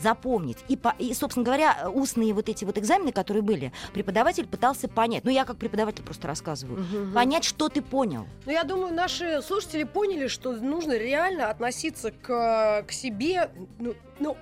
запомнить. 0.00 0.58
И, 0.68 0.76
по, 0.76 0.94
и, 0.98 1.14
собственно 1.14 1.44
говоря, 1.44 1.90
устные 1.92 2.32
вот 2.32 2.48
эти 2.48 2.64
вот 2.64 2.78
экзамены, 2.78 3.12
которые 3.12 3.42
были, 3.42 3.72
преподаватель 3.92 4.46
пытался 4.46 4.88
понять. 4.88 5.24
Ну, 5.24 5.30
я 5.30 5.44
как 5.44 5.56
преподаватель 5.56 6.04
просто 6.04 6.28
рассказываю. 6.28 6.80
Мгм. 6.80 7.12
Понять, 7.12 7.44
что 7.44 7.68
ты 7.68 7.82
понял. 7.82 8.26
Ну, 8.44 8.52
я 8.52 8.64
думаю, 8.64 8.94
наши 8.94 9.42
слушатели 9.42 9.84
поняли, 9.84 10.28
что 10.28 10.52
нужно 10.52 10.96
реально 10.96 11.50
относиться 11.50 12.10
к, 12.10 12.84
к 12.86 12.92
себе, 12.92 13.50
ну, 13.78 13.94
ну, 14.18 14.36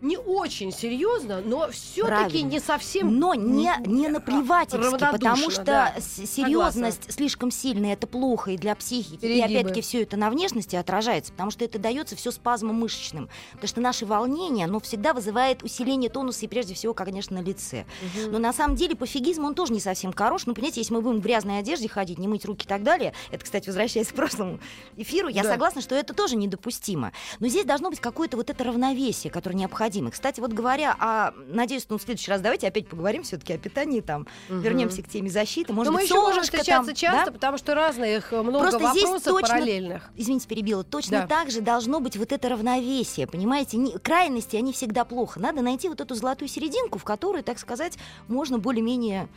не 0.00 0.16
очень 0.16 0.72
серьезно, 0.72 1.40
но 1.44 1.68
все-таки 1.70 2.42
не 2.42 2.60
совсем... 2.60 3.18
Но 3.18 3.34
не, 3.34 3.72
не 3.86 4.08
наплевательски, 4.08 4.98
потому 5.10 5.50
что 5.50 5.64
да. 5.64 5.94
серьезность 6.00 7.12
слишком 7.12 7.50
сильная, 7.50 7.94
это 7.94 8.06
плохо 8.06 8.52
и 8.52 8.56
для 8.56 8.74
психики. 8.74 9.14
И 9.14 9.18
Перегибы. 9.18 9.44
опять-таки 9.44 9.80
все 9.80 10.02
это 10.02 10.16
на 10.16 10.30
внешности 10.30 10.76
отражается, 10.76 11.32
потому 11.32 11.50
что 11.50 11.64
это 11.64 11.78
дается 11.78 12.16
все 12.16 12.30
спазмом 12.30 12.76
мышечным. 12.76 13.28
Потому 13.52 13.68
что 13.68 13.80
наше 13.80 14.06
волнение, 14.06 14.66
оно 14.66 14.78
всегда 14.80 15.12
вызывает 15.12 15.62
усиление 15.62 16.10
тонуса 16.10 16.44
и 16.44 16.48
прежде 16.48 16.74
всего, 16.74 16.94
конечно, 16.94 17.40
на 17.40 17.42
лице. 17.44 17.84
Мгм. 18.02 18.32
Но 18.32 18.38
на 18.38 18.52
самом 18.52 18.76
деле 18.76 18.94
пофигизм, 18.94 19.44
он 19.44 19.54
тоже 19.54 19.72
не 19.72 19.80
совсем 19.80 20.12
хорош. 20.12 20.46
Ну, 20.46 20.54
понимаете, 20.54 20.80
если 20.80 20.94
мы 20.94 21.00
будем 21.00 21.20
в 21.20 21.22
грязной 21.22 21.58
одежде 21.58 21.88
ходить, 21.88 22.18
не 22.18 22.28
мыть 22.28 22.44
руки 22.44 22.64
и 22.64 22.68
так 22.68 22.82
далее, 22.82 23.14
это, 23.30 23.44
кстати, 23.44 23.66
возвращаясь 23.66 24.08
к 24.08 24.14
прошлому 24.14 24.60
эфиру, 24.96 25.28
я 25.28 25.42
Да. 25.42 25.50
согласна, 25.50 25.80
что 25.80 25.94
это 25.94 26.14
тоже 26.14 26.36
недопустимо. 26.36 27.12
Но 27.40 27.48
здесь 27.48 27.64
должно 27.64 27.90
быть 27.90 28.00
какое-то 28.00 28.36
вот 28.36 28.50
это 28.50 28.62
равновесие, 28.64 29.32
которое 29.32 29.56
необходимо. 29.56 29.87
Кстати, 30.10 30.40
вот 30.40 30.52
говоря 30.52 30.94
о... 30.98 31.32
Надеюсь, 31.48 31.86
ну, 31.88 31.98
в 31.98 32.02
следующий 32.02 32.30
раз 32.30 32.40
давайте 32.40 32.66
опять 32.68 32.88
поговорим 32.88 33.22
все-таки 33.22 33.52
о 33.54 33.58
питании, 33.58 34.00
там, 34.00 34.26
Мгм. 34.48 34.60
вернемся 34.60 35.02
к 35.02 35.08
теме 35.08 35.30
защиты. 35.30 35.72
Может 35.72 35.92
Но 35.92 35.98
мы 35.98 36.02
быть, 36.02 36.10
еще 36.10 36.20
можем 36.20 36.42
встречаться 36.42 36.86
там, 36.86 36.94
часто, 36.94 37.26
да? 37.26 37.32
потому 37.32 37.58
что 37.58 37.74
разных 37.74 38.32
э, 38.32 38.42
много 38.42 38.60
Просто 38.70 38.90
здесь 38.90 39.02
вопросов 39.04 39.32
точно- 39.32 39.48
параллельных. 39.48 40.10
Извините, 40.16 40.46
перебила. 40.48 40.84
Точно 40.84 41.20
Да. 41.22 41.26
так 41.26 41.50
же 41.50 41.60
должно 41.60 42.00
быть 42.00 42.16
вот 42.16 42.32
это 42.32 42.48
равновесие, 42.48 43.26
понимаете? 43.26 43.76
Не- 43.76 43.98
крайности, 43.98 44.56
они 44.56 44.72
всегда 44.72 45.04
плохо. 45.04 45.40
Надо 45.40 45.62
найти 45.62 45.88
вот 45.88 46.00
эту 46.00 46.14
золотую 46.14 46.48
серединку, 46.48 46.98
в 46.98 47.04
которой, 47.04 47.42
так 47.42 47.58
сказать, 47.58 47.98
можно 48.28 48.58
более-менее 48.58 49.28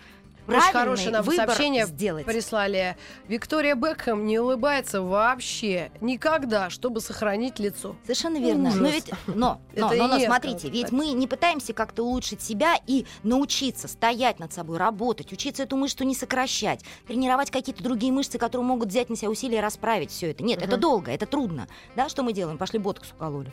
Очень 0.48 0.74
хорошее 0.74 1.12
нам 1.12 1.24
сообщение 1.24 1.86
сделать. 1.86 2.26
прислали. 2.26 2.98
Виктория 3.28 3.76
Бекхэм 3.76 4.26
не 4.26 4.40
улыбается 4.40 5.02
вообще 5.02 5.92
никогда, 6.02 6.70
чтобы 6.70 7.00
сохранить 7.02 7.60
лицо. 7.60 7.96
Совершенно 8.04 8.38
верно. 8.38 8.70
Ужас. 8.70 8.82
Но 8.82 8.88
ведь, 8.90 9.12
но, 9.28 9.62
Это 9.74 9.82
но, 9.82 9.94
но, 9.94 10.08
но 10.08 10.20
смотрите, 10.20 10.70
ведь 10.70 10.92
мы 10.92 11.12
не 11.12 11.28
пытаемся 11.28 11.74
как-то 11.74 12.04
улучшить 12.04 12.42
себя 12.42 12.76
и 12.88 13.06
научиться 13.24 13.88
стоять 13.88 14.40
над 14.40 14.52
собой, 14.52 14.78
работать, 14.78 15.32
учиться 15.32 15.64
эту 15.64 15.78
мышцу 15.78 16.04
не 16.04 16.16
сокращать, 16.16 16.84
тренировать 17.08 17.52
какие-то 17.52 17.84
другие 17.84 18.12
мышцы, 18.12 18.38
которые 18.38 18.66
могут 18.66 18.90
взять 18.90 19.10
на 19.10 19.16
себя 19.16 19.30
усилия 19.30 19.60
и 19.60 19.62
расправить 19.62 20.12
все 20.12 20.32
это. 20.32 20.44
Нет, 20.44 20.60
это 20.62 20.74
Мгм. 20.74 20.82
долго, 20.82 21.12
это 21.12 21.26
трудно. 21.26 21.68
Да, 21.96 22.10
что 22.10 22.24
мы 22.24 22.34
делаем? 22.34 22.58
Пошли 22.58 22.80
ботокс 22.80 23.12
укололи. 23.12 23.52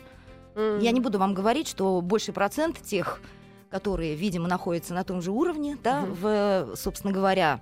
Я 0.55 0.91
не 0.91 0.99
буду 0.99 1.19
вам 1.19 1.33
говорить, 1.33 1.67
что 1.69 2.01
больший 2.01 2.33
процент 2.33 2.81
тех, 2.81 3.21
которые, 3.69 4.15
видимо, 4.15 4.47
находятся 4.47 4.93
на 4.93 5.03
том 5.03 5.21
же 5.21 5.31
уровне, 5.31 5.77
да, 5.83 6.01
Мгм. 6.01 6.13
в, 6.15 6.69
собственно 6.75 7.13
говоря, 7.13 7.61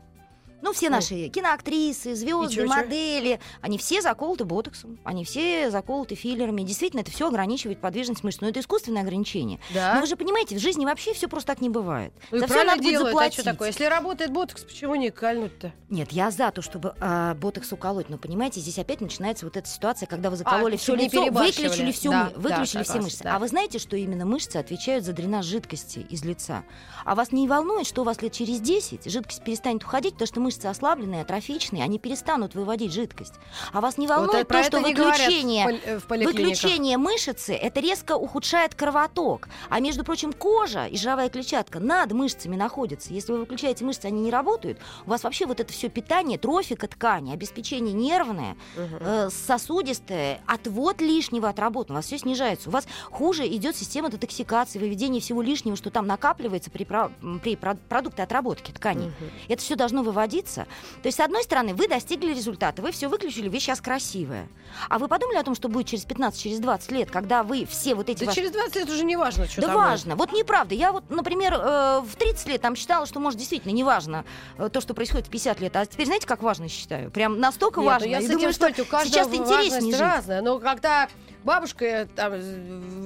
ну, 0.62 0.74
все 0.74 0.90
Ну. 0.90 0.96
наши 0.96 1.30
киноактрисы, 1.30 2.16
звезды, 2.16 2.56
чё, 2.56 2.62
чё? 2.64 2.68
модели, 2.68 3.40
они 3.62 3.78
все 3.78 4.02
заколоты 4.02 4.46
ботоксом, 4.46 5.00
они 5.04 5.24
все 5.26 5.70
заколоты 5.72 6.16
филлерами. 6.16 6.62
Действительно, 6.64 7.02
это 7.02 7.12
все 7.12 7.28
ограничивает 7.28 7.80
подвижность 7.80 8.24
мышц. 8.24 8.42
Но 8.42 8.50
это 8.50 8.60
искусственное 8.60 9.02
ограничение. 9.04 9.60
Да. 9.74 9.96
Но 9.96 10.02
вы 10.02 10.08
же 10.08 10.16
понимаете, 10.16 10.56
в 10.56 10.60
жизни 10.60 10.86
вообще 10.86 11.14
все 11.14 11.28
просто 11.28 11.48
так 11.54 11.62
не 11.62 11.70
бывает. 11.70 12.14
Ну 12.32 12.40
За 12.40 12.46
все 12.48 12.64
надо 12.64 12.78
будет 12.82 12.90
делают, 12.92 13.08
а 13.10 13.12
заплатить. 13.12 13.34
что 13.42 13.44
такое? 13.44 13.68
Если 13.70 13.86
работает 13.86 14.32
ботокс, 14.32 14.64
почему 14.64 14.96
не 14.96 15.10
кольнуть-то? 15.12 15.72
Нет, 15.90 16.12
я 16.12 16.32
за 16.32 16.52
то, 16.52 16.62
чтобы 16.62 16.94
а, 17.00 17.34
ботокс 17.36 17.72
уколоть, 17.72 18.10
но 18.10 18.18
понимаете, 18.18 18.60
здесь 18.60 18.78
опять 18.80 19.02
начинается 19.02 19.46
вот 19.46 19.58
эта 19.58 19.68
ситуация, 19.68 20.08
когда 20.08 20.30
вы 20.30 20.36
закололи 20.38 20.76
А, 20.76 20.78
все 20.78 20.96
лицо, 20.96 21.26
выключили, 21.26 21.92
всю 21.92 22.12
Да, 22.12 22.32
мы- 22.36 22.42
да, 22.44 22.50
выключили 22.58 22.84
все 22.84 23.00
мышцы. 23.02 23.24
да. 23.24 23.36
А 23.36 23.40
вы 23.40 23.48
знаете, 23.48 23.80
что 23.80 23.96
именно 23.96 24.26
мышцы 24.26 24.58
отвечают 24.58 25.06
за 25.06 25.14
дренаж 25.14 25.46
жидкости 25.46 26.00
из 26.10 26.24
лица? 26.24 26.64
А 27.06 27.16
вас 27.16 27.32
не 27.32 27.48
волнует, 27.48 27.88
что 27.88 28.02
у 28.02 28.06
вас 28.06 28.22
лет 28.22 28.34
через 28.34 28.60
10 28.60 29.10
жидкость 29.10 29.44
перестанет 29.44 29.84
уходить, 29.84 30.14
потому 30.14 30.28
что 30.28 30.40
мышцы 30.48 30.66
ослабленные, 30.68 31.22
атрофичные, 31.24 31.84
они 31.84 32.00
перестанут 32.00 32.56
выводить 32.56 32.94
жидкость. 32.94 33.34
А 33.74 33.82
вас 33.82 33.98
не 33.98 34.08
Вот 34.08 34.16
волнует 34.16 34.48
про 34.48 34.60
то, 34.60 34.64
что 34.68 34.80
в 34.80 34.84
выключение 34.84 35.66
пол- 35.66 35.80
э, 35.86 36.00
в. 36.00 36.08
Выключение 36.10 36.98
мышцы 36.98 37.54
это 37.54 37.82
резко 37.82 38.16
ухудшает 38.16 38.74
кровоток. 38.76 39.50
А 39.70 39.80
между 39.82 40.06
прочим, 40.06 40.32
кожа 40.32 40.86
и 40.86 40.96
жировая 40.98 41.30
клетчатка 41.30 41.80
над 41.82 42.14
мышцами 42.14 42.56
находятся. 42.56 43.14
Если 43.14 43.34
вы 43.34 43.40
выключаете 43.40 43.84
мышцы, 43.84 44.06
они 44.06 44.22
не 44.22 44.32
работают. 44.32 44.80
У 45.06 45.10
вас 45.10 45.24
вообще 45.24 45.46
вот 45.46 45.60
это 45.60 45.74
все 45.74 45.90
питание, 45.90 46.38
трофика 46.38 46.88
ткани, 46.88 47.34
обеспечение 47.34 47.94
нервное, 47.94 48.56
Мгм. 48.78 48.98
э, 49.02 49.30
сосудистое, 49.30 50.40
отвод 50.48 51.02
лишнего 51.02 51.50
отработан. 51.50 51.96
У 51.96 52.00
вас 52.00 52.06
все 52.06 52.18
снижается. 52.18 52.70
У 52.70 52.72
вас 52.72 52.88
хуже 53.12 53.46
идет 53.48 53.76
система 53.76 54.10
детоксикации, 54.10 54.80
выведение 54.80 55.22
всего 55.22 55.42
лишнего, 55.42 55.76
что 55.76 55.90
там 55.90 56.08
накапливается 56.08 56.72
при, 56.72 56.86
про- 56.86 57.12
при 57.44 57.56
про- 57.58 57.76
продукте 57.76 58.24
отработки 58.24 58.72
тканей. 58.72 59.08
Мгм. 59.08 59.30
Это 59.50 59.62
все 59.62 59.76
должно 59.76 60.04
выводиться. 60.38 60.68
То 61.02 61.08
есть, 61.08 61.18
с 61.18 61.22
одной 61.22 61.44
стороны, 61.44 61.74
вы 61.74 61.88
достигли 61.88 62.34
результата, 62.34 62.82
вы 62.82 62.92
все 62.92 63.08
выключили, 63.08 63.50
вы 63.50 63.60
сейчас 63.60 63.82
красивая. 63.82 64.48
А 64.90 65.00
вы 65.00 65.08
подумали 65.08 65.38
о 65.38 65.44
том, 65.44 65.56
что 65.56 65.70
будет 65.70 65.88
через 65.88 66.06
15, 66.06 66.42
через 66.42 66.60
20 66.60 66.92
лет, 66.92 67.12
когда 67.12 67.44
вы 67.44 67.66
все 67.66 67.96
вот 67.96 68.10
эти 68.10 68.22
Да 68.22 68.28
ваши 68.28 68.38
через 68.38 68.52
20 68.52 68.76
лет 68.76 68.90
уже 68.90 69.04
не 69.04 69.16
важно, 69.16 69.48
что 69.48 69.62
да 69.62 69.68
там 69.68 69.76
важно. 69.76 70.16
Вот 70.16 70.32
неправда. 70.32 70.76
Я 70.76 70.92
вот, 70.92 71.10
например, 71.10 71.54
э, 71.54 72.02
в 72.02 72.16
30 72.18 72.48
лет 72.48 72.62
там 72.62 72.76
считала, 72.76 73.06
что, 73.06 73.20
может, 73.20 73.40
действительно 73.40 73.72
не 73.72 73.84
важно 73.84 74.26
э, 74.58 74.70
то, 74.72 74.82
что 74.82 74.94
происходит 74.94 75.28
в 75.28 75.30
50 75.30 75.60
лет. 75.62 75.76
А 75.76 75.86
теперь 75.86 76.06
знаете, 76.06 76.28
как 76.28 76.44
важно 76.44 76.68
считаю? 76.68 77.12
Прям 77.12 77.40
настолько 77.40 77.82
Нет, 77.82 77.86
ну 77.86 77.92
важно. 77.92 78.08
я 78.08 78.20
этим 78.20 78.32
думаю, 78.34 78.54
что 78.54 78.68
у 78.68 78.72
сейчас 78.72 79.28
интереснее 79.34 79.92
жить. 79.92 80.00
разная. 80.00 80.42
Но 80.42 80.60
когда 80.60 81.10
бабушка 81.44 81.86
э, 81.86 82.06
там, 82.06 82.34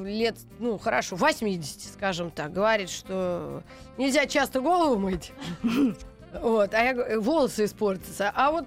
лет, 0.06 0.36
ну 0.60 0.78
хорошо, 0.78 1.16
80, 1.16 1.94
скажем 1.94 2.32
так, 2.32 2.52
говорит, 2.52 2.90
что 2.90 3.64
нельзя 3.98 4.26
часто 4.26 4.62
голову 4.62 4.98
мыть, 4.98 5.32
вот, 6.42 6.74
а 6.74 6.84
я 6.84 6.94
говорю, 6.94 7.22
волосы 7.22 7.66
испортятся. 7.66 8.32
А 8.36 8.52
вот 8.52 8.66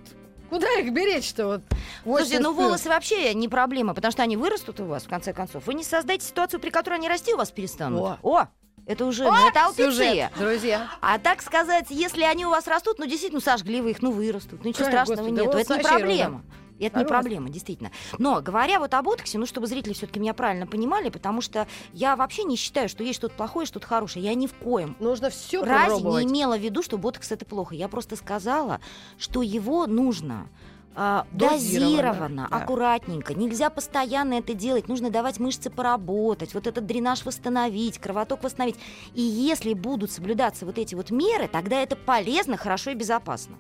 куда 0.51 0.67
их 0.79 0.93
беречь-то? 0.93 1.47
Вот, 1.47 1.63
Слушайте, 2.03 2.39
80 2.39 2.43
ну 2.43 2.53
волосы 2.53 2.89
вообще 2.89 3.35
не 3.35 3.49
проблема, 3.49 3.95
потому 3.95 4.13
что 4.13 4.23
они 4.23 4.37
вырастут 4.37 4.81
у 4.81 4.85
вас, 4.85 5.05
в 5.05 5.09
конце 5.09 5.33
концов. 5.33 5.67
Вы 5.67 5.75
не 5.75 5.85
создаете 5.85 6.27
ситуацию, 6.27 6.61
при 6.61 6.71
которой 6.71 6.95
они 6.95 7.09
расти 7.09 7.33
у 7.35 7.37
вас 7.37 7.51
перестанут. 7.51 8.19
О. 8.23 8.47
это 8.87 9.07
уже, 9.07 9.25
О, 9.25 9.33
ну, 9.33 9.49
это 9.49 9.73
сюжет, 9.77 10.31
друзья. 10.39 10.91
А 11.01 11.19
так 11.19 11.43
сказать, 11.43 11.87
если 11.91 12.23
они 12.23 12.47
у 12.47 12.51
вас 12.51 12.67
растут, 12.67 12.99
ну, 12.99 13.07
действительно, 13.07 13.41
сожгли 13.41 13.81
вы 13.81 13.93
их, 13.93 14.03
ну, 14.03 14.11
вырастут. 14.13 14.63
Ну, 14.63 14.69
ничего 14.69 14.85
Ой, 14.85 14.91
страшного 14.91 15.17
господи, 15.19 15.37
да 15.37 15.43
нету. 15.43 15.57
вот 15.57 15.65
Это 15.65 15.77
не 15.77 15.83
проблема. 15.83 16.45
И 16.79 16.85
это 16.85 16.99
не 16.99 17.05
проблема, 17.05 17.51
действительно. 17.51 17.91
Но 18.19 18.43
говоря 18.43 18.81
вот 18.81 18.95
об 18.95 19.05
ботоксе, 19.05 19.39
ну, 19.39 19.47
чтобы 19.47 19.67
зрители 19.67 19.93
все-таки 19.93 20.19
меня 20.19 20.35
правильно 20.35 20.67
понимали, 20.67 21.09
потому 21.09 21.41
что 21.41 21.67
я 21.93 22.17
вообще 22.17 22.45
не 22.45 22.57
считаю, 22.57 22.89
что 22.89 23.05
есть 23.05 23.19
что-то 23.19 23.35
плохое, 23.37 23.67
что-то 23.67 23.87
хорошее. 23.87 24.25
Я 24.25 24.35
ни 24.35 24.47
в 24.47 24.55
коем 24.55 24.97
Нужно 24.99 25.31
все 25.31 25.63
разе 25.63 26.03
не 26.03 26.25
имела 26.25 26.57
в 26.57 26.61
виду, 26.61 26.83
что 26.83 26.99
ботокс 26.99 27.31
это 27.33 27.45
плохо. 27.45 27.75
Я 27.75 27.89
просто 27.89 28.17
сказала, 28.17 28.81
что 29.19 29.43
его 29.43 29.87
нужно 29.87 30.49
а, 30.97 31.27
Дозированно, 31.33 32.47
да. 32.51 32.57
аккуратненько. 32.57 33.35
Нельзя 33.35 33.69
постоянно 33.71 34.35
это 34.35 34.55
делать. 34.55 34.89
Нужно 34.89 35.11
давать 35.11 35.41
мышце 35.41 35.71
поработать, 35.71 36.55
вот 36.55 36.67
этот 36.67 36.87
дренаж 36.87 37.25
восстановить, 37.25 37.99
кровоток 37.99 38.43
восстановить. 38.45 38.77
И 39.15 39.21
если 39.21 39.75
будут 39.75 40.13
соблюдаться 40.13 40.67
вот 40.67 40.79
эти 40.79 40.95
вот 40.95 41.11
меры, 41.11 41.49
тогда 41.49 41.81
это 41.81 41.97
полезно, 41.97 42.57
хорошо 42.57 42.91
и 42.91 42.95
безопасно. 42.95 43.59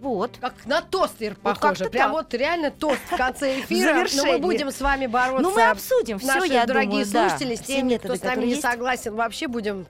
Вот. 0.00 0.36
Как 0.40 0.54
на 0.66 0.82
тостер 0.82 1.36
Вот 1.42 1.54
похоже. 1.54 1.84
как-то 1.84 1.90
Прям 1.90 2.12
так. 2.12 2.12
вот 2.12 2.34
реально 2.34 2.70
тост 2.70 3.00
в 3.10 3.16
конце 3.16 3.60
эфира. 3.60 3.92
Но 3.92 4.00
мы 4.02 4.08
завершение. 4.08 4.38
будем 4.38 4.70
с 4.70 4.80
вами 4.80 5.06
бороться. 5.06 5.42
Ну, 5.42 5.54
мы 5.54 5.62
обсудим 5.64 6.18
все, 6.18 6.26
Наши 6.34 6.52
я 6.52 6.66
дорогие 6.66 7.04
думаю, 7.04 7.06
да. 7.12 7.28
слушатели, 7.28 7.54
с 7.56 7.60
Все 7.62 7.76
теми, 7.76 7.88
методы, 7.92 8.08
кто 8.14 8.16
с 8.16 8.22
нами 8.28 8.44
не 8.44 8.50
есть. 8.50 8.62
согласен, 8.62 9.14
вообще 9.14 9.48
будем 9.48 9.86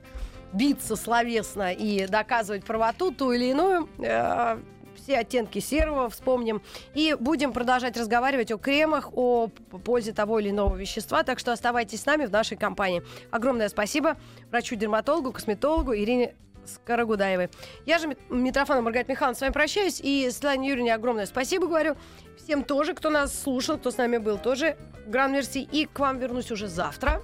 биться 0.53 0.95
словесно 0.95 1.73
и 1.73 2.07
доказывать 2.07 2.63
правоту 2.63 3.11
ту 3.11 3.31
или 3.33 3.45
иную. 3.51 3.89
Э, 3.99 4.57
все 4.95 5.19
оттенки 5.19 5.59
серого 5.59 6.09
вспомним. 6.09 6.61
И 6.93 7.15
будем 7.19 7.51
продолжать 7.53 7.97
разговаривать 7.97 8.51
о 8.51 8.57
кремах, 8.57 9.09
о 9.13 9.47
пользе 9.83 10.13
того 10.13 10.39
или 10.39 10.49
иного 10.49 10.75
вещества. 10.75 11.23
Так 11.23 11.37
что 11.39 11.51
оставайтесь 11.51 12.01
с 12.01 12.05
нами 12.05 12.25
в 12.25 12.31
нашей 12.31 12.57
компании. 12.57 13.03
Огромное 13.29 13.69
спасибо 13.69 14.17
врачу-дерматологу, 14.51 15.31
косметологу 15.33 15.93
Ирине 15.93 16.33
Скорогудаевой. 16.67 17.49
Я 17.85 17.97
же 17.99 18.07
Мит- 18.07 18.19
Митрофанова 18.29 18.83
Маргарита 18.83 19.11
Михайловна 19.11 19.37
с 19.37 19.41
вами 19.41 19.51
прощаюсь. 19.53 19.99
И 20.01 20.29
Светлане 20.31 20.69
Юрьевне 20.69 20.93
огромное 20.93 21.25
спасибо 21.25 21.67
говорю. 21.67 21.95
Всем 22.37 22.63
тоже, 22.63 22.93
кто 22.93 23.09
нас 23.09 23.37
слушал, 23.37 23.77
кто 23.77 23.91
с 23.91 23.97
нами 23.97 24.17
был, 24.17 24.37
тоже 24.37 24.77
гран-мерси. 25.07 25.61
И 25.71 25.85
к 25.85 25.99
вам 25.99 26.19
вернусь 26.19 26.51
уже 26.51 26.67
завтра. 26.67 27.21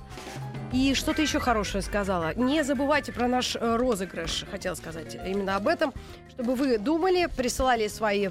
И 0.71 0.95
что-то 0.95 1.21
еще 1.21 1.39
хорошее 1.39 1.83
сказала. 1.83 2.33
Не 2.33 2.63
забывайте 2.63 3.11
про 3.11 3.27
наш 3.27 3.55
э, 3.55 3.75
розыгрыш, 3.75 4.45
хотела 4.49 4.73
сказать 4.73 5.15
именно 5.15 5.55
об 5.55 5.67
этом, 5.67 5.93
чтобы 6.29 6.55
вы 6.55 6.79
думали, 6.79 7.27
присылали 7.27 7.87
свои 7.87 8.29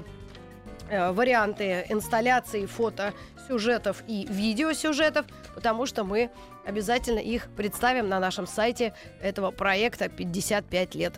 э, 0.89 1.11
варианты 1.13 1.85
инсталляций, 1.87 2.65
фото, 2.65 3.13
сюжетов 3.47 4.03
и 4.07 4.27
видеосюжетов, 4.29 5.25
потому 5.55 5.85
что 5.85 6.03
мы 6.03 6.29
обязательно 6.65 7.19
их 7.19 7.47
представим 7.55 8.09
на 8.09 8.19
нашем 8.19 8.47
сайте 8.47 8.93
этого 9.21 9.51
проекта 9.51 10.05
«55 10.05 10.97
лет 10.97 11.13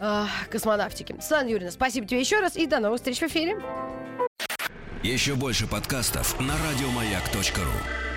э, 0.00 0.24
космонавтики». 0.50 1.14
Светлана 1.20 1.48
Юрьевна, 1.48 1.70
спасибо 1.70 2.06
тебе 2.06 2.20
еще 2.20 2.40
раз 2.40 2.56
и 2.56 2.66
до 2.66 2.80
новых 2.80 2.98
встреч 2.98 3.18
в 3.18 3.24
эфире. 3.24 3.60
Еще 5.02 5.34
больше 5.34 5.66
подкастов 5.66 6.38
на 6.40 6.54
радиомаяк.ру. 6.54 8.11